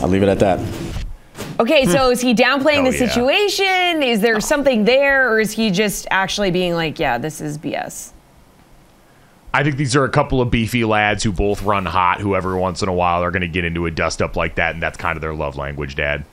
I'll 0.00 0.08
leave 0.08 0.22
it 0.22 0.28
at 0.28 0.40
that. 0.40 0.60
Okay, 1.60 1.86
so 1.86 2.10
is 2.10 2.20
he 2.20 2.34
downplaying 2.34 2.78
oh, 2.86 2.90
the 2.90 2.92
situation? 2.92 4.02
Yeah. 4.02 4.08
Is 4.08 4.20
there 4.20 4.40
something 4.40 4.84
there, 4.84 5.32
or 5.32 5.40
is 5.40 5.52
he 5.52 5.70
just 5.70 6.06
actually 6.10 6.50
being 6.50 6.74
like, 6.74 6.98
"Yeah, 6.98 7.18
this 7.18 7.40
is 7.40 7.58
BS"? 7.58 8.12
I 9.52 9.62
think 9.62 9.76
these 9.76 9.96
are 9.96 10.04
a 10.04 10.10
couple 10.10 10.40
of 10.40 10.50
beefy 10.50 10.84
lads 10.84 11.22
who 11.22 11.32
both 11.32 11.62
run 11.62 11.86
hot, 11.86 12.20
who 12.20 12.36
every 12.36 12.58
once 12.58 12.82
in 12.82 12.88
a 12.88 12.92
while 12.92 13.22
are 13.22 13.30
going 13.30 13.42
to 13.42 13.48
get 13.48 13.64
into 13.64 13.86
a 13.86 13.90
dust 13.90 14.20
up 14.20 14.36
like 14.36 14.56
that, 14.56 14.74
and 14.74 14.82
that's 14.82 14.98
kind 14.98 15.16
of 15.16 15.22
their 15.22 15.34
love 15.34 15.56
language, 15.56 15.94
Dad. 15.94 16.24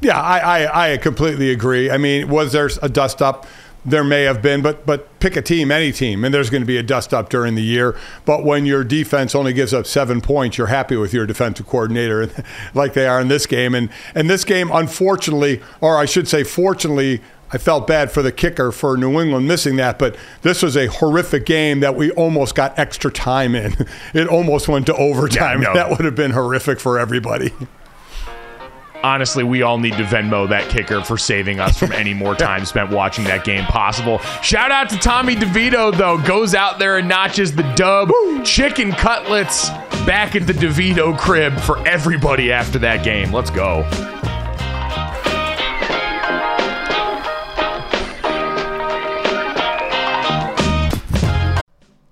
Yeah, 0.00 0.20
I, 0.20 0.64
I, 0.64 0.92
I 0.92 0.96
completely 0.98 1.50
agree. 1.50 1.90
I 1.90 1.96
mean, 1.96 2.28
was 2.28 2.52
there 2.52 2.68
a 2.82 2.88
dust 2.88 3.22
up? 3.22 3.46
There 3.84 4.04
may 4.04 4.24
have 4.24 4.42
been, 4.42 4.62
but 4.62 4.84
but 4.84 5.20
pick 5.20 5.36
a 5.36 5.42
team, 5.42 5.70
any 5.70 5.92
team, 5.92 6.24
and 6.24 6.34
there's 6.34 6.50
going 6.50 6.60
to 6.60 6.66
be 6.66 6.76
a 6.76 6.82
dust 6.82 7.14
up 7.14 7.28
during 7.28 7.54
the 7.54 7.62
year. 7.62 7.96
But 8.24 8.44
when 8.44 8.66
your 8.66 8.82
defense 8.82 9.32
only 9.32 9.52
gives 9.52 9.72
up 9.72 9.86
seven 9.86 10.20
points, 10.20 10.58
you're 10.58 10.66
happy 10.66 10.96
with 10.96 11.14
your 11.14 11.24
defensive 11.24 11.68
coordinator, 11.68 12.28
like 12.74 12.94
they 12.94 13.06
are 13.06 13.20
in 13.20 13.28
this 13.28 13.46
game. 13.46 13.76
And 13.76 13.88
and 14.12 14.28
this 14.28 14.44
game, 14.44 14.70
unfortunately, 14.72 15.62
or 15.80 15.98
I 15.98 16.04
should 16.04 16.26
say, 16.26 16.42
fortunately, 16.42 17.22
I 17.52 17.58
felt 17.58 17.86
bad 17.86 18.10
for 18.10 18.22
the 18.22 18.32
kicker 18.32 18.72
for 18.72 18.96
New 18.96 19.20
England 19.20 19.46
missing 19.46 19.76
that, 19.76 19.98
but 19.98 20.16
this 20.42 20.62
was 20.62 20.76
a 20.76 20.86
horrific 20.86 21.46
game 21.46 21.80
that 21.80 21.94
we 21.94 22.10
almost 22.12 22.54
got 22.54 22.78
extra 22.78 23.10
time 23.10 23.54
in. 23.54 23.74
It 24.14 24.28
almost 24.28 24.68
went 24.68 24.86
to 24.86 24.94
overtime. 24.94 25.62
Yeah, 25.62 25.68
no. 25.68 25.74
That 25.74 25.90
would 25.90 26.04
have 26.04 26.14
been 26.14 26.30
horrific 26.30 26.80
for 26.80 26.98
everybody 26.98 27.52
honestly, 29.06 29.44
we 29.44 29.62
all 29.62 29.78
need 29.78 29.92
to 29.94 30.02
Venmo 30.02 30.48
that 30.48 30.68
kicker 30.68 31.02
for 31.02 31.16
saving 31.16 31.60
us 31.60 31.78
from 31.78 31.92
any 31.92 32.12
more 32.12 32.34
time 32.48 32.64
spent 32.64 32.90
watching 32.90 33.24
that 33.24 33.44
game 33.44 33.64
possible. 33.64 34.18
Shout 34.42 34.70
out 34.70 34.90
to 34.90 34.96
Tommy 34.96 35.36
DeVito, 35.36 35.96
though. 35.96 36.18
Goes 36.18 36.54
out 36.54 36.78
there 36.78 36.98
and 36.98 37.08
notches 37.08 37.54
the 37.54 37.62
dub. 37.74 38.10
Woo! 38.10 38.42
Chicken 38.42 38.92
cutlets 38.92 39.70
back 40.04 40.34
at 40.34 40.46
the 40.46 40.52
DeVito 40.52 41.16
crib 41.16 41.58
for 41.60 41.86
everybody 41.86 42.52
after 42.52 42.78
that 42.80 43.04
game. 43.04 43.32
Let's 43.32 43.50
go. 43.50 43.82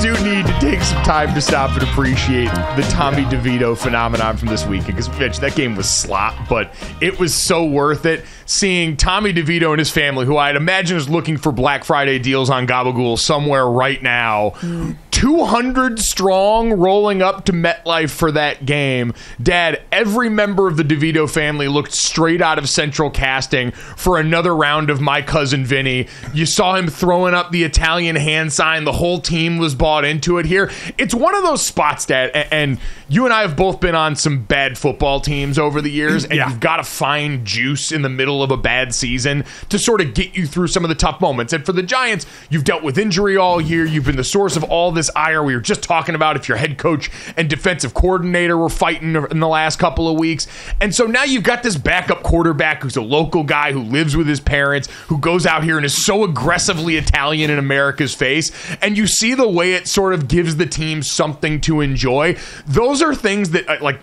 Do 0.00 0.12
need 0.22 0.46
to 0.46 0.52
take 0.60 0.82
some 0.82 1.02
time 1.02 1.34
to 1.34 1.40
stop 1.40 1.70
and 1.72 1.82
appreciate 1.82 2.50
the 2.76 2.86
Tommy 2.90 3.24
DeVito 3.24 3.76
phenomenon 3.76 4.36
from 4.36 4.48
this 4.48 4.66
weekend 4.66 4.96
because, 4.96 5.08
Mitch, 5.18 5.38
that 5.38 5.54
game 5.54 5.74
was 5.74 5.88
slop, 5.88 6.34
but 6.48 6.72
it 7.00 7.18
was 7.18 7.34
so 7.34 7.64
worth 7.64 8.04
it 8.04 8.24
seeing 8.46 8.96
Tommy 8.96 9.32
DeVito 9.32 9.70
and 9.70 9.78
his 9.78 9.90
family, 9.90 10.24
who 10.24 10.36
I'd 10.36 10.56
imagine 10.56 10.96
is 10.96 11.08
looking 11.08 11.36
for 11.36 11.52
Black 11.52 11.84
Friday 11.84 12.18
deals 12.18 12.48
on 12.48 12.66
Gabagool 12.66 13.18
somewhere 13.18 13.68
right 13.68 14.02
now. 14.02 14.50
Mm. 14.60 14.96
200 15.16 15.98
strong 15.98 16.74
rolling 16.74 17.22
up 17.22 17.46
to 17.46 17.50
MetLife 17.50 18.10
for 18.10 18.30
that 18.32 18.66
game. 18.66 19.14
Dad, 19.42 19.80
every 19.90 20.28
member 20.28 20.68
of 20.68 20.76
the 20.76 20.82
DeVito 20.82 21.28
family 21.28 21.68
looked 21.68 21.92
straight 21.94 22.42
out 22.42 22.58
of 22.58 22.68
central 22.68 23.08
casting 23.08 23.70
for 23.70 24.18
another 24.18 24.54
round 24.54 24.90
of 24.90 25.00
My 25.00 25.22
Cousin 25.22 25.64
Vinny. 25.64 26.06
You 26.34 26.44
saw 26.44 26.74
him 26.74 26.88
throwing 26.88 27.32
up 27.32 27.50
the 27.50 27.64
Italian 27.64 28.14
hand 28.16 28.52
sign. 28.52 28.84
The 28.84 28.92
whole 28.92 29.18
team 29.18 29.56
was 29.56 29.74
bought 29.74 30.04
into 30.04 30.36
it 30.36 30.44
here. 30.44 30.70
It's 30.98 31.14
one 31.14 31.34
of 31.34 31.42
those 31.42 31.64
spots, 31.64 32.04
Dad, 32.04 32.32
and 32.52 32.78
you 33.08 33.24
and 33.24 33.32
I 33.32 33.40
have 33.40 33.56
both 33.56 33.80
been 33.80 33.94
on 33.94 34.16
some 34.16 34.42
bad 34.42 34.76
football 34.76 35.20
teams 35.20 35.58
over 35.58 35.80
the 35.80 35.90
years, 35.90 36.24
and 36.24 36.34
yeah. 36.34 36.50
you've 36.50 36.60
got 36.60 36.76
to 36.76 36.84
find 36.84 37.42
juice 37.46 37.90
in 37.90 38.02
the 38.02 38.10
middle 38.10 38.35
of 38.42 38.50
a 38.50 38.56
bad 38.56 38.94
season 38.94 39.44
to 39.68 39.78
sort 39.78 40.00
of 40.00 40.14
get 40.14 40.36
you 40.36 40.46
through 40.46 40.68
some 40.68 40.84
of 40.84 40.88
the 40.88 40.94
tough 40.94 41.20
moments. 41.20 41.52
And 41.52 41.64
for 41.64 41.72
the 41.72 41.82
Giants, 41.82 42.26
you've 42.50 42.64
dealt 42.64 42.82
with 42.82 42.98
injury 42.98 43.36
all 43.36 43.60
year. 43.60 43.84
You've 43.84 44.06
been 44.06 44.16
the 44.16 44.24
source 44.24 44.56
of 44.56 44.64
all 44.64 44.92
this 44.92 45.10
ire. 45.14 45.42
We 45.42 45.54
were 45.54 45.60
just 45.60 45.82
talking 45.82 46.14
about 46.14 46.36
if 46.36 46.48
your 46.48 46.58
head 46.58 46.78
coach 46.78 47.10
and 47.36 47.48
defensive 47.48 47.94
coordinator 47.94 48.56
were 48.56 48.68
fighting 48.68 49.14
in 49.14 49.40
the 49.40 49.48
last 49.48 49.78
couple 49.78 50.08
of 50.08 50.18
weeks. 50.18 50.46
And 50.80 50.94
so 50.94 51.06
now 51.06 51.24
you've 51.24 51.44
got 51.44 51.62
this 51.62 51.76
backup 51.76 52.22
quarterback 52.22 52.82
who's 52.82 52.96
a 52.96 53.02
local 53.02 53.42
guy 53.42 53.72
who 53.72 53.82
lives 53.82 54.16
with 54.16 54.26
his 54.26 54.40
parents, 54.40 54.88
who 55.08 55.18
goes 55.18 55.46
out 55.46 55.64
here 55.64 55.76
and 55.76 55.86
is 55.86 55.96
so 55.96 56.24
aggressively 56.24 56.96
Italian 56.96 57.50
in 57.50 57.58
America's 57.58 58.14
face. 58.14 58.52
And 58.80 58.96
you 58.96 59.06
see 59.06 59.34
the 59.34 59.48
way 59.48 59.74
it 59.74 59.88
sort 59.88 60.14
of 60.14 60.28
gives 60.28 60.56
the 60.56 60.66
team 60.66 61.02
something 61.02 61.60
to 61.62 61.80
enjoy. 61.80 62.36
Those 62.66 63.02
are 63.02 63.14
things 63.14 63.50
that, 63.50 63.68
uh, 63.68 63.78
like, 63.80 64.00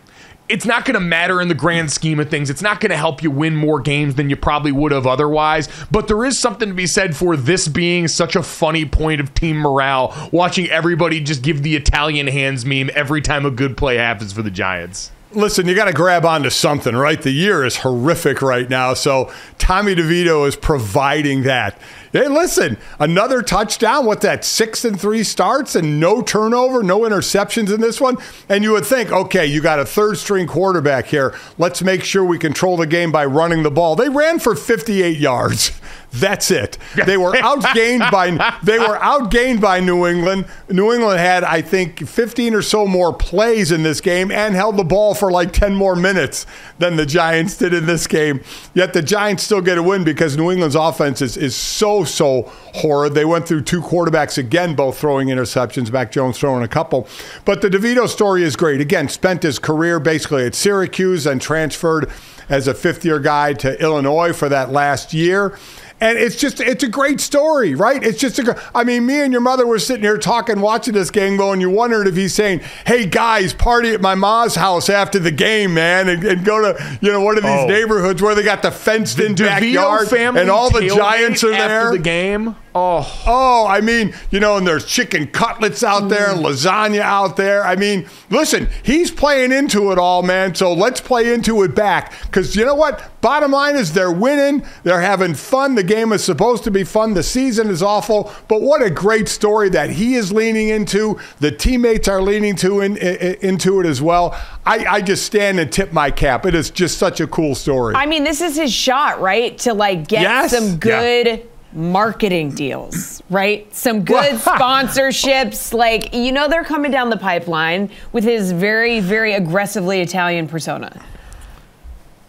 it's 0.54 0.68
not 0.68 0.86
going 0.86 0.94
to 0.94 1.00
matter 1.00 1.42
in 1.42 1.48
the 1.48 1.56
grand 1.56 1.92
scheme 1.92 2.20
of 2.20 2.30
things. 2.30 2.48
It's 2.48 2.62
not 2.62 2.80
going 2.80 2.92
to 2.92 2.96
help 2.96 3.24
you 3.24 3.32
win 3.32 3.56
more 3.56 3.80
games 3.80 4.14
than 4.14 4.30
you 4.30 4.36
probably 4.36 4.72
would 4.72 4.92
have 4.92 5.08
otherwise. 5.08 5.68
But 5.90 6.08
there 6.08 6.24
is 6.24 6.38
something 6.38 6.70
to 6.70 6.76
be 6.76 6.86
said 6.86 7.16
for 7.16 7.36
this 7.36 7.68
being 7.68 8.08
such 8.08 8.36
a 8.36 8.44
funny 8.44 8.86
point 8.86 9.20
of 9.20 9.34
team 9.34 9.58
morale, 9.58 10.16
watching 10.32 10.70
everybody 10.70 11.22
just 11.22 11.42
give 11.42 11.64
the 11.64 11.76
Italian 11.76 12.28
hands 12.28 12.68
meme 12.68 12.92
every 12.94 13.20
time 13.20 13.48
a 13.48 13.52
good 13.52 13.76
play 13.76 13.96
happens 13.96 14.32
for 14.32 14.44
the 14.44 14.52
Giants. 14.52 15.10
Listen, 15.32 15.68
you 15.68 15.74
got 15.74 15.86
to 15.86 15.94
grab 15.94 16.24
onto 16.24 16.52
something, 16.52 16.96
right? 16.96 17.20
The 17.20 17.32
year 17.32 17.66
is 17.66 17.78
horrific 17.78 18.44
right 18.44 18.70
now. 18.70 18.94
So 18.94 19.34
Tommy 19.58 19.96
DeVito 19.96 20.48
is 20.48 20.56
providing 20.56 21.42
that. 21.44 21.80
Hey, 22.14 22.28
listen, 22.28 22.78
another 23.00 23.42
touchdown. 23.42 24.06
What 24.06 24.22
that 24.22 24.46
six 24.46 24.86
and 24.86 25.02
three 25.02 25.24
starts 25.24 25.76
and 25.76 26.00
no 26.00 26.22
turnover, 26.22 26.84
no 26.84 27.00
interceptions 27.00 27.74
in 27.74 27.82
this 27.82 28.00
one. 28.00 28.18
And 28.48 28.64
you 28.64 28.74
would 28.74 28.86
think, 28.86 29.12
okay, 29.12 29.48
you 29.48 29.64
got 29.64 29.80
a 29.80 29.86
third 29.86 30.20
string 30.20 30.46
quarterback 30.46 31.08
here. 31.08 31.34
Let's 31.58 31.82
make 31.82 32.04
sure 32.04 32.24
we 32.24 32.38
control 32.38 32.78
the 32.78 32.86
game 32.86 33.12
by 33.12 33.26
running 33.26 33.64
the 33.64 33.72
ball. 33.72 33.96
They 33.96 34.10
ran 34.10 34.38
for 34.38 34.54
58 34.54 35.18
yards. 35.18 35.72
That's 36.14 36.52
it. 36.52 36.78
They 37.08 37.18
were 37.18 37.32
outgained 37.32 38.12
by 38.12 38.30
they 38.64 38.78
were 38.78 38.98
outgained 38.98 39.60
by 39.62 39.80
New 39.80 40.06
England. 40.06 40.46
New 40.70 40.94
England 40.94 41.20
had 41.20 41.44
I 41.44 41.62
think 41.64 42.08
15 42.08 42.54
or 42.54 42.62
so 42.62 42.86
more 42.86 43.12
plays 43.12 43.72
in 43.72 43.82
this 43.82 44.00
game 44.00 44.32
and 44.32 44.54
held 44.54 44.78
the 44.78 44.84
ball 44.84 45.16
for 45.16 45.32
like 45.32 45.54
10 45.54 45.74
more 45.74 45.96
minutes 45.96 46.46
than 46.78 46.98
the 46.98 47.06
Giants 47.08 47.58
did 47.58 47.74
in 47.74 47.88
this 47.88 48.06
game. 48.06 48.42
Yet 48.76 48.94
the 48.94 49.02
Giants 49.02 49.42
still 49.42 49.62
get 49.62 49.80
a 49.80 49.84
win 49.84 50.04
because 50.04 50.38
New 50.38 50.52
England's 50.52 50.76
offense 50.76 51.20
is, 51.20 51.36
is 51.36 51.56
so 51.56 52.03
so 52.06 52.52
horrid. 52.76 53.14
They 53.14 53.26
went 53.26 53.48
through 53.48 53.62
two 53.62 53.82
quarterbacks 53.82 54.38
again, 54.38 54.76
both 54.76 54.98
throwing 54.98 55.28
interceptions. 55.30 55.92
Mac 55.92 56.12
Jones 56.12 56.38
throwing 56.38 56.64
a 56.64 56.68
couple. 56.68 57.08
But 57.46 57.62
the 57.62 57.70
DeVito 57.70 58.08
story 58.08 58.44
is 58.44 58.56
great. 58.56 58.82
Again, 58.82 59.10
spent 59.10 59.44
his 59.44 59.60
career 59.60 60.00
basically 60.00 60.46
at 60.46 60.56
Syracuse 60.56 61.26
and 61.26 61.42
transferred 61.42 62.12
as 62.50 62.68
a 62.68 62.74
fifth 62.74 63.06
year 63.06 63.20
guy 63.20 63.54
to 63.54 63.82
Illinois 63.82 64.34
for 64.34 64.50
that 64.50 64.72
last 64.72 65.14
year. 65.14 65.58
And 66.04 66.18
it's 66.18 66.36
just, 66.36 66.60
it's 66.60 66.84
a 66.84 66.90
great 66.90 67.22
story, 67.22 67.76
right? 67.76 68.04
It's 68.04 68.20
just 68.20 68.38
a, 68.38 68.62
I 68.76 68.84
mean, 68.84 69.06
me 69.06 69.22
and 69.22 69.32
your 69.32 69.42
mother 69.42 69.66
were 69.66 69.80
sitting 69.80 70.04
here 70.04 70.18
talking, 70.18 70.60
watching 70.60 70.94
this 70.94 71.10
game 71.10 71.38
go, 71.38 71.54
and 71.54 71.62
you 71.62 71.70
wondered 71.70 72.08
if 72.08 72.16
he's 72.18 72.34
saying, 72.34 72.60
hey, 72.86 73.06
guys, 73.06 73.54
party 73.54 73.94
at 73.94 74.02
my 74.02 74.14
mom's 74.14 74.56
house 74.56 74.90
after 74.90 75.18
the 75.18 75.32
game, 75.32 75.74
man, 75.74 76.10
and, 76.10 76.22
and 76.26 76.44
go 76.44 76.60
to, 76.60 77.00
you 77.02 77.10
know, 77.10 77.22
one 77.22 77.38
of 77.38 77.44
these 77.44 77.58
oh. 77.58 77.68
neighborhoods 77.68 78.22
where 78.22 78.36
they 78.36 78.44
got 78.44 78.62
the 78.62 78.70
fenced 78.70 79.18
in 79.18 79.34
backyard 79.34 80.12
and 80.12 80.50
all 80.50 80.70
the 80.70 80.90
Giants 80.90 81.42
are 81.42 81.52
there. 81.52 81.84
After 81.84 81.98
the 81.98 82.04
game. 82.04 82.58
Oh, 82.76 83.24
oh! 83.28 83.68
I 83.68 83.82
mean, 83.82 84.16
you 84.32 84.40
know, 84.40 84.58
and 84.58 84.66
there's 84.66 84.86
chicken 84.86 85.28
cutlets 85.28 85.84
out 85.84 86.10
there 86.10 86.32
and 86.32 86.44
lasagna 86.44 87.02
out 87.02 87.38
there. 87.38 87.64
I 87.64 87.76
mean, 87.76 88.08
listen, 88.32 88.68
he's 88.82 89.12
playing 89.12 89.52
into 89.52 89.92
it 89.92 90.00
all, 90.00 90.24
man. 90.24 90.56
So 90.56 90.74
let's 90.74 91.00
play 91.00 91.32
into 91.32 91.62
it 91.62 91.76
back, 91.76 92.14
because 92.24 92.56
you 92.56 92.66
know 92.66 92.74
what? 92.74 93.12
Bottom 93.22 93.52
line 93.52 93.76
is 93.76 93.94
they're 93.94 94.12
winning. 94.12 94.66
They're 94.82 95.02
having 95.02 95.36
fun. 95.36 95.76
The 95.76 95.84
game 95.84 96.12
is 96.12 96.24
supposed 96.24 96.64
to 96.64 96.72
be 96.72 96.84
fun. 96.84 97.14
The 97.14 97.22
season 97.22 97.70
is 97.70 97.84
awful, 97.84 98.34
but 98.48 98.62
what 98.62 98.82
a 98.82 98.90
great 98.90 99.30
story 99.30 99.70
that 99.70 99.92
he 99.92 100.16
is 100.16 100.32
leaning 100.32 100.70
into. 100.70 101.20
The 101.40 101.52
teammates 101.52 102.08
are 102.08 102.24
leaning 102.24 102.56
to 102.58 102.82
in, 102.82 102.98
in, 102.98 103.36
into 103.36 103.82
it 103.82 103.86
as 103.86 104.02
well. 104.02 104.36
I, 104.66 104.86
I 104.86 105.02
just 105.02 105.26
stand 105.26 105.60
and 105.60 105.72
tip 105.72 105.94
my 105.94 106.10
cap. 106.10 106.46
It 106.46 106.56
is 106.56 106.72
just 106.72 106.98
such 106.98 107.22
a 107.22 107.28
cool 107.28 107.54
story. 107.54 107.94
I 107.96 108.08
mean, 108.08 108.24
this 108.24 108.42
is 108.42 108.58
his 108.58 108.74
shot, 108.74 109.22
right? 109.22 109.58
To 109.60 109.74
like 109.76 110.08
get 110.08 110.22
yes. 110.24 110.52
some 110.52 110.80
good. 110.80 111.28
Yeah 111.28 111.38
marketing 111.76 112.52
deals, 112.52 113.22
right? 113.30 113.74
Some 113.74 114.04
good 114.04 114.36
sponsorships. 114.40 115.74
Like, 115.74 116.14
you 116.14 116.32
know, 116.32 116.48
they're 116.48 116.64
coming 116.64 116.92
down 116.92 117.10
the 117.10 117.18
pipeline 117.18 117.90
with 118.12 118.24
his 118.24 118.52
very, 118.52 119.00
very 119.00 119.34
aggressively 119.34 120.02
Italian 120.02 120.48
persona. 120.48 121.02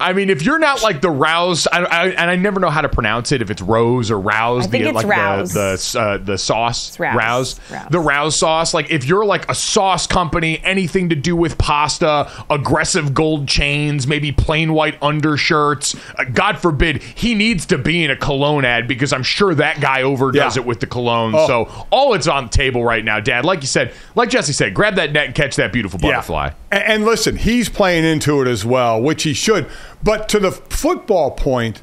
I 0.00 0.12
mean, 0.12 0.28
if 0.28 0.42
you're 0.42 0.58
not 0.58 0.82
like 0.82 1.00
the 1.00 1.10
Rouse, 1.10 1.68
I, 1.68 1.84
I, 1.84 2.08
and 2.08 2.28
I 2.28 2.34
never 2.34 2.58
know 2.58 2.68
how 2.68 2.80
to 2.80 2.88
pronounce 2.88 3.30
it, 3.30 3.40
if 3.40 3.50
it's 3.50 3.62
Rose 3.62 4.10
or 4.10 4.18
Rouse, 4.18 4.66
I 4.66 4.68
think 4.68 4.84
the 4.84 4.90
it's 4.90 4.96
like 4.96 5.06
Rouse. 5.06 5.52
the 5.52 5.90
the, 5.92 6.00
uh, 6.00 6.18
the 6.18 6.36
sauce, 6.36 6.98
Rouse. 6.98 7.16
Rouse. 7.16 7.60
Rouse, 7.70 7.90
the 7.90 8.00
Rouse 8.00 8.36
sauce. 8.36 8.74
Like 8.74 8.90
if 8.90 9.04
you're 9.04 9.24
like 9.24 9.48
a 9.48 9.54
sauce 9.54 10.06
company, 10.06 10.60
anything 10.64 11.10
to 11.10 11.14
do 11.14 11.36
with 11.36 11.56
pasta, 11.58 12.30
aggressive 12.50 13.14
gold 13.14 13.46
chains, 13.46 14.06
maybe 14.08 14.32
plain 14.32 14.72
white 14.72 15.00
undershirts. 15.00 15.94
Uh, 16.18 16.24
God 16.24 16.58
forbid 16.58 17.02
he 17.02 17.34
needs 17.34 17.64
to 17.66 17.78
be 17.78 18.02
in 18.02 18.10
a 18.10 18.16
cologne 18.16 18.64
ad 18.64 18.88
because 18.88 19.12
I'm 19.12 19.22
sure 19.22 19.54
that 19.54 19.80
guy 19.80 20.02
overdoes 20.02 20.56
yeah. 20.56 20.62
it 20.62 20.66
with 20.66 20.80
the 20.80 20.86
cologne. 20.86 21.34
Oh. 21.36 21.46
So 21.46 21.86
all 21.90 22.14
it's 22.14 22.26
on 22.26 22.46
the 22.46 22.50
table 22.50 22.82
right 22.82 23.04
now, 23.04 23.20
Dad. 23.20 23.44
Like 23.44 23.60
you 23.60 23.68
said, 23.68 23.94
like 24.16 24.28
Jessie 24.28 24.52
said, 24.52 24.74
grab 24.74 24.96
that 24.96 25.12
net 25.12 25.26
and 25.26 25.34
catch 25.36 25.54
that 25.56 25.72
beautiful 25.72 26.00
butterfly. 26.00 26.46
Yeah. 26.46 26.54
And, 26.72 26.82
and 26.82 27.04
listen, 27.04 27.36
he's 27.36 27.68
playing 27.68 28.04
into 28.04 28.42
it 28.42 28.48
as 28.48 28.64
well, 28.64 29.00
which 29.00 29.22
he 29.22 29.34
should. 29.34 29.68
But 30.04 30.28
to 30.28 30.38
the 30.38 30.52
football 30.52 31.30
point, 31.32 31.82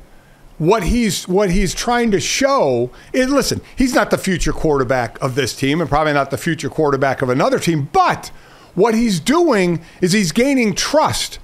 what 0.60 0.84
he's 0.84 1.28
what 1.28 1.50
he's 1.50 1.74
trying 1.74 2.12
to 2.12 2.20
show 2.20 2.92
is 3.14 3.30
listen, 3.32 3.62
he's 3.76 3.96
not 3.96 4.12
the 4.12 4.18
future 4.18 4.54
quarterback 4.54 5.20
of 5.20 5.34
this 5.34 5.56
team 5.56 5.82
and 5.82 5.90
probably 5.90 6.14
not 6.14 6.30
the 6.30 6.38
future 6.38 6.70
quarterback 6.70 7.24
of 7.24 7.30
another 7.30 7.58
team, 7.58 7.90
but 7.92 8.32
what 8.76 8.94
he's 8.94 9.20
doing 9.20 9.82
is 10.02 10.12
he's 10.14 10.32
gaining 10.32 10.76
trust 10.76 11.40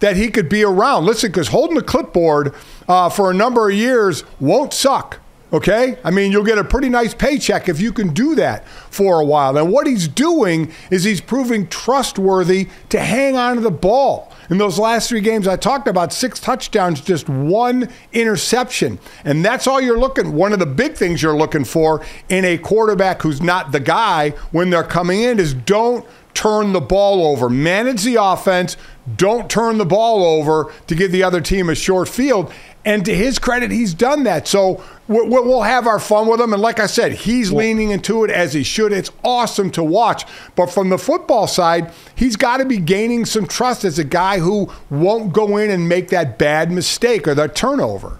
that 0.00 0.16
he 0.16 0.28
could 0.28 0.48
be 0.48 0.64
around. 0.64 1.04
Listen, 1.04 1.30
because 1.30 1.48
holding 1.48 1.76
the 1.76 1.82
clipboard 1.82 2.54
uh, 2.88 3.08
for 3.08 3.30
a 3.30 3.34
number 3.34 3.68
of 3.68 3.76
years 3.76 4.24
won't 4.40 4.72
suck. 4.72 5.20
Okay? 5.52 5.98
I 6.02 6.10
mean, 6.10 6.32
you'll 6.32 6.44
get 6.44 6.58
a 6.58 6.64
pretty 6.64 6.88
nice 6.88 7.14
paycheck 7.14 7.68
if 7.68 7.80
you 7.80 7.92
can 7.92 8.14
do 8.14 8.34
that 8.36 8.66
for 8.66 9.20
a 9.20 9.24
while. 9.24 9.56
And 9.58 9.70
what 9.70 9.86
he's 9.86 10.08
doing 10.08 10.72
is 10.90 11.04
he's 11.04 11.20
proving 11.20 11.68
trustworthy 11.68 12.68
to 12.88 12.98
hang 12.98 13.36
on 13.36 13.56
to 13.56 13.60
the 13.60 13.70
ball. 13.70 14.32
In 14.52 14.58
those 14.58 14.78
last 14.78 15.08
three 15.08 15.22
games, 15.22 15.48
I 15.48 15.56
talked 15.56 15.88
about 15.88 16.12
six 16.12 16.38
touchdowns, 16.38 17.00
just 17.00 17.26
one 17.26 17.88
interception. 18.12 18.98
And 19.24 19.42
that's 19.42 19.66
all 19.66 19.80
you're 19.80 19.98
looking 19.98 20.34
One 20.34 20.52
of 20.52 20.58
the 20.58 20.66
big 20.66 20.94
things 20.94 21.22
you're 21.22 21.34
looking 21.34 21.64
for 21.64 22.04
in 22.28 22.44
a 22.44 22.58
quarterback 22.58 23.22
who's 23.22 23.40
not 23.40 23.72
the 23.72 23.80
guy 23.80 24.30
when 24.50 24.68
they're 24.68 24.84
coming 24.84 25.22
in 25.22 25.38
is 25.40 25.54
don't 25.54 26.06
turn 26.34 26.74
the 26.74 26.82
ball 26.82 27.26
over. 27.26 27.48
Manage 27.48 28.02
the 28.02 28.16
offense. 28.22 28.76
Don't 29.16 29.50
turn 29.50 29.78
the 29.78 29.86
ball 29.86 30.22
over 30.22 30.70
to 30.86 30.94
give 30.94 31.12
the 31.12 31.22
other 31.22 31.40
team 31.40 31.70
a 31.70 31.74
short 31.74 32.06
field. 32.06 32.52
And 32.84 33.04
to 33.04 33.14
his 33.14 33.38
credit, 33.38 33.70
he's 33.70 33.94
done 33.94 34.24
that. 34.24 34.48
So 34.48 34.82
we'll 35.06 35.62
have 35.62 35.86
our 35.86 36.00
fun 36.00 36.26
with 36.26 36.40
him. 36.40 36.52
And 36.52 36.60
like 36.60 36.80
I 36.80 36.86
said, 36.86 37.12
he's 37.12 37.52
leaning 37.52 37.90
into 37.90 38.24
it 38.24 38.30
as 38.30 38.54
he 38.54 38.64
should. 38.64 38.92
It's 38.92 39.10
awesome 39.22 39.70
to 39.72 39.84
watch. 39.84 40.24
But 40.56 40.66
from 40.66 40.88
the 40.88 40.98
football 40.98 41.46
side, 41.46 41.92
he's 42.16 42.34
got 42.34 42.56
to 42.56 42.64
be 42.64 42.78
gaining 42.78 43.24
some 43.24 43.46
trust 43.46 43.84
as 43.84 43.98
a 43.98 44.04
guy 44.04 44.40
who 44.40 44.70
won't 44.90 45.32
go 45.32 45.56
in 45.56 45.70
and 45.70 45.88
make 45.88 46.08
that 46.08 46.38
bad 46.38 46.72
mistake 46.72 47.28
or 47.28 47.34
that 47.34 47.54
turnover. 47.54 48.18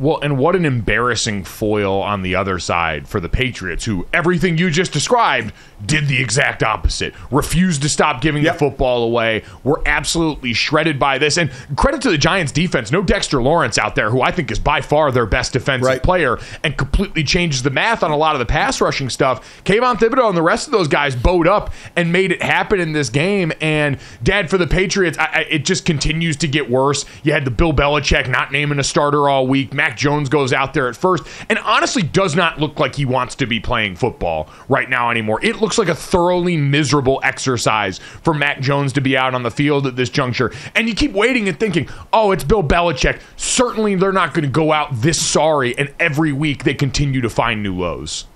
Well, 0.00 0.18
and 0.22 0.38
what 0.38 0.56
an 0.56 0.64
embarrassing 0.64 1.44
foil 1.44 2.00
on 2.00 2.22
the 2.22 2.34
other 2.34 2.58
side 2.58 3.06
for 3.06 3.20
the 3.20 3.28
Patriots, 3.28 3.84
who 3.84 4.06
everything 4.14 4.56
you 4.56 4.70
just 4.70 4.92
described 4.92 5.52
did 5.84 6.08
the 6.08 6.20
exact 6.22 6.62
opposite. 6.62 7.14
Refused 7.30 7.82
to 7.82 7.88
stop 7.90 8.20
giving 8.22 8.42
Yep. 8.42 8.54
the 8.54 8.58
football 8.58 9.02
away. 9.04 9.42
Were 9.62 9.82
absolutely 9.86 10.54
shredded 10.54 10.98
by 10.98 11.18
this. 11.18 11.36
And 11.36 11.50
credit 11.76 12.00
to 12.02 12.10
the 12.10 12.16
Giants 12.18 12.50
defense. 12.52 12.90
No 12.90 13.02
Dexter 13.02 13.42
Lawrence 13.42 13.76
out 13.76 13.94
there, 13.94 14.08
who 14.10 14.22
I 14.22 14.30
think 14.30 14.50
is 14.50 14.58
by 14.58 14.80
far 14.80 15.12
their 15.12 15.26
best 15.26 15.52
defensive 15.52 15.86
Right. 15.86 16.02
player 16.02 16.38
and 16.64 16.76
completely 16.78 17.22
changes 17.22 17.62
the 17.62 17.70
math 17.70 18.02
on 18.02 18.10
a 18.10 18.16
lot 18.16 18.34
of 18.34 18.38
the 18.38 18.46
pass 18.46 18.80
rushing 18.80 19.10
stuff. 19.10 19.62
Kayvon 19.64 19.98
Thibodeaux 19.98 20.28
and 20.28 20.36
the 20.36 20.42
rest 20.42 20.66
of 20.66 20.72
those 20.72 20.88
guys 20.88 21.14
bowed 21.14 21.46
up 21.46 21.72
and 21.94 22.10
made 22.10 22.32
it 22.32 22.42
happen 22.42 22.80
in 22.80 22.92
this 22.92 23.10
game. 23.10 23.52
And 23.60 23.98
dad, 24.22 24.48
for 24.48 24.56
the 24.58 24.66
Patriots, 24.66 25.18
I, 25.18 25.24
I, 25.24 25.40
it 25.50 25.64
just 25.66 25.84
continues 25.84 26.36
to 26.36 26.48
get 26.48 26.70
worse. 26.70 27.04
You 27.22 27.32
had 27.32 27.44
the 27.44 27.50
Bill 27.50 27.72
Belichick 27.74 28.28
not 28.28 28.50
naming 28.50 28.78
a 28.78 28.84
starter 28.84 29.28
all 29.28 29.46
week. 29.46 29.72
Mac 29.90 29.98
Jones 29.98 30.28
goes 30.28 30.52
out 30.52 30.72
there 30.72 30.88
at 30.88 30.94
first 30.94 31.24
and 31.48 31.58
honestly 31.58 32.02
does 32.02 32.36
not 32.36 32.60
look 32.60 32.78
like 32.78 32.94
he 32.94 33.04
wants 33.04 33.34
to 33.34 33.46
be 33.46 33.58
playing 33.58 33.96
football 33.96 34.48
right 34.68 34.88
now 34.88 35.10
anymore. 35.10 35.44
It 35.44 35.60
looks 35.60 35.78
like 35.78 35.88
a 35.88 35.96
thoroughly 35.96 36.56
miserable 36.56 37.20
exercise 37.24 37.98
for 37.98 38.32
Mac 38.32 38.60
Jones 38.60 38.92
to 38.92 39.00
be 39.00 39.16
out 39.16 39.34
on 39.34 39.42
the 39.42 39.50
field 39.50 39.88
at 39.88 39.96
this 39.96 40.08
juncture. 40.08 40.52
And 40.76 40.88
you 40.88 40.94
keep 40.94 41.10
waiting 41.10 41.48
and 41.48 41.58
thinking, 41.58 41.88
oh, 42.12 42.30
it's 42.30 42.44
Bill 42.44 42.62
Belichick. 42.62 43.20
Certainly 43.36 43.96
they're 43.96 44.12
not 44.12 44.32
going 44.32 44.44
to 44.44 44.50
go 44.50 44.70
out 44.70 44.90
this 44.92 45.20
sorry. 45.20 45.76
And 45.76 45.92
every 45.98 46.32
week 46.32 46.62
they 46.62 46.74
continue 46.74 47.20
to 47.20 47.30
find 47.30 47.60
new 47.60 47.74
lows. 47.74 48.26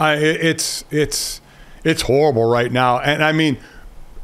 It's 0.00 0.86
it's 0.90 1.42
it's 1.84 2.02
horrible 2.02 2.50
right 2.50 2.72
now, 2.72 2.98
and 2.98 3.22
I 3.22 3.30
mean, 3.30 3.58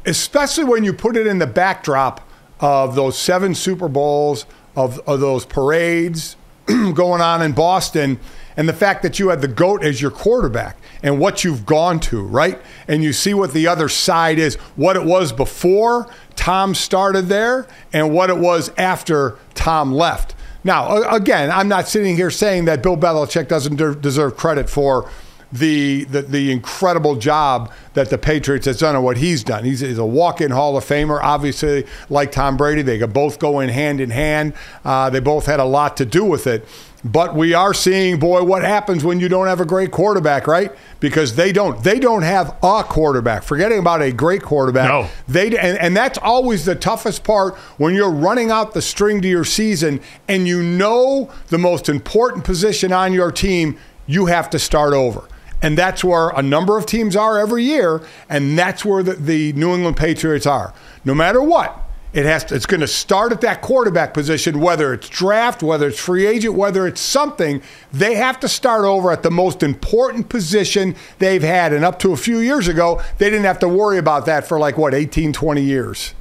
especially 0.05 0.65
when 0.65 0.83
you 0.83 0.91
put 0.91 1.15
it 1.15 1.25
in 1.27 1.37
the 1.37 1.47
backdrop 1.47 2.27
of 2.59 2.95
those 2.95 3.17
seven 3.17 3.55
Super 3.55 3.87
Bowls, 3.87 4.45
of, 4.75 4.99
of 5.07 5.19
those 5.19 5.45
parades 5.45 6.35
going 6.93 7.21
on 7.21 7.41
in 7.41 7.51
Boston, 7.53 8.19
and 8.57 8.67
the 8.67 8.73
fact 8.73 9.01
that 9.03 9.19
you 9.19 9.29
had 9.29 9.41
the 9.41 9.47
goat 9.47 9.83
as 9.83 10.01
your 10.01 10.11
quarterback 10.11 10.77
and 11.03 11.19
what 11.19 11.43
you've 11.43 11.65
gone 11.65 11.99
to, 11.99 12.21
right? 12.21 12.59
And 12.87 13.03
you 13.03 13.13
see 13.13 13.33
what 13.33 13.53
the 13.53 13.67
other 13.67 13.89
side 13.89 14.37
is, 14.37 14.55
what 14.75 14.95
it 14.95 15.03
was 15.03 15.31
before 15.31 16.07
Tom 16.35 16.75
started 16.75 17.23
there, 17.23 17.67
and 17.93 18.13
what 18.13 18.29
it 18.29 18.37
was 18.37 18.71
after 18.77 19.37
Tom 19.53 19.93
left. 19.93 20.35
Now, 20.63 21.01
again, 21.09 21.49
I'm 21.49 21.67
not 21.67 21.87
sitting 21.87 22.15
here 22.15 22.29
saying 22.29 22.65
that 22.65 22.83
Bill 22.83 22.97
Belichick 22.97 23.47
doesn't 23.47 23.77
de- 23.77 23.95
deserve 23.95 24.37
credit 24.37 24.69
for 24.69 25.09
the, 25.51 26.05
the 26.05 26.21
the 26.21 26.51
incredible 26.51 27.15
job 27.15 27.71
that 27.93 28.09
the 28.09 28.17
Patriots 28.17 28.65
has 28.65 28.79
done 28.79 28.95
and 28.95 29.03
what 29.03 29.17
he's 29.17 29.43
done. 29.43 29.65
He's, 29.65 29.81
he's 29.81 29.97
a 29.97 30.05
walk-in 30.05 30.51
Hall 30.51 30.77
of 30.77 30.85
Famer, 30.85 31.19
obviously, 31.21 31.85
like 32.09 32.31
Tom 32.31 32.55
Brady. 32.55 32.81
They 32.81 32.99
could 32.99 33.13
both 33.13 33.39
go 33.39 33.59
in 33.59 33.69
hand 33.69 33.99
in 33.99 34.11
hand. 34.11 34.53
Uh, 34.85 35.09
they 35.09 35.19
both 35.19 35.45
had 35.45 35.59
a 35.59 35.65
lot 35.65 35.97
to 35.97 36.05
do 36.05 36.23
with 36.23 36.47
it. 36.47 36.65
But 37.03 37.35
we 37.35 37.55
are 37.55 37.73
seeing, 37.73 38.19
boy, 38.19 38.43
what 38.43 38.63
happens 38.63 39.03
when 39.03 39.19
you 39.19 39.27
don't 39.27 39.47
have 39.47 39.59
a 39.59 39.65
great 39.65 39.91
quarterback, 39.91 40.45
right? 40.45 40.71
Because 40.99 41.35
they 41.35 41.51
don't. 41.51 41.83
They 41.83 41.99
don't 41.99 42.21
have 42.21 42.55
a 42.61 42.83
quarterback. 42.83 43.41
Forgetting 43.41 43.79
about 43.79 44.03
a 44.03 44.11
great 44.11 44.43
quarterback. 44.43 44.87
No. 44.87 45.07
They 45.27 45.47
and, 45.47 45.79
and 45.79 45.97
that's 45.97 46.19
always 46.19 46.65
the 46.65 46.75
toughest 46.75 47.23
part 47.23 47.55
when 47.77 47.95
you're 47.95 48.11
running 48.11 48.51
out 48.51 48.73
the 48.73 48.83
string 48.83 49.19
to 49.23 49.27
your 49.27 49.45
season 49.45 49.99
and 50.27 50.47
you 50.47 50.61
know 50.61 51.31
the 51.47 51.57
most 51.57 51.89
important 51.89 52.45
position 52.45 52.93
on 52.93 53.13
your 53.13 53.31
team, 53.31 53.79
you 54.05 54.27
have 54.27 54.49
to 54.51 54.59
start 54.59 54.93
over. 54.93 55.27
And 55.61 55.77
that's 55.77 56.03
where 56.03 56.29
a 56.29 56.41
number 56.41 56.77
of 56.77 56.85
teams 56.85 57.15
are 57.15 57.37
every 57.37 57.63
year, 57.63 58.01
and 58.29 58.57
that's 58.57 58.83
where 58.83 59.03
the, 59.03 59.13
the 59.13 59.53
New 59.53 59.73
England 59.75 59.95
Patriots 59.95 60.47
are. 60.47 60.73
No 61.05 61.13
matter 61.13 61.41
what, 61.41 61.77
it 62.13 62.25
has 62.25 62.43
to, 62.45 62.55
it's 62.55 62.65
going 62.65 62.81
to 62.81 62.87
start 62.87 63.31
at 63.31 63.41
that 63.41 63.61
quarterback 63.61 64.13
position, 64.13 64.59
whether 64.59 64.93
it's 64.93 65.07
draft, 65.07 65.63
whether 65.63 65.87
it's 65.87 65.99
free 65.99 66.25
agent, 66.25 66.55
whether 66.55 66.85
it's 66.85 66.99
something. 66.99 67.61
They 67.93 68.15
have 68.15 68.39
to 68.41 68.49
start 68.49 68.83
over 68.83 69.11
at 69.11 69.23
the 69.23 69.31
most 69.31 69.63
important 69.63 70.27
position 70.27 70.95
they've 71.19 71.41
had. 71.41 71.71
And 71.71 71.85
up 71.85 71.99
to 71.99 72.11
a 72.11 72.17
few 72.17 72.39
years 72.39 72.67
ago, 72.67 73.01
they 73.17 73.29
didn't 73.29 73.45
have 73.45 73.59
to 73.59 73.67
worry 73.67 73.97
about 73.97 74.25
that 74.25 74.45
for 74.45 74.59
like, 74.59 74.77
what, 74.77 74.93
18, 74.93 75.31
20 75.31 75.61
years. 75.61 76.13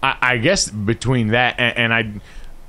I, 0.00 0.16
I 0.20 0.36
guess 0.36 0.68
between 0.68 1.28
that 1.28 1.58
and, 1.58 1.76
and 1.76 1.94
I, 1.94 2.12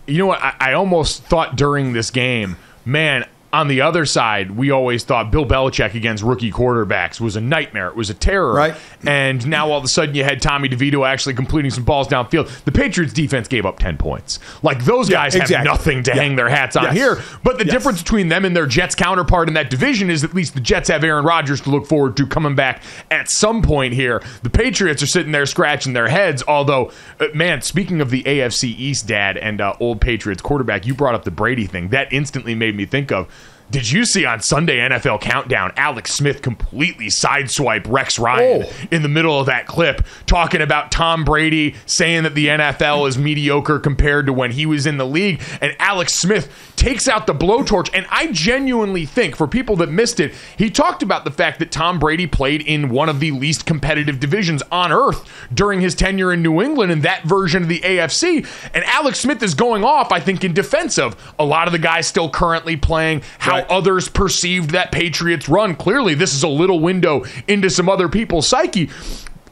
you 0.08 0.18
know 0.20 0.28
what, 0.28 0.42
I, 0.42 0.56
I 0.60 0.74
almost 0.74 1.24
thought 1.26 1.58
during 1.58 1.94
this 1.94 2.10
game, 2.10 2.56
man. 2.86 3.26
On 3.58 3.68
the 3.68 3.82
other 3.82 4.06
side, 4.06 4.52
we 4.52 4.70
always 4.70 5.04
thought 5.04 5.32
Bill 5.32 5.44
Belichick 5.44 5.96
against 5.96 6.22
rookie 6.24 6.52
quarterbacks 6.52 7.20
was 7.20 7.36
a 7.36 7.42
nightmare. 7.42 7.88
It 7.88 7.96
was 7.96 8.12
a 8.12 8.14
terror. 8.14 8.54
Right. 8.54 8.76
And 9.04 9.48
now 9.48 9.72
all 9.72 9.80
of 9.80 9.84
a 9.84 9.88
sudden 9.88 10.14
you 10.14 10.24
had 10.24 10.44
Tommy 10.44 10.70
DeVito 10.70 11.08
actually 11.08 11.34
completing 11.34 11.72
some 11.72 11.84
balls 11.84 12.08
downfield. 12.08 12.64
The 12.66 12.72
Patriots 12.72 13.14
defense 13.14 13.48
gave 13.48 13.66
up 13.66 13.80
10 13.80 13.98
points. 13.98 14.40
Like 14.62 14.86
those 14.86 15.10
Yeah, 15.10 15.24
guys 15.28 15.34
have 15.34 15.64
nothing 15.64 16.04
to 16.04 16.12
Yeah. 16.12 16.22
hang 16.22 16.36
their 16.36 16.50
hats 16.50 16.76
on 16.76 16.84
Yes. 16.84 16.94
here. 16.94 17.18
But 17.44 17.58
the 17.58 17.66
Yes. 17.66 17.74
difference 17.74 18.04
between 18.04 18.28
them 18.28 18.46
and 18.46 18.56
their 18.56 18.68
Jets 18.68 18.94
counterpart 18.94 19.48
in 19.48 19.56
that 19.56 19.72
division 19.72 20.12
is 20.12 20.24
at 20.24 20.36
least 20.36 20.54
the 20.54 20.62
Jets 20.62 20.90
have 20.90 21.04
Aaron 21.04 21.26
Rodgers 21.26 21.60
to 21.62 21.72
look 21.72 21.88
forward 21.88 22.16
to 22.18 22.28
coming 22.28 22.54
back 22.54 22.84
at 23.10 23.28
some 23.28 23.64
point 23.64 23.96
here. 23.96 24.22
The 24.44 24.52
Patriots 24.52 25.02
are 25.02 25.08
sitting 25.08 25.32
there 25.32 25.48
scratching 25.48 25.94
their 25.94 26.10
heads. 26.10 26.44
Although, 26.48 26.92
uh, 27.20 27.26
man, 27.34 27.64
speaking 27.64 28.02
of 28.02 28.12
the 28.12 28.22
AFC 28.28 28.68
East, 28.78 29.08
Dad, 29.08 29.36
and 29.36 29.60
uh, 29.60 29.74
old 29.80 30.00
Patriots 30.00 30.44
quarterback, 30.44 30.86
you 30.86 30.94
brought 30.94 31.16
up 31.16 31.24
the 31.24 31.32
Brady 31.32 31.66
thing. 31.66 31.88
That 31.88 32.14
instantly 32.14 32.54
made 32.54 32.76
me 32.76 32.86
think 32.86 33.12
of. 33.12 33.26
Did 33.70 33.92
you 33.92 34.06
see 34.06 34.26
on 34.26 34.40
Sunday 34.40 34.78
NFL 34.78 35.20
Countdown 35.20 35.74
Alex 35.76 36.14
Smith 36.14 36.42
completely 36.42 37.08
sideswipe 37.08 37.84
Rex 37.88 38.18
Ryan 38.18 38.64
Oh. 38.64 38.72
in 38.92 39.02
the 39.02 39.10
middle 39.10 39.38
of 39.40 39.48
that 39.48 39.68
clip, 39.68 40.06
talking 40.26 40.62
about 40.62 40.90
Tom 40.90 41.26
Brady 41.26 41.76
saying 41.86 42.24
that 42.24 42.34
the 42.34 42.48
NFL 42.48 43.08
is 43.10 43.18
mediocre 43.18 43.78
compared 43.78 44.26
to 44.28 44.34
when 44.34 44.52
he 44.52 44.66
was 44.66 44.86
in 44.86 44.96
the 44.98 45.06
league, 45.06 45.42
and 45.60 45.76
Alex 45.80 46.14
Smith 46.14 46.50
takes 46.78 47.10
out 47.10 47.28
the 47.28 47.34
blowtorch. 47.34 47.90
And 47.94 48.06
I 48.10 48.28
genuinely 48.28 49.06
think, 49.06 49.36
for 49.36 49.48
people 49.48 49.76
that 49.78 49.90
missed 49.90 50.22
it, 50.22 50.34
he 50.58 50.70
talked 50.70 51.04
about 51.04 51.26
the 51.26 51.32
fact 51.32 51.60
that 51.60 51.70
Tom 51.72 52.00
Brady 52.00 52.28
played 52.28 52.62
in 52.62 52.88
one 52.88 53.10
of 53.10 53.20
the 53.20 53.32
least 53.32 53.66
competitive 53.66 54.20
divisions 54.22 54.64
on 54.72 54.94
earth 54.94 55.30
during 55.54 55.82
his 55.82 55.94
tenure 55.94 56.32
in 56.32 56.42
New 56.42 56.62
England 56.62 56.92
in 56.92 57.02
that 57.02 57.24
version 57.24 57.64
of 57.64 57.70
the 57.70 57.80
AFC. 57.82 58.46
And 58.74 58.86
Alex 58.86 59.20
Smith 59.20 59.44
is 59.44 59.56
going 59.56 59.84
off, 59.84 60.12
I 60.14 60.22
think, 60.22 60.46
in 60.46 60.54
defense 60.54 60.98
of 60.98 61.18
a 61.38 61.44
lot 61.44 61.68
of 61.68 61.74
the 61.74 61.80
guys 61.80 62.08
still 62.08 62.30
currently 62.30 62.78
playing, 62.78 63.24
how 63.40 63.57
Right. 63.58 63.70
others 63.70 64.10
perceived 64.10 64.72
that 64.72 64.92
Patriots 64.92 65.48
run. 65.50 65.76
Clearly, 65.76 66.14
this 66.14 66.34
is 66.34 66.44
a 66.44 66.48
little 66.48 66.80
window 66.80 67.24
into 67.48 67.70
some 67.70 67.90
other 67.90 68.10
people's 68.10 68.48
psyche. 68.48 68.90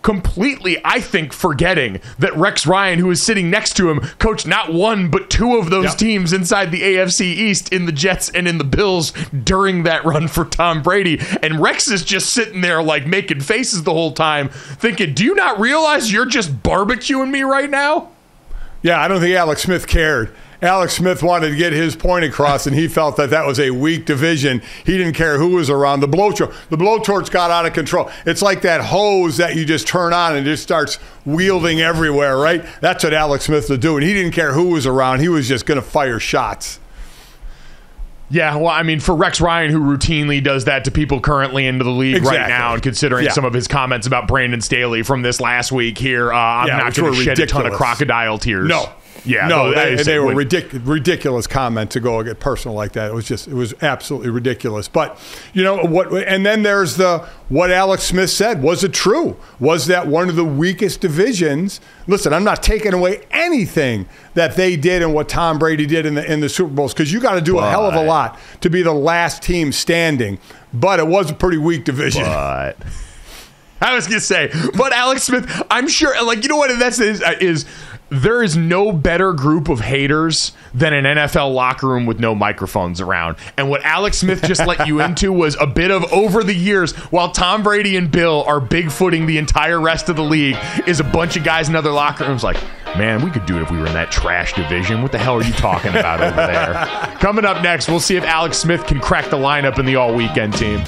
Completely, 0.02 0.78
I 0.86 1.00
think, 1.00 1.34
forgetting 1.34 2.00
that 2.20 2.36
Rex 2.38 2.68
Ryan, 2.68 3.00
who 3.00 3.10
is 3.10 3.24
sitting 3.24 3.50
next 3.50 3.76
to 3.78 3.90
him, 3.90 4.02
coached 4.20 4.46
not 4.46 4.72
one 4.72 5.10
but 5.10 5.32
two 5.32 5.56
of 5.56 5.72
those 5.72 5.86
Yep. 5.86 5.98
teams 5.98 6.32
inside 6.32 6.70
the 6.70 6.84
AFC 6.84 7.26
East 7.26 7.74
in 7.74 7.88
the 7.88 7.92
Jets 7.92 8.30
and 8.30 8.48
in 8.48 8.60
the 8.60 8.64
Bills 8.64 9.14
during 9.44 9.82
that 9.82 10.06
run 10.06 10.28
for 10.28 10.46
Tom 10.46 10.84
Brady. 10.84 11.20
And 11.42 11.60
Rex 11.60 11.88
is 11.88 12.04
just 12.04 12.30
sitting 12.32 12.62
there, 12.62 12.84
like 12.84 13.08
making 13.08 13.40
faces 13.40 13.82
the 13.82 13.94
whole 13.94 14.12
time, 14.12 14.50
thinking, 14.50 15.16
Do 15.16 15.24
you 15.24 15.34
not 15.34 15.60
realize 15.60 16.14
you're 16.14 16.28
just 16.28 16.62
barbecuing 16.62 17.32
me 17.32 17.42
right 17.42 17.70
now? 17.72 18.10
Yeah, 18.84 19.02
I 19.02 19.08
don't 19.08 19.22
think 19.22 19.36
Alex 19.36 19.64
Smith 19.64 19.88
cared. 19.88 20.30
Alex 20.62 20.94
Smith 20.94 21.22
wanted 21.22 21.50
to 21.50 21.56
get 21.56 21.74
his 21.74 21.96
point 21.96 22.24
across, 22.26 22.66
and 22.66 22.76
he 22.76 22.88
felt 22.88 23.18
that 23.18 23.30
that 23.32 23.46
was 23.46 23.60
a 23.60 23.72
weak 23.72 24.06
division. 24.06 24.62
He 24.86 24.98
didn't 24.98 25.14
care 25.14 25.38
who 25.38 25.50
was 25.50 25.70
around. 25.70 26.00
The 26.00 26.08
blowtorch, 26.08 26.54
the 26.70 26.78
blowtorch 26.78 27.30
got 27.30 27.52
out 27.52 27.66
of 27.66 27.74
control. 27.74 28.10
It's 28.26 28.42
like 28.42 28.62
that 28.62 28.82
hose 28.82 29.38
that 29.38 29.56
you 29.56 29.66
just 29.66 29.88
turn 29.88 30.14
on 30.14 30.36
and 30.36 30.48
it 30.48 30.50
just 30.50 30.64
starts 30.64 30.98
wielding 31.26 31.82
everywhere, 31.82 32.38
right? 32.38 32.66
That's 32.82 33.04
what 33.04 33.14
Alex 33.14 33.46
Smith 33.46 33.70
was 33.70 33.80
doing. 33.80 34.04
He 34.04 34.14
didn't 34.14 34.32
care 34.32 34.54
who 34.54 34.70
was 34.70 34.86
around. 34.86 35.20
He 35.20 35.30
was 35.30 35.48
just 35.48 35.66
going 35.66 35.80
to 35.80 35.86
fire 35.86 36.20
shots. 36.20 36.80
Yeah, 38.28 38.56
well, 38.56 38.70
I 38.70 38.82
mean, 38.82 39.00
for 39.00 39.14
Rex 39.16 39.40
Ryan, 39.40 39.70
who 39.70 39.80
routinely 39.80 40.44
does 40.44 40.66
that 40.66 40.86
to 40.86 40.92
people 40.92 41.20
currently 41.20 41.68
into 41.68 41.84
the 41.84 41.92
league 41.92 42.24
right 42.24 42.48
now, 42.48 42.74
and 42.74 42.82
considering 42.82 43.26
Yeah. 43.26 43.32
some 43.32 43.46
of 43.46 43.54
his 43.54 43.68
comments 43.68 44.08
about 44.08 44.28
Brandon 44.28 44.62
Staley 44.62 45.04
from 45.04 45.22
this 45.22 45.40
last 45.40 45.72
week 45.72 45.98
here, 46.00 46.34
uh, 46.34 46.36
I'm 46.38 46.68
Yeah, 46.68 46.78
not 46.78 46.96
going 46.96 47.14
to 47.14 47.22
shed 47.24 47.38
a 47.40 47.46
ton 47.46 47.68
of 47.68 47.74
crocodile 47.74 48.40
tears. 48.40 48.68
No. 48.68 48.90
Yeah, 49.26 49.48
no, 49.48 49.72
that 49.72 49.98
they, 49.98 50.04
they 50.04 50.20
were 50.20 50.34
ridic- 50.34 50.82
ridiculous 50.86 51.48
comment 51.48 51.92
to 51.92 52.00
go 52.00 52.22
get 52.24 52.40
personal 52.40 52.76
like 52.76 52.94
that. 52.94 53.12
It 53.12 53.14
was 53.14 53.26
just, 53.26 53.48
it 53.48 53.54
was 53.54 53.74
absolutely 53.82 54.30
ridiculous. 54.30 54.88
But 54.88 55.20
you 55.54 55.64
know 55.64 55.78
what? 55.84 56.14
And 56.14 56.46
then 56.46 56.64
there's 56.64 56.98
the 56.98 57.28
what 57.50 57.72
Alex 57.72 58.04
Smith 58.04 58.30
said. 58.30 58.62
Was 58.62 58.84
it 58.84 58.94
true? 58.94 59.38
Was 59.60 59.88
that 59.88 60.08
one 60.08 60.30
of 60.30 60.36
the 60.36 60.46
weakest 60.46 61.02
divisions? 61.02 61.82
Listen, 62.08 62.34
I'm 62.34 62.44
not 62.44 62.62
taking 62.64 62.94
away 62.94 63.26
anything 63.32 64.08
that 64.34 64.56
they 64.56 64.76
did 64.76 65.02
and 65.02 65.14
what 65.14 65.30
Tom 65.30 65.58
Brady 65.60 65.86
did 65.86 66.06
in 66.06 66.16
the 66.16 66.32
in 66.32 66.40
the 66.40 66.50
Super 66.50 66.72
Bowls 66.72 66.94
because 66.94 67.12
you 67.12 67.20
got 67.20 67.36
to 67.36 67.42
do 67.42 67.58
a 67.60 67.70
hell 67.70 67.86
of 67.86 67.96
a 67.96 68.04
lot 68.04 68.40
to 68.62 68.70
be 68.70 68.82
the 68.82 68.94
last 68.94 69.42
team 69.42 69.72
standing. 69.72 70.40
But 70.74 71.00
it 71.00 71.08
was 71.08 71.32
a 71.32 71.34
pretty 71.34 71.58
weak 71.58 71.86
division. 71.86 72.24
But 72.24 72.78
I 73.82 73.94
was 73.94 74.08
gonna 74.08 74.20
say, 74.20 74.52
but 74.78 74.94
Alex 74.94 75.24
Smith, 75.24 75.64
I'm 75.70 75.88
sure, 75.88 76.22
like 76.26 76.44
you 76.44 76.50
know 76.50 76.58
what 76.58 76.78
that's 76.80 77.00
is, 77.00 77.22
is 77.42 77.66
there 78.22 78.44
is 78.44 78.56
no 78.56 78.92
better 78.92 79.34
group 79.34 79.70
of 79.70 79.80
haters 79.80 80.52
than 80.74 80.94
an 80.94 81.06
NFL 81.06 81.54
locker 81.54 81.88
room 81.88 82.06
with 82.06 82.20
no 82.20 82.36
microphones 82.36 83.02
around. 83.02 83.38
And 83.58 83.70
what 83.70 83.84
Alex 83.84 84.18
Smith 84.20 84.44
just 84.44 84.66
let 84.66 84.88
you 84.88 85.00
into 85.06 85.32
was 85.32 85.56
a 85.60 85.68
bit 85.68 85.92
of 85.92 86.04
over 86.12 86.44
the 86.44 86.54
years, 86.54 86.94
while 87.12 87.32
Tom 87.32 87.64
Brady 87.64 87.98
and 87.98 88.12
Bill 88.12 88.44
are 88.44 88.60
bigfooting 88.60 89.28
the 89.28 89.38
entire 89.38 89.80
rest 89.80 90.10
of 90.10 90.16
the 90.16 90.24
league, 90.24 90.58
is 90.88 91.00
a 91.00 91.04
bunch 91.04 91.38
of 91.38 91.44
guys 91.44 91.70
in 91.70 91.76
other 91.76 91.92
locker 91.92 92.26
rooms 92.26 92.44
like, 92.44 92.58
Man, 92.98 93.26
we 93.26 93.30
could 93.30 93.46
do 93.46 93.58
it 93.58 93.62
if 93.62 93.70
we 93.70 93.78
were 93.78 93.88
in 93.88 93.94
that 93.94 94.10
trash 94.10 94.54
division. 94.54 95.02
What 95.02 95.12
the 95.12 95.18
hell 95.18 95.36
are 95.36 95.44
you 95.44 95.52
talking 95.52 95.90
about 95.90 96.22
over 96.22 96.38
there? 96.38 97.16
Coming 97.20 97.44
up 97.44 97.62
next, 97.62 97.90
we'll 97.90 98.00
see 98.00 98.16
if 98.16 98.24
Alex 98.24 98.58
Smith 98.58 98.88
can 98.88 99.02
crack 99.02 99.30
the 99.30 99.36
lineup 99.36 99.80
in 99.80 99.86
the 99.86 99.98
all 99.98 100.16
weekend 100.16 100.54
team. 100.54 100.82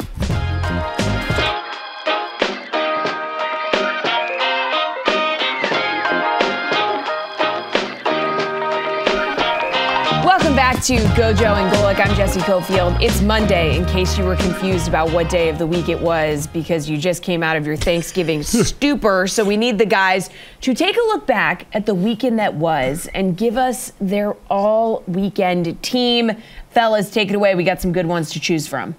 Back 10.78 10.86
to 10.86 10.96
GoJo 10.96 11.56
and 11.56 11.74
Golic. 11.74 12.00
I'm 12.00 12.16
Jessie 12.16 12.40
Coffield. 12.42 13.02
It's 13.02 13.20
Monday, 13.20 13.76
in 13.76 13.86
case 13.88 14.16
you 14.16 14.24
were 14.24 14.36
confused 14.36 14.88
about 14.88 15.12
what 15.12 15.28
day 15.28 15.50
of 15.50 15.58
the 15.58 15.66
week 15.66 15.90
it 15.90 16.00
was, 16.00 16.46
because 16.46 16.88
you 16.88 17.00
just 17.00 17.24
came 17.24 17.42
out 17.42 17.58
of 17.58 17.66
your 17.66 17.76
Thanksgiving 17.76 18.44
stupor. 18.44 19.26
So 19.26 19.44
we 19.44 19.58
need 19.58 19.80
the 19.80 19.88
guys 19.88 20.30
to 20.62 20.76
take 20.76 20.96
a 20.96 21.02
look 21.08 21.26
back 21.26 21.66
at 21.74 21.88
the 21.88 21.96
weekend 21.96 22.38
that 22.38 22.54
was 22.54 23.10
and 23.16 23.36
give 23.36 23.58
us 23.58 23.92
their 24.00 24.36
all 24.52 25.02
weekend 25.08 25.82
team. 25.82 26.34
Fellas, 26.70 27.10
take 27.10 27.30
it 27.30 27.36
away. 27.36 27.56
We 27.56 27.64
got 27.64 27.82
some 27.82 27.92
good 27.92 28.06
ones 28.06 28.30
to 28.34 28.40
choose 28.40 28.68
from. 28.68 28.94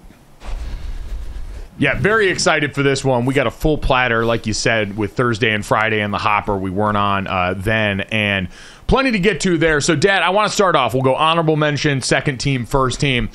Yeah, 1.77 1.97
very 1.97 2.27
excited 2.27 2.75
for 2.75 2.83
this 2.83 3.05
one. 3.05 3.25
We 3.25 3.33
got 3.33 3.47
a 3.47 3.51
full 3.51 3.77
platter, 3.77 4.25
like 4.25 4.45
you 4.45 4.51
said, 4.51 4.97
with 4.97 5.13
Thursday 5.13 5.53
and 5.53 5.65
Friday 5.65 6.01
in 6.01 6.11
the 6.11 6.17
hopper. 6.17 6.57
We 6.57 6.71
weren't 6.71 6.97
on 6.97 7.25
uh, 7.25 7.53
then, 7.55 8.01
and 8.01 8.49
plenty 8.89 9.11
to 9.11 9.19
get 9.19 9.39
to 9.41 9.57
there. 9.57 9.79
So, 9.79 9.95
Dad, 9.95 10.23
I 10.23 10.31
want 10.31 10.49
to 10.49 10.53
start 10.53 10.75
off. 10.75 10.93
We'll 10.93 11.03
go 11.03 11.15
honorable 11.15 11.55
mention, 11.55 12.01
second 12.01 12.39
team, 12.39 12.65
first 12.65 12.99
team. 12.99 13.29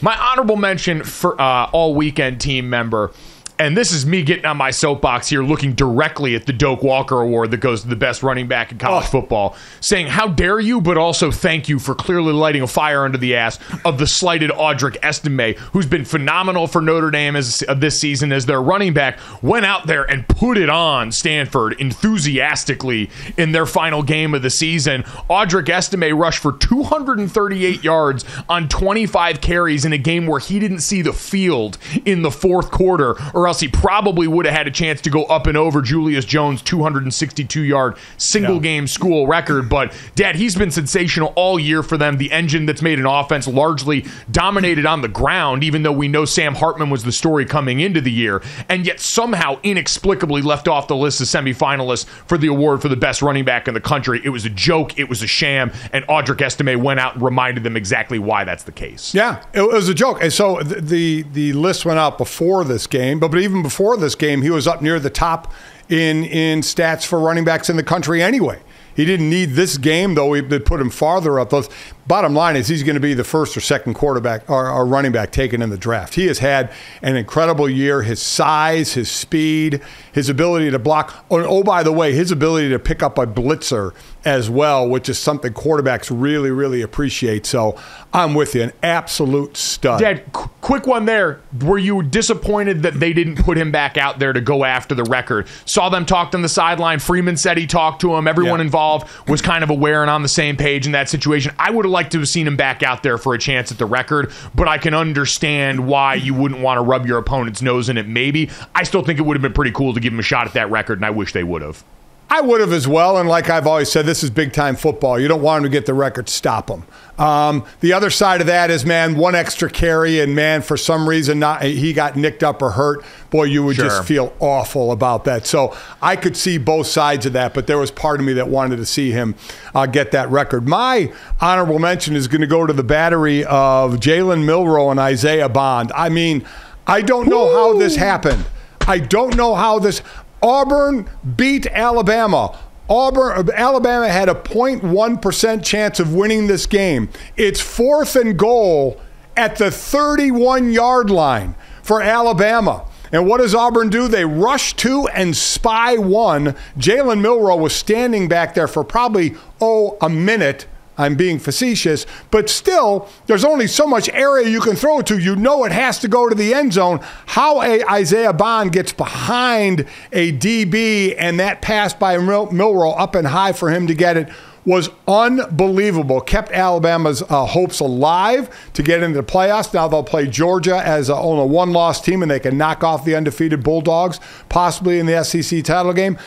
My 0.00 0.16
honorable 0.16 0.56
mention 0.56 1.04
for 1.04 1.40
uh, 1.40 1.70
all 1.70 1.94
weekend 1.94 2.40
team 2.40 2.68
member 2.68 3.12
and 3.58 3.76
this 3.76 3.92
is 3.92 4.04
me 4.04 4.22
getting 4.22 4.44
on 4.46 4.56
my 4.56 4.70
soapbox 4.70 5.28
here, 5.28 5.42
looking 5.42 5.74
directly 5.74 6.34
at 6.34 6.46
the 6.46 6.52
Doak 6.52 6.82
Walker 6.82 7.20
Award 7.20 7.52
that 7.52 7.58
goes 7.58 7.82
to 7.82 7.88
the 7.88 7.96
best 7.96 8.22
running 8.22 8.48
back 8.48 8.72
in 8.72 8.78
college 8.78 9.06
oh. 9.06 9.10
football, 9.10 9.56
saying, 9.80 10.08
How 10.08 10.26
dare 10.26 10.58
you, 10.58 10.80
but 10.80 10.98
also 10.98 11.30
thank 11.30 11.68
you 11.68 11.78
for 11.78 11.94
clearly 11.94 12.32
lighting 12.32 12.62
a 12.62 12.66
fire 12.66 13.04
under 13.04 13.18
the 13.18 13.36
ass 13.36 13.60
of 13.84 13.98
the 13.98 14.06
slighted 14.06 14.50
Audric 14.50 14.96
Estime, 15.02 15.56
who's 15.72 15.86
been 15.86 16.04
phenomenal 16.04 16.66
for 16.66 16.80
Notre 16.80 17.10
Dame 17.10 17.36
as, 17.36 17.62
uh, 17.68 17.74
this 17.74 17.98
season 17.98 18.32
as 18.32 18.46
their 18.46 18.60
running 18.60 18.92
back, 18.92 19.18
went 19.40 19.64
out 19.64 19.86
there 19.86 20.02
and 20.02 20.26
put 20.26 20.58
it 20.58 20.68
on 20.68 21.12
Stanford 21.12 21.80
enthusiastically 21.80 23.08
in 23.36 23.52
their 23.52 23.66
final 23.66 24.02
game 24.02 24.34
of 24.34 24.42
the 24.42 24.50
season. 24.50 25.04
Audric 25.30 25.68
Estime 25.68 26.12
rushed 26.18 26.40
for 26.40 26.52
238 26.52 27.84
yards 27.84 28.24
on 28.48 28.68
25 28.68 29.40
carries 29.40 29.84
in 29.84 29.92
a 29.92 29.98
game 29.98 30.26
where 30.26 30.40
he 30.40 30.58
didn't 30.58 30.80
see 30.80 31.02
the 31.02 31.12
field 31.12 31.78
in 32.04 32.22
the 32.22 32.30
fourth 32.32 32.72
quarter 32.72 33.14
or 33.32 33.43
or 33.44 33.48
else 33.48 33.60
he 33.60 33.68
probably 33.68 34.26
would 34.26 34.46
have 34.46 34.54
had 34.54 34.66
a 34.66 34.70
chance 34.70 35.02
to 35.02 35.10
go 35.10 35.24
up 35.24 35.46
and 35.46 35.54
over 35.54 35.82
Julius 35.82 36.24
Jones' 36.24 36.62
262 36.62 37.62
yard 37.62 37.98
single 38.16 38.58
game 38.58 38.86
school 38.86 39.26
record. 39.26 39.68
But, 39.68 39.94
Dad, 40.14 40.36
he's 40.36 40.56
been 40.56 40.70
sensational 40.70 41.34
all 41.36 41.58
year 41.58 41.82
for 41.82 41.98
them. 41.98 42.16
The 42.16 42.32
engine 42.32 42.64
that's 42.64 42.80
made 42.80 42.98
an 42.98 43.04
offense 43.04 43.46
largely 43.46 44.06
dominated 44.30 44.86
on 44.86 45.02
the 45.02 45.08
ground, 45.08 45.62
even 45.62 45.82
though 45.82 45.92
we 45.92 46.08
know 46.08 46.24
Sam 46.24 46.54
Hartman 46.54 46.88
was 46.88 47.04
the 47.04 47.12
story 47.12 47.44
coming 47.44 47.80
into 47.80 48.00
the 48.00 48.10
year, 48.10 48.42
and 48.70 48.86
yet 48.86 48.98
somehow 48.98 49.58
inexplicably 49.62 50.40
left 50.40 50.66
off 50.66 50.88
the 50.88 50.96
list 50.96 51.20
of 51.20 51.26
semifinalists 51.26 52.06
for 52.06 52.38
the 52.38 52.46
award 52.46 52.80
for 52.80 52.88
the 52.88 52.96
best 52.96 53.20
running 53.20 53.44
back 53.44 53.68
in 53.68 53.74
the 53.74 53.80
country. 53.80 54.22
It 54.24 54.30
was 54.30 54.46
a 54.46 54.50
joke, 54.50 54.98
it 54.98 55.10
was 55.10 55.22
a 55.22 55.26
sham, 55.26 55.70
and 55.92 56.06
Audric 56.06 56.40
Estime 56.40 56.82
went 56.82 56.98
out 56.98 57.14
and 57.14 57.22
reminded 57.22 57.62
them 57.62 57.76
exactly 57.76 58.18
why 58.18 58.44
that's 58.44 58.62
the 58.62 58.72
case. 58.72 59.14
Yeah, 59.14 59.44
it 59.52 59.60
was 59.60 59.90
a 59.90 59.94
joke. 59.94 60.22
And 60.22 60.32
so 60.32 60.62
the 60.62 61.24
the 61.24 61.52
list 61.52 61.84
went 61.84 61.98
out 61.98 62.16
before 62.16 62.64
this 62.64 62.86
game, 62.86 63.20
but 63.20 63.33
but 63.34 63.42
even 63.42 63.62
before 63.62 63.96
this 63.96 64.14
game, 64.14 64.42
he 64.42 64.50
was 64.50 64.68
up 64.68 64.80
near 64.80 65.00
the 65.00 65.10
top 65.10 65.52
in 65.88 66.22
in 66.22 66.60
stats 66.60 67.04
for 67.04 67.18
running 67.18 67.44
backs 67.44 67.68
in 67.68 67.76
the 67.76 67.82
country 67.82 68.22
anyway. 68.22 68.60
He 68.94 69.04
didn't 69.04 69.28
need 69.28 69.54
this 69.54 69.76
game, 69.76 70.14
though. 70.14 70.28
We 70.28 70.40
put 70.40 70.80
him 70.80 70.88
farther 70.88 71.40
up. 71.40 71.50
Those 71.50 71.68
bottom 72.06 72.34
line 72.34 72.56
is 72.56 72.68
he's 72.68 72.82
going 72.82 72.94
to 72.94 73.00
be 73.00 73.14
the 73.14 73.24
first 73.24 73.56
or 73.56 73.60
second 73.60 73.94
quarterback 73.94 74.48
or, 74.50 74.68
or, 74.68 74.84
running 74.84 75.12
back 75.12 75.32
taken 75.32 75.62
in 75.62 75.70
the 75.70 75.78
draft. 75.78 76.14
He 76.14 76.26
has 76.26 76.38
had 76.38 76.70
an 77.02 77.16
incredible 77.16 77.68
year. 77.68 78.02
His 78.02 78.20
size, 78.20 78.94
his 78.94 79.10
speed, 79.10 79.80
his 80.12 80.28
ability 80.28 80.70
to 80.70 80.78
block. 80.78 81.24
Oh, 81.30 81.42
oh, 81.42 81.62
by 81.62 81.82
the 81.82 81.92
way, 81.92 82.12
his 82.14 82.30
ability 82.30 82.68
to 82.70 82.78
pick 82.78 83.02
up 83.02 83.18
a 83.18 83.26
blitzer 83.26 83.92
as 84.24 84.48
well, 84.48 84.88
which 84.88 85.08
is 85.08 85.18
something 85.18 85.52
quarterbacks 85.52 86.10
really, 86.10 86.50
really 86.50 86.82
appreciate. 86.82 87.44
So 87.46 87.78
I'm 88.12 88.34
with 88.34 88.54
you, 88.54 88.62
an 88.62 88.72
absolute 88.82 89.56
stud. 89.56 90.00
Dad, 90.00 90.32
qu- 90.32 90.48
quick 90.60 90.86
one 90.86 91.04
there. 91.04 91.40
Were 91.62 91.78
you 91.78 92.02
disappointed 92.02 92.82
that 92.82 93.00
they 93.00 93.12
didn't 93.12 93.36
put 93.36 93.58
him 93.58 93.70
back 93.70 93.96
out 93.96 94.18
there 94.18 94.32
to 94.32 94.40
go 94.40 94.64
after 94.64 94.94
the 94.94 95.04
record? 95.04 95.46
Saw 95.66 95.88
them 95.88 96.06
talked 96.06 96.34
on 96.34 96.42
the 96.42 96.48
sideline. 96.48 96.98
Freeman 96.98 97.36
said 97.36 97.58
he 97.58 97.66
talked 97.66 98.00
to 98.00 98.14
him. 98.14 98.26
Everyone 98.26 98.60
yeah. 98.60 98.66
involved 98.66 99.08
was 99.28 99.42
kind 99.42 99.62
of 99.62 99.70
aware 99.70 100.02
and 100.02 100.10
on 100.10 100.22
the 100.22 100.28
same 100.28 100.56
page 100.56 100.86
in 100.86 100.92
that 100.92 101.08
situation. 101.08 101.52
I 101.58 101.70
would 101.70 101.84
have 101.84 101.92
liked 101.94 102.12
to 102.12 102.18
have 102.18 102.28
seen 102.28 102.46
him 102.46 102.56
back 102.56 102.82
out 102.82 103.02
there 103.02 103.16
for 103.16 103.32
a 103.32 103.38
chance 103.38 103.72
at 103.72 103.78
the 103.78 103.86
record, 103.86 104.30
but 104.54 104.68
I 104.68 104.76
can 104.76 104.92
understand 104.92 105.86
why 105.86 106.16
you 106.16 106.34
wouldn't 106.34 106.60
want 106.60 106.76
to 106.76 106.82
rub 106.82 107.06
your 107.06 107.16
opponent's 107.16 107.62
nose 107.62 107.88
in 107.88 107.96
it. 107.96 108.06
Maybe 108.06 108.50
I 108.74 108.82
still 108.82 109.02
think 109.02 109.18
it 109.18 109.22
would 109.22 109.36
have 109.36 109.42
been 109.42 109.54
pretty 109.54 109.72
cool 109.72 109.94
to 109.94 110.00
give 110.00 110.12
him 110.12 110.18
a 110.18 110.22
shot 110.22 110.46
at 110.46 110.52
that 110.52 110.70
record, 110.70 110.98
and 110.98 111.06
I 111.06 111.10
wish 111.10 111.32
they 111.32 111.44
would 111.44 111.62
have. 111.62 111.82
I 112.30 112.40
would 112.40 112.60
have 112.60 112.72
as 112.72 112.88
well. 112.88 113.18
And 113.18 113.28
like 113.28 113.48
I've 113.50 113.66
always 113.66 113.90
said, 113.92 114.06
this 114.06 114.24
is 114.24 114.30
big 114.30 114.52
time 114.52 114.76
football. 114.76 115.20
You 115.20 115.28
don't 115.28 115.42
want 115.42 115.58
him 115.58 115.70
to 115.70 115.76
get 115.76 115.86
the 115.86 115.94
record, 115.94 116.28
stop 116.28 116.68
him. 116.68 116.84
Um, 117.16 117.64
the 117.78 117.92
other 117.92 118.10
side 118.10 118.40
of 118.40 118.48
that 118.48 118.70
is, 118.70 118.84
man, 118.84 119.16
one 119.16 119.36
extra 119.36 119.70
carry, 119.70 120.18
and 120.18 120.34
man, 120.34 120.62
for 120.62 120.76
some 120.76 121.08
reason, 121.08 121.38
not 121.38 121.62
he 121.62 121.92
got 121.92 122.16
nicked 122.16 122.42
up 122.42 122.60
or 122.60 122.72
hurt. 122.72 123.04
Boy, 123.30 123.44
you 123.44 123.62
would 123.62 123.76
sure. 123.76 123.84
just 123.84 124.04
feel 124.04 124.34
awful 124.40 124.90
about 124.90 125.24
that. 125.26 125.46
So 125.46 125.76
I 126.02 126.16
could 126.16 126.36
see 126.36 126.58
both 126.58 126.88
sides 126.88 127.24
of 127.24 127.32
that, 127.34 127.54
but 127.54 127.68
there 127.68 127.78
was 127.78 127.92
part 127.92 128.18
of 128.18 128.26
me 128.26 128.32
that 128.32 128.48
wanted 128.48 128.76
to 128.76 128.86
see 128.86 129.12
him 129.12 129.36
uh, 129.74 129.86
get 129.86 130.10
that 130.10 130.28
record. 130.28 130.66
My 130.66 131.12
honorable 131.40 131.78
mention 131.78 132.16
is 132.16 132.26
going 132.26 132.40
to 132.40 132.48
go 132.48 132.66
to 132.66 132.72
the 132.72 132.82
battery 132.82 133.44
of 133.44 133.94
Jalen 133.94 134.44
Milroe 134.44 134.90
and 134.90 134.98
Isaiah 134.98 135.48
Bond. 135.48 135.92
I 135.94 136.08
mean, 136.08 136.44
I 136.86 137.00
don't 137.00 137.28
know 137.28 137.44
Woo! 137.44 137.52
how 137.52 137.78
this 137.78 137.94
happened. 137.94 138.44
I 138.86 138.98
don't 138.98 139.36
know 139.36 139.54
how 139.54 139.78
this. 139.78 140.02
Auburn 140.44 141.08
beat 141.36 141.66
Alabama. 141.68 142.58
Auburn, 142.90 143.48
Alabama 143.54 144.10
had 144.10 144.28
a 144.28 144.34
0.1% 144.34 145.64
chance 145.64 145.98
of 145.98 146.12
winning 146.12 146.48
this 146.48 146.66
game. 146.66 147.08
It's 147.34 147.62
fourth 147.62 148.14
and 148.14 148.38
goal 148.38 149.00
at 149.38 149.56
the 149.56 149.70
31 149.70 150.70
yard 150.70 151.08
line 151.08 151.54
for 151.82 152.02
Alabama. 152.02 152.86
And 153.10 153.26
what 153.26 153.38
does 153.38 153.54
Auburn 153.54 153.88
do? 153.88 154.06
They 154.06 154.26
rush 154.26 154.74
two 154.74 155.08
and 155.14 155.34
spy 155.34 155.96
one. 155.96 156.54
Jalen 156.76 157.22
Milroe 157.22 157.56
was 157.56 157.74
standing 157.74 158.28
back 158.28 158.54
there 158.54 158.68
for 158.68 158.84
probably, 158.84 159.36
oh, 159.62 159.96
a 160.02 160.10
minute 160.10 160.66
I'm 160.96 161.16
being 161.16 161.38
facetious, 161.38 162.06
but 162.30 162.48
still, 162.48 163.08
there's 163.26 163.44
only 163.44 163.66
so 163.66 163.86
much 163.86 164.08
area 164.10 164.48
you 164.48 164.60
can 164.60 164.76
throw 164.76 165.02
to. 165.02 165.18
You 165.18 165.36
know 165.36 165.64
it 165.64 165.72
has 165.72 165.98
to 166.00 166.08
go 166.08 166.28
to 166.28 166.34
the 166.34 166.54
end 166.54 166.72
zone. 166.72 167.00
How 167.26 167.62
a 167.62 167.82
Isaiah 167.84 168.32
Bond 168.32 168.72
gets 168.72 168.92
behind 168.92 169.86
a 170.12 170.32
DB 170.32 171.14
and 171.18 171.40
that 171.40 171.62
pass 171.62 171.94
by 171.94 172.16
Mil- 172.18 172.52
Milroe 172.52 172.92
up 172.92 173.14
and 173.14 173.26
high 173.26 173.52
for 173.52 173.70
him 173.70 173.86
to 173.88 173.94
get 173.94 174.16
it 174.16 174.28
was 174.64 174.90
unbelievable. 175.06 176.20
Kept 176.20 176.50
Alabama's 176.52 177.22
uh, 177.22 177.46
hopes 177.46 177.80
alive 177.80 178.48
to 178.72 178.82
get 178.82 179.02
into 179.02 179.20
the 179.20 179.26
playoffs. 179.26 179.74
Now 179.74 179.88
they'll 179.88 180.02
play 180.02 180.26
Georgia 180.26 180.76
as 180.76 181.08
a, 181.08 181.14
on 181.14 181.38
a 181.38 181.46
one-loss 181.46 182.00
team, 182.00 182.22
and 182.22 182.30
they 182.30 182.40
can 182.40 182.56
knock 182.56 182.82
off 182.82 183.04
the 183.04 183.14
undefeated 183.14 183.62
Bulldogs, 183.62 184.20
possibly 184.48 184.98
in 184.98 185.06
the 185.06 185.22
SEC 185.22 185.64
title 185.64 185.92
game. 185.92 186.18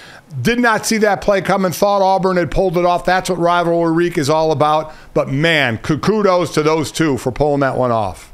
Did 0.41 0.59
not 0.59 0.85
see 0.85 0.97
that 0.99 1.21
play 1.21 1.41
coming. 1.41 1.71
Thought 1.71 2.01
Auburn 2.01 2.37
had 2.37 2.51
pulled 2.51 2.77
it 2.77 2.85
off. 2.85 3.05
That's 3.05 3.29
what 3.29 3.39
rivalry 3.39 3.93
week 3.93 4.17
is 4.17 4.29
all 4.29 4.51
about. 4.51 4.93
But 5.13 5.29
man, 5.29 5.77
kudos 5.77 6.53
to 6.53 6.63
those 6.63 6.91
two 6.91 7.17
for 7.17 7.31
pulling 7.31 7.61
that 7.61 7.77
one 7.77 7.91
off 7.91 8.33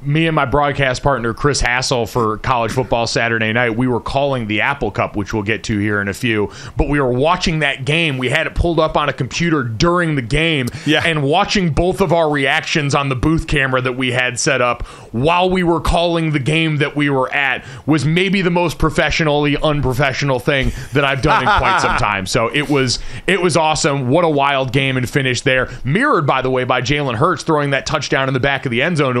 me 0.00 0.26
and 0.26 0.34
my 0.34 0.44
broadcast 0.44 1.02
partner 1.02 1.34
Chris 1.34 1.60
Hassel 1.60 2.06
for 2.06 2.38
college 2.38 2.72
football 2.72 3.06
Saturday 3.06 3.52
night, 3.52 3.76
we 3.76 3.88
were 3.88 4.00
calling 4.00 4.46
the 4.46 4.60
Apple 4.60 4.90
Cup, 4.90 5.16
which 5.16 5.32
we'll 5.32 5.42
get 5.42 5.64
to 5.64 5.78
here 5.78 6.00
in 6.00 6.08
a 6.08 6.14
few. 6.14 6.50
But 6.76 6.88
we 6.88 7.00
were 7.00 7.12
watching 7.12 7.60
that 7.60 7.84
game. 7.84 8.18
We 8.18 8.28
had 8.28 8.46
it 8.46 8.54
pulled 8.54 8.78
up 8.78 8.96
on 8.96 9.08
a 9.08 9.12
computer 9.12 9.62
during 9.62 10.14
the 10.14 10.22
game, 10.22 10.68
yeah. 10.86 11.02
and 11.04 11.22
watching 11.22 11.70
both 11.70 12.00
of 12.00 12.12
our 12.12 12.30
reactions 12.30 12.94
on 12.94 13.08
the 13.08 13.16
booth 13.16 13.46
camera 13.46 13.80
that 13.80 13.94
we 13.94 14.12
had 14.12 14.38
set 14.38 14.60
up 14.60 14.86
while 15.12 15.50
we 15.50 15.62
were 15.62 15.80
calling 15.80 16.32
the 16.32 16.38
game 16.38 16.76
that 16.76 16.94
we 16.94 17.10
were 17.10 17.32
at 17.32 17.64
was 17.86 18.04
maybe 18.04 18.42
the 18.42 18.50
most 18.50 18.78
professionally 18.78 19.56
unprofessional 19.56 20.38
thing 20.38 20.72
that 20.92 21.04
I've 21.04 21.22
done 21.22 21.42
in 21.42 21.48
quite 21.48 21.80
some 21.80 21.96
time. 21.98 22.26
So 22.26 22.48
it 22.48 22.68
was 22.68 22.98
it 23.26 23.40
was 23.40 23.56
awesome. 23.56 24.08
What 24.08 24.24
a 24.24 24.28
wild 24.28 24.72
game 24.72 24.96
and 24.96 25.08
finish 25.08 25.40
there. 25.40 25.70
Mirrored, 25.84 26.26
by 26.26 26.42
the 26.42 26.50
way, 26.50 26.64
by 26.64 26.82
Jalen 26.82 27.16
Hurts 27.16 27.42
throwing 27.42 27.70
that 27.70 27.86
touchdown 27.86 28.28
in 28.28 28.34
the 28.34 28.40
back 28.40 28.64
of 28.64 28.70
the 28.70 28.82
end 28.82 28.98
zone 28.98 29.14
to 29.14 29.20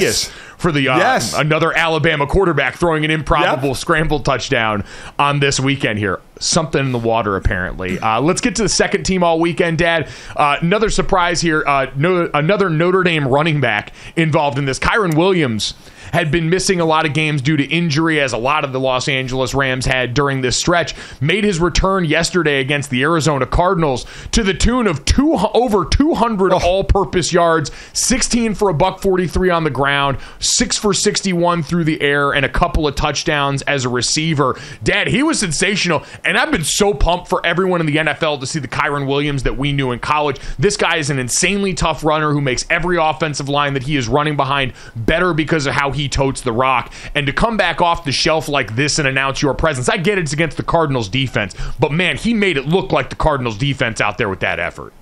Yes. 0.00 0.30
for 0.56 0.70
the 0.72 0.88
uh, 0.88 0.96
Yes. 0.96 1.34
another 1.34 1.76
Alabama 1.76 2.26
quarterback 2.26 2.76
throwing 2.76 3.04
an 3.04 3.10
improbable 3.10 3.68
Yep. 3.70 3.76
scramble 3.76 4.20
touchdown 4.20 4.84
on 5.18 5.40
this 5.40 5.58
weekend 5.58 5.98
here. 5.98 6.20
Something 6.38 6.86
in 6.86 6.92
the 6.92 6.98
water, 6.98 7.36
apparently. 7.36 7.98
Uh, 7.98 8.20
let's 8.20 8.40
get 8.40 8.54
to 8.56 8.62
the 8.62 8.68
second 8.68 9.02
team 9.04 9.22
all 9.24 9.38
weekend, 9.40 9.78
Dad. 9.78 10.08
Uh, 10.36 10.56
another 10.60 10.88
surprise 10.90 11.40
here. 11.40 11.62
Uh, 11.66 11.86
no, 11.96 12.30
another 12.34 12.70
Notre 12.70 13.02
Dame 13.02 13.26
running 13.28 13.60
back 13.60 13.92
involved 14.16 14.58
in 14.58 14.64
this. 14.64 14.78
Kyren 14.78 15.16
Williams 15.16 15.74
had 16.12 16.30
been 16.30 16.50
missing 16.50 16.80
a 16.80 16.84
lot 16.84 17.06
of 17.06 17.14
games 17.14 17.42
due 17.42 17.56
to 17.56 17.64
injury, 17.64 18.20
as 18.20 18.32
a 18.32 18.38
lot 18.38 18.64
of 18.64 18.72
the 18.72 18.80
Los 18.80 19.08
Angeles 19.08 19.54
Rams 19.54 19.86
had 19.86 20.14
during 20.14 20.40
this 20.40 20.56
stretch. 20.56 20.94
Made 21.20 21.44
his 21.44 21.58
return 21.58 22.04
yesterday 22.04 22.60
against 22.60 22.90
the 22.90 23.02
Arizona 23.02 23.46
Cardinals 23.46 24.06
to 24.32 24.42
the 24.42 24.54
tune 24.54 24.86
of 24.86 25.04
two 25.04 25.34
over 25.54 25.84
200 25.84 26.52
all-purpose 26.52 27.32
yards, 27.32 27.70
16 27.92 28.54
for 28.54 28.68
a 28.68 28.74
buck 28.74 29.00
43 29.00 29.50
on 29.50 29.64
the 29.64 29.70
ground, 29.70 30.18
six 30.38 30.76
for 30.76 30.92
61 30.92 31.62
through 31.62 31.84
the 31.84 32.00
air, 32.00 32.32
and 32.32 32.44
a 32.44 32.48
couple 32.48 32.86
of 32.86 32.94
touchdowns 32.94 33.62
as 33.62 33.84
a 33.84 33.88
receiver. 33.88 34.58
Dad, 34.82 35.08
he 35.08 35.22
was 35.22 35.38
sensational, 35.38 36.04
and 36.24 36.36
I've 36.36 36.50
been 36.50 36.64
so 36.64 36.92
pumped 36.94 37.28
for 37.28 37.44
everyone 37.44 37.80
in 37.80 37.86
the 37.86 37.96
NFL 37.96 38.40
to 38.40 38.46
see 38.46 38.58
the 38.58 38.68
Kyren 38.68 39.06
Williams 39.06 39.42
that 39.44 39.56
we 39.56 39.72
knew 39.72 39.92
in 39.92 39.98
college. 39.98 40.40
This 40.58 40.76
guy 40.76 40.96
is 40.96 41.10
an 41.10 41.18
insanely 41.18 41.74
tough 41.74 42.04
runner 42.04 42.32
who 42.32 42.40
makes 42.40 42.66
every 42.70 42.98
offensive 42.98 43.48
line 43.48 43.74
that 43.74 43.84
he 43.84 43.96
is 43.96 44.08
running 44.08 44.36
behind 44.36 44.72
better 44.94 45.32
because 45.32 45.66
of 45.66 45.74
how 45.74 45.90
he 45.90 46.01
totes 46.08 46.40
the 46.40 46.52
rock. 46.52 46.92
And 47.14 47.26
to 47.26 47.32
come 47.32 47.56
back 47.56 47.80
off 47.80 48.04
the 48.04 48.12
shelf 48.12 48.48
like 48.48 48.76
this 48.76 48.98
and 48.98 49.08
announce 49.08 49.42
your 49.42 49.54
presence, 49.54 49.88
I 49.88 49.96
get 49.96 50.18
it's 50.18 50.32
against 50.32 50.56
the 50.56 50.62
Cardinals 50.62 51.08
defense, 51.08 51.54
but 51.78 51.92
man, 51.92 52.16
he 52.16 52.34
made 52.34 52.56
it 52.56 52.66
look 52.66 52.92
like 52.92 53.10
the 53.10 53.16
Cardinals 53.16 53.58
defense 53.58 54.00
out 54.00 54.18
there 54.18 54.28
with 54.28 54.40
that 54.40 54.58
effort. 54.58 54.92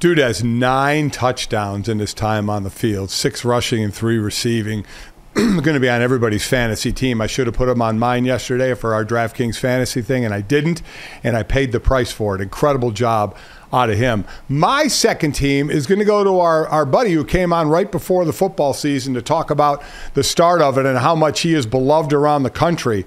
Dude 0.00 0.18
has 0.18 0.42
nine 0.42 1.10
touchdowns 1.10 1.88
in 1.88 2.00
his 2.00 2.12
time 2.12 2.50
on 2.50 2.64
the 2.64 2.70
field, 2.70 3.10
six 3.10 3.44
rushing 3.44 3.84
and 3.84 3.94
three 3.94 4.18
receiving. 4.18 4.84
going 5.34 5.62
to 5.62 5.80
be 5.80 5.88
on 5.88 6.02
everybody's 6.02 6.46
fantasy 6.46 6.92
team. 6.92 7.20
I 7.20 7.26
should 7.26 7.46
have 7.46 7.56
put 7.56 7.68
him 7.68 7.80
on 7.80 7.98
mine 7.98 8.26
yesterday 8.26 8.74
for 8.74 8.92
our 8.92 9.04
DraftKings 9.04 9.56
fantasy 9.56 10.02
thing, 10.02 10.26
and 10.26 10.34
I 10.34 10.42
didn't, 10.42 10.82
and 11.24 11.36
I 11.36 11.42
paid 11.42 11.72
the 11.72 11.80
price 11.80 12.12
for 12.12 12.34
it. 12.34 12.42
Incredible 12.42 12.90
job 12.90 13.34
out 13.72 13.90
of 13.90 13.98
him. 13.98 14.24
My 14.48 14.86
second 14.86 15.32
team 15.32 15.70
is 15.70 15.86
going 15.86 15.98
to 15.98 16.04
go 16.04 16.22
to 16.24 16.38
our, 16.40 16.66
our 16.68 16.84
buddy 16.84 17.12
who 17.12 17.24
came 17.24 17.52
on 17.52 17.68
right 17.68 17.90
before 17.90 18.24
the 18.24 18.32
football 18.32 18.74
season 18.74 19.14
to 19.14 19.22
talk 19.22 19.50
about 19.50 19.82
the 20.14 20.22
start 20.22 20.60
of 20.60 20.78
it 20.78 20.86
and 20.86 20.98
how 20.98 21.14
much 21.14 21.40
he 21.40 21.54
is 21.54 21.66
beloved 21.66 22.12
around 22.12 22.42
the 22.42 22.50
country. 22.50 23.06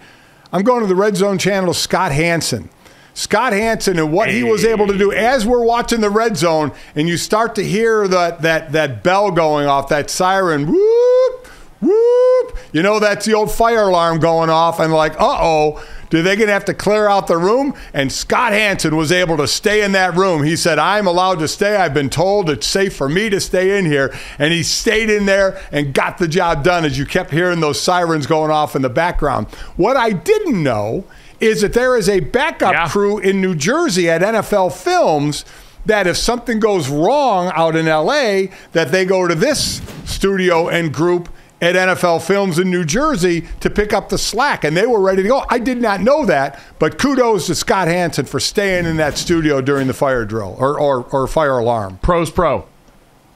I'm 0.51 0.63
going 0.63 0.81
to 0.81 0.87
the 0.87 0.95
Red 0.95 1.15
Zone 1.15 1.37
channel, 1.37 1.73
Scott 1.73 2.11
Hansen. 2.11 2.69
Scott 3.15 3.53
Hansen 3.53 3.97
and 3.97 4.11
what 4.11 4.29
he 4.29 4.43
was 4.43 4.65
able 4.65 4.87
to 4.87 4.97
do 4.97 5.13
as 5.13 5.45
we're 5.45 5.63
watching 5.63 6.01
the 6.01 6.09
red 6.09 6.35
zone, 6.35 6.73
and 6.95 7.07
you 7.07 7.15
start 7.15 7.55
to 7.55 7.63
hear 7.63 8.09
that 8.09 8.41
that 8.41 8.73
that 8.73 9.03
bell 9.03 9.31
going 9.31 9.67
off, 9.67 9.87
that 9.87 10.09
siren, 10.09 10.67
whoop, 10.67 11.47
whoop. 11.79 12.57
You 12.73 12.83
know 12.83 12.99
that's 12.99 13.25
the 13.25 13.33
old 13.33 13.53
fire 13.53 13.83
alarm 13.83 14.19
going 14.19 14.49
off, 14.49 14.81
and 14.81 14.91
like, 14.91 15.13
uh 15.13 15.37
oh, 15.39 15.81
do 16.09 16.21
they 16.21 16.35
gonna 16.35 16.51
have 16.51 16.65
to 16.65 16.73
clear 16.73 17.07
out 17.07 17.27
the 17.27 17.37
room? 17.37 17.73
And 17.93 18.11
Scott 18.11 18.51
Hansen 18.53 18.95
was 18.95 19.11
able 19.11 19.37
to 19.37 19.47
stay 19.47 19.83
in 19.83 19.91
that 19.93 20.15
room. 20.15 20.43
He 20.43 20.55
said, 20.55 20.79
"I'm 20.79 21.07
allowed 21.07 21.39
to 21.39 21.47
stay. 21.47 21.75
I've 21.75 21.93
been 21.93 22.09
told 22.09 22.49
it's 22.49 22.67
safe 22.67 22.95
for 22.95 23.09
me 23.09 23.29
to 23.29 23.39
stay 23.39 23.77
in 23.77 23.85
here," 23.85 24.13
and 24.39 24.53
he 24.53 24.63
stayed 24.63 25.09
in 25.09 25.25
there 25.25 25.57
and 25.71 25.93
got 25.93 26.17
the 26.17 26.27
job 26.27 26.63
done. 26.63 26.85
As 26.85 26.97
you 26.97 27.05
kept 27.05 27.31
hearing 27.31 27.59
those 27.59 27.79
sirens 27.79 28.27
going 28.27 28.51
off 28.51 28.75
in 28.75 28.81
the 28.81 28.89
background. 28.89 29.47
What 29.75 29.97
I 29.97 30.11
didn't 30.11 30.61
know 30.61 31.05
is 31.41 31.61
that 31.61 31.73
there 31.73 31.97
is 31.97 32.07
a 32.07 32.21
backup 32.21 32.73
Yeah. 32.73 32.87
crew 32.87 33.17
in 33.17 33.41
New 33.41 33.55
Jersey 33.55 34.09
at 34.09 34.23
NFL 34.23 34.69
Films 34.69 35.43
that 35.85 36.07
if 36.07 36.17
something 36.17 36.59
goes 36.59 36.87
wrong 36.89 37.51
out 37.55 37.75
in 37.75 37.87
LA, 37.87 38.49
that 38.73 38.91
they 38.91 39.05
go 39.05 39.27
to 39.27 39.35
this 39.35 39.81
studio 40.05 40.67
and 40.67 40.91
group 40.93 41.29
at 41.61 41.75
NFL 41.75 42.25
Films 42.25 42.59
in 42.59 42.69
New 42.69 42.85
Jersey 42.85 43.45
to 43.61 43.69
pick 43.69 43.93
up 43.93 44.09
the 44.09 44.17
slack, 44.17 44.63
and 44.63 44.75
they 44.75 44.85
were 44.85 44.99
ready 44.99 45.23
to 45.23 45.29
go. 45.29 45.45
I 45.49 45.59
did 45.59 45.81
not 45.81 46.01
know 46.01 46.25
that, 46.25 46.59
but 46.79 46.97
kudos 46.97 47.47
to 47.47 47.55
Scott 47.55 47.87
Hansen 47.87 48.25
for 48.25 48.39
staying 48.39 48.85
in 48.85 48.97
that 48.97 49.17
studio 49.17 49.61
during 49.61 49.87
the 49.87 49.93
fire 49.93 50.25
drill 50.25 50.55
or, 50.59 50.79
or, 50.79 51.05
or 51.11 51.27
fire 51.27 51.57
alarm. 51.57 51.99
Pros 52.01 52.29
Pro. 52.29 52.67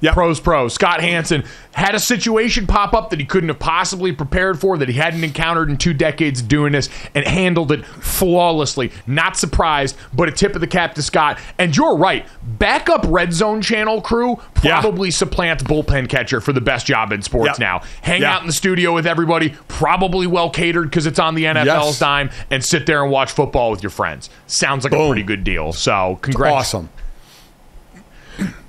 Yep. 0.01 0.13
Pros 0.13 0.39
Pro. 0.39 0.67
Scott 0.67 1.01
Hansen 1.01 1.43
had 1.73 1.93
a 1.95 1.99
situation 1.99 2.67
pop 2.67 2.93
up 2.93 3.09
that 3.09 3.19
he 3.19 3.25
couldn't 3.25 3.49
have 3.49 3.59
possibly 3.59 4.11
prepared 4.11 4.59
for, 4.59 4.77
that 4.77 4.87
he 4.89 4.95
hadn't 4.95 5.23
encountered 5.23 5.69
in 5.69 5.77
two 5.77 5.93
decades 5.93 6.41
doing 6.41 6.71
this, 6.73 6.89
and 7.15 7.25
handled 7.25 7.71
it 7.71 7.85
flawlessly. 7.85 8.91
Not 9.07 9.37
surprised, 9.37 9.95
but 10.13 10.27
a 10.29 10.31
tip 10.31 10.55
of 10.55 10.61
the 10.61 10.67
cap 10.67 10.95
to 10.95 11.01
Scott. 11.01 11.39
And 11.57 11.75
you're 11.75 11.95
right. 11.95 12.25
Backup 12.43 13.05
Red 13.07 13.33
Zone 13.33 13.61
channel 13.61 14.01
crew 14.01 14.39
Yeah. 14.61 14.79
probably 14.81 15.11
supplants 15.11 15.63
bullpen 15.63 16.09
catcher 16.09 16.41
for 16.41 16.53
the 16.53 16.61
best 16.61 16.85
job 16.85 17.11
in 17.11 17.21
sports 17.21 17.51
Yep. 17.51 17.59
now. 17.59 17.81
Hang 18.01 18.21
Yeah. 18.21 18.35
out 18.35 18.41
in 18.41 18.47
the 18.47 18.53
studio 18.53 18.93
with 18.93 19.07
everybody, 19.07 19.53
probably 19.67 20.27
well 20.27 20.49
catered 20.49 20.89
because 20.89 21.05
it's 21.05 21.19
on 21.19 21.35
the 21.35 21.45
NFL's 21.47 21.87
Yes. 21.87 21.99
dime, 21.99 22.29
and 22.51 22.63
sit 22.63 22.85
there 22.85 23.01
and 23.03 23.11
watch 23.11 23.31
football 23.31 23.71
with 23.71 23.83
your 23.83 23.89
friends. 23.89 24.29
Sounds 24.47 24.83
like 24.83 24.93
a 24.93 25.07
pretty 25.07 25.23
good 25.23 25.43
deal. 25.43 25.71
So, 25.71 26.19
congrats. 26.21 26.55
Awesome. 26.55 26.89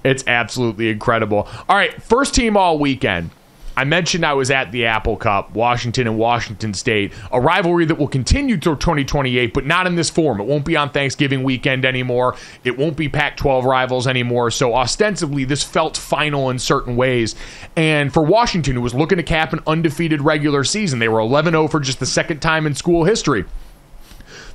It's 0.03 0.27
absolutely 0.27 0.89
incredible. 0.89 1.47
All 1.69 1.77
right, 1.77 2.03
first 2.03 2.35
team 2.35 2.57
all 2.57 2.79
weekend. 2.79 3.31
I 3.77 3.85
mentioned 3.85 4.27
I 4.27 4.35
was 4.35 4.51
at 4.51 4.73
the 4.73 4.85
Apple 4.87 5.17
Cup, 5.17 5.53
Washington 5.55 6.07
and 6.07 6.19
Washington 6.19 6.75
State, 6.75 7.13
a 7.33 7.41
rivalry 7.41 7.87
that 7.87 7.95
will 7.95 8.09
continue 8.09 8.59
through 8.59 8.77
2028, 8.77 9.55
but 9.55 9.65
not 9.65 9.87
in 9.87 9.95
this 9.95 10.11
form. 10.11 10.41
It 10.41 10.45
won't 10.45 10.65
be 10.65 10.77
on 10.77 10.91
Thanksgiving 10.91 11.45
weekend 11.45 11.85
anymore. 11.85 12.37
It 12.65 12.77
won't 12.77 12.97
be 12.97 13.09
Pac 13.09 13.37
12 13.37 13.65
rivals 13.65 14.07
anymore. 14.07 14.51
So, 14.51 14.75
ostensibly, 14.75 15.45
this 15.45 15.63
felt 15.63 15.97
final 15.97 16.51
in 16.51 16.59
certain 16.59 16.97
ways. 16.97 17.37
And 17.77 18.13
for 18.13 18.23
Washington, 18.23 18.75
who 18.75 18.83
was 18.83 18.95
looking 18.95 19.17
to 19.17 19.23
cap 19.23 19.53
an 19.53 19.61
undefeated 19.67 20.21
regular 20.21 20.65
season, 20.65 20.99
they 20.99 21.09
were 21.09 21.21
11 21.21 21.53
0 21.53 21.69
for 21.69 21.81
just 21.81 22.01
the 22.01 22.07
second 22.07 22.41
time 22.41 22.67
in 22.67 22.75
school 22.75 23.05
history. 23.05 23.45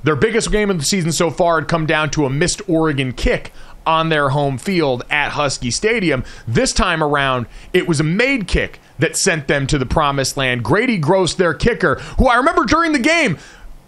Their 0.04 0.14
biggest 0.14 0.52
game 0.52 0.70
of 0.70 0.78
the 0.78 0.84
season 0.84 1.10
so 1.10 1.30
far 1.30 1.58
had 1.58 1.68
come 1.68 1.84
down 1.84 2.10
to 2.10 2.26
a 2.26 2.30
missed 2.30 2.62
Oregon 2.68 3.12
kick 3.12 3.52
on 3.86 4.08
their 4.08 4.30
home 4.30 4.58
field 4.58 5.04
at 5.10 5.30
Husky 5.30 5.70
Stadium. 5.70 6.24
This 6.46 6.72
time 6.72 7.02
around, 7.02 7.46
it 7.72 7.86
was 7.86 8.00
a 8.00 8.04
made 8.04 8.48
kick 8.48 8.80
that 8.98 9.16
sent 9.16 9.48
them 9.48 9.66
to 9.68 9.78
the 9.78 9.86
promised 9.86 10.36
land. 10.36 10.64
Grady 10.64 10.98
Gross, 10.98 11.34
their 11.34 11.54
kicker, 11.54 11.96
who 12.18 12.26
I 12.26 12.36
remember 12.36 12.64
during 12.64 12.92
the 12.92 12.98
game. 12.98 13.38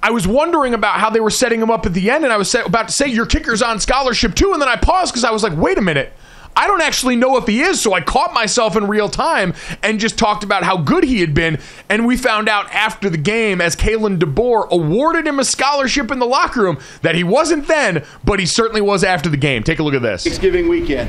I 0.03 0.11
was 0.11 0.29
wondering 0.29 0.75
about 0.75 1.01
how 1.01 1.11
they 1.11 1.21
were 1.21 1.31
setting 1.31 1.61
him 1.61 1.71
up 1.71 1.85
at 1.85 1.93
the 1.93 2.11
end, 2.11 2.23
and 2.23 2.33
I 2.33 2.37
was 2.37 2.55
about 2.55 2.89
to 2.89 2.95
say, 2.95 3.09
Your 3.09 3.27
kicker's 3.27 3.63
on 3.63 3.81
scholarship 3.81 4.35
too. 4.35 4.53
And 4.53 4.63
then 4.63 4.69
I 4.69 4.77
paused 4.77 5.13
because 5.13 5.25
I 5.25 5.33
was 5.33 5.43
like, 5.43 5.57
Wait 5.57 5.77
a 5.77 5.83
minute. 5.83 6.13
I 6.59 6.67
don't 6.67 6.83
actually 6.83 7.15
know 7.15 7.37
if 7.37 7.47
he 7.47 7.61
is, 7.61 7.81
so 7.81 7.93
I 7.93 8.01
caught 8.01 8.35
myself 8.35 8.75
in 8.75 8.89
real 8.89 9.09
time 9.09 9.55
and 9.81 10.01
just 10.01 10.19
talked 10.19 10.43
about 10.43 10.65
how 10.65 10.77
good 10.77 11.05
he 11.05 11.21
had 11.21 11.33
been. 11.33 11.61
And 11.89 12.05
we 12.05 12.17
found 12.17 12.49
out 12.49 12.69
after 12.75 13.09
the 13.09 13.17
game, 13.17 13.61
as 13.61 13.77
Kalen 13.77 14.19
DeBoer 14.19 14.69
awarded 14.69 15.25
him 15.25 15.39
a 15.39 15.45
scholarship 15.45 16.11
in 16.11 16.19
the 16.19 16.27
locker 16.27 16.63
room, 16.63 16.81
that 17.03 17.15
he 17.15 17.23
wasn't 17.23 17.69
then, 17.69 18.05
but 18.25 18.41
he 18.41 18.47
certainly 18.47 18.81
was 18.81 19.05
after 19.05 19.29
the 19.29 19.37
game. 19.37 19.63
Take 19.63 19.79
a 19.79 19.85
look 19.85 19.95
at 19.95 20.03
this. 20.03 20.25
Thanksgiving 20.25 20.69
weekend. 20.69 21.09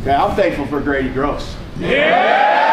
Okay, 0.00 0.12
I'm 0.12 0.34
thankful 0.34 0.66
for 0.66 0.80
Grady 0.80 1.10
Gross. 1.10 1.54
Yeah! 1.78 2.72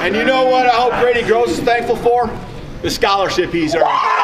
And 0.00 0.16
you 0.16 0.24
know 0.24 0.46
what 0.46 0.66
I 0.66 0.70
hope 0.70 0.94
Grady 1.00 1.24
Gross 1.24 1.50
is 1.50 1.60
thankful 1.60 1.94
for? 1.94 2.28
The 2.82 2.90
scholarship 2.90 3.52
he's 3.52 3.76
earned. 3.76 4.17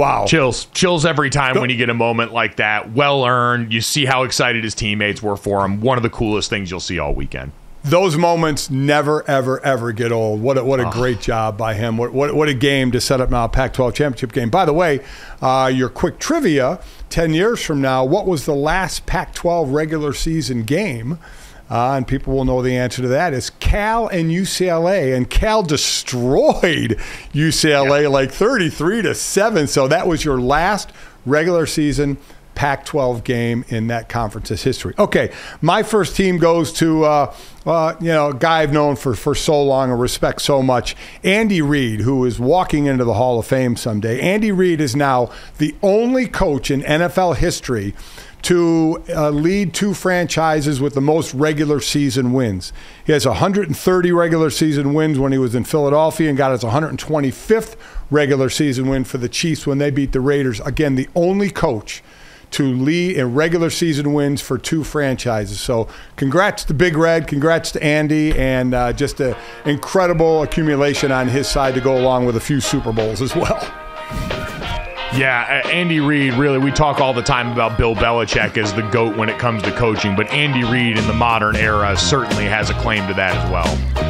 Wow. 0.00 0.24
Chills. 0.26 0.64
Chills 0.72 1.04
every 1.04 1.28
time 1.28 1.60
when 1.60 1.68
you 1.68 1.76
get 1.76 1.90
a 1.90 1.94
moment 1.94 2.32
like 2.32 2.56
that. 2.56 2.92
Well 2.92 3.26
earned. 3.26 3.70
You 3.70 3.82
see 3.82 4.06
how 4.06 4.22
excited 4.22 4.64
his 4.64 4.74
teammates 4.74 5.22
were 5.22 5.36
for 5.36 5.62
him. 5.64 5.82
One 5.82 5.98
of 5.98 6.02
the 6.02 6.08
coolest 6.10 6.48
things 6.48 6.70
you'll 6.70 6.80
see 6.80 6.98
all 6.98 7.14
weekend. 7.14 7.52
those 7.82 8.16
moments 8.16 8.70
never, 8.70 9.28
ever, 9.28 9.60
ever 9.64 9.92
get 9.92 10.12
old. 10.12 10.40
What 10.42 10.58
a, 10.58 10.64
what 10.64 10.80
a 10.80 10.90
great 10.90 11.20
job 11.20 11.56
by 11.56 11.74
him. 11.74 11.96
What, 11.96 12.12
what, 12.12 12.34
what 12.34 12.48
a 12.48 12.54
game 12.54 12.90
to 12.92 13.00
set 13.00 13.20
up 13.20 13.30
now 13.30 13.44
a 13.44 13.48
Pac 13.48 13.72
12 13.72 13.94
championship 13.94 14.32
game. 14.32 14.50
By 14.50 14.64
the 14.64 14.72
way, 14.72 15.00
uh, 15.40 15.70
your 15.72 15.88
quick 15.88 16.18
trivia 16.18 16.80
10 17.08 17.32
years 17.34 17.62
from 17.62 17.80
now, 17.80 18.04
what 18.04 18.26
was 18.26 18.44
the 18.44 18.54
last 18.54 19.06
Pac 19.06 19.34
12 19.34 19.70
regular 19.70 20.12
season 20.12 20.64
game? 20.64 21.18
Uh, 21.70 21.94
and 21.94 22.08
people 22.08 22.34
will 22.34 22.44
know 22.44 22.62
the 22.62 22.76
answer 22.76 23.00
to 23.00 23.08
that 23.08 23.32
is 23.32 23.50
Cal 23.60 24.08
and 24.08 24.30
UCLA. 24.30 25.16
And 25.16 25.30
Cal 25.30 25.62
destroyed 25.62 26.98
UCLA 27.32 28.10
like 28.10 28.32
33 28.32 29.02
to 29.02 29.14
7. 29.14 29.66
So 29.68 29.86
that 29.86 30.08
was 30.08 30.24
your 30.24 30.40
last 30.40 30.90
regular 31.24 31.66
season 31.66 32.18
Pac 32.60 32.84
12 32.84 33.24
game 33.24 33.64
in 33.68 33.86
that 33.86 34.10
conference's 34.10 34.62
history. 34.62 34.92
Okay, 34.98 35.32
my 35.62 35.82
first 35.82 36.14
team 36.14 36.36
goes 36.36 36.72
to, 36.74 37.04
uh, 37.04 37.34
uh, 37.64 37.94
you 38.00 38.08
know, 38.08 38.28
a 38.28 38.34
guy 38.34 38.60
I've 38.60 38.72
known 38.72 38.96
for, 38.96 39.14
for 39.14 39.34
so 39.34 39.62
long 39.62 39.90
and 39.90 39.98
respect 39.98 40.42
so 40.42 40.60
much, 40.60 40.94
Andy 41.24 41.62
Reid, 41.62 42.00
who 42.00 42.22
is 42.26 42.38
walking 42.38 42.84
into 42.84 43.04
the 43.04 43.14
Hall 43.14 43.38
of 43.38 43.46
Fame 43.46 43.76
someday. 43.76 44.20
Andy 44.20 44.52
Reid 44.52 44.78
is 44.78 44.94
now 44.94 45.30
the 45.56 45.74
only 45.82 46.26
coach 46.26 46.70
in 46.70 46.82
NFL 46.82 47.36
history 47.36 47.94
to 48.42 49.02
uh, 49.08 49.30
lead 49.30 49.74
two 49.74 49.94
franchises 49.94 50.80
with 50.80 50.94
the 50.94 51.00
most 51.00 51.34
regular 51.34 51.80
season 51.80 52.32
wins. 52.32 52.72
He 53.04 53.12
has 53.12 53.26
130 53.26 54.12
regular 54.12 54.50
season 54.50 54.94
wins 54.94 55.18
when 55.18 55.32
he 55.32 55.38
was 55.38 55.54
in 55.54 55.64
Philadelphia 55.64 56.28
and 56.28 56.38
got 56.38 56.52
his 56.52 56.62
125th 56.62 57.76
regular 58.10 58.48
season 58.48 58.88
win 58.88 59.04
for 59.04 59.18
the 59.18 59.28
Chiefs 59.28 59.66
when 59.66 59.78
they 59.78 59.90
beat 59.90 60.12
the 60.12 60.20
Raiders. 60.20 60.60
Again, 60.60 60.94
the 60.94 61.08
only 61.14 61.50
coach 61.50 62.02
to 62.52 62.64
lead 62.64 63.16
in 63.16 63.34
regular 63.34 63.70
season 63.70 64.12
wins 64.12 64.40
for 64.40 64.58
two 64.58 64.82
franchises. 64.82 65.60
So, 65.60 65.88
congrats 66.16 66.64
to 66.64 66.74
Big 66.74 66.96
Red, 66.96 67.28
congrats 67.28 67.70
to 67.72 67.82
Andy, 67.82 68.36
and 68.36 68.74
uh, 68.74 68.92
just 68.92 69.20
an 69.20 69.36
incredible 69.64 70.42
accumulation 70.42 71.12
on 71.12 71.28
his 71.28 71.48
side 71.48 71.74
to 71.74 71.80
go 71.80 71.96
along 71.96 72.26
with 72.26 72.36
a 72.36 72.40
few 72.40 72.60
Super 72.60 72.92
Bowls 72.92 73.22
as 73.22 73.36
well. 73.36 74.39
Yeah, 75.12 75.62
Andy 75.66 75.98
Reid, 75.98 76.34
really, 76.34 76.58
we 76.58 76.70
talk 76.70 77.00
all 77.00 77.12
the 77.12 77.22
time 77.22 77.50
about 77.50 77.76
Bill 77.76 77.96
Belichick 77.96 78.56
as 78.56 78.72
the 78.72 78.82
GOAT 78.82 79.16
when 79.16 79.28
it 79.28 79.40
comes 79.40 79.60
to 79.64 79.72
coaching, 79.72 80.14
but 80.14 80.28
Andy 80.30 80.62
Reid 80.62 80.96
in 80.96 81.06
the 81.08 81.12
modern 81.12 81.56
era 81.56 81.96
certainly 81.96 82.44
has 82.44 82.70
a 82.70 82.74
claim 82.74 83.06
to 83.08 83.14
that 83.14 83.34
as 83.34 83.50
well. 83.50 84.09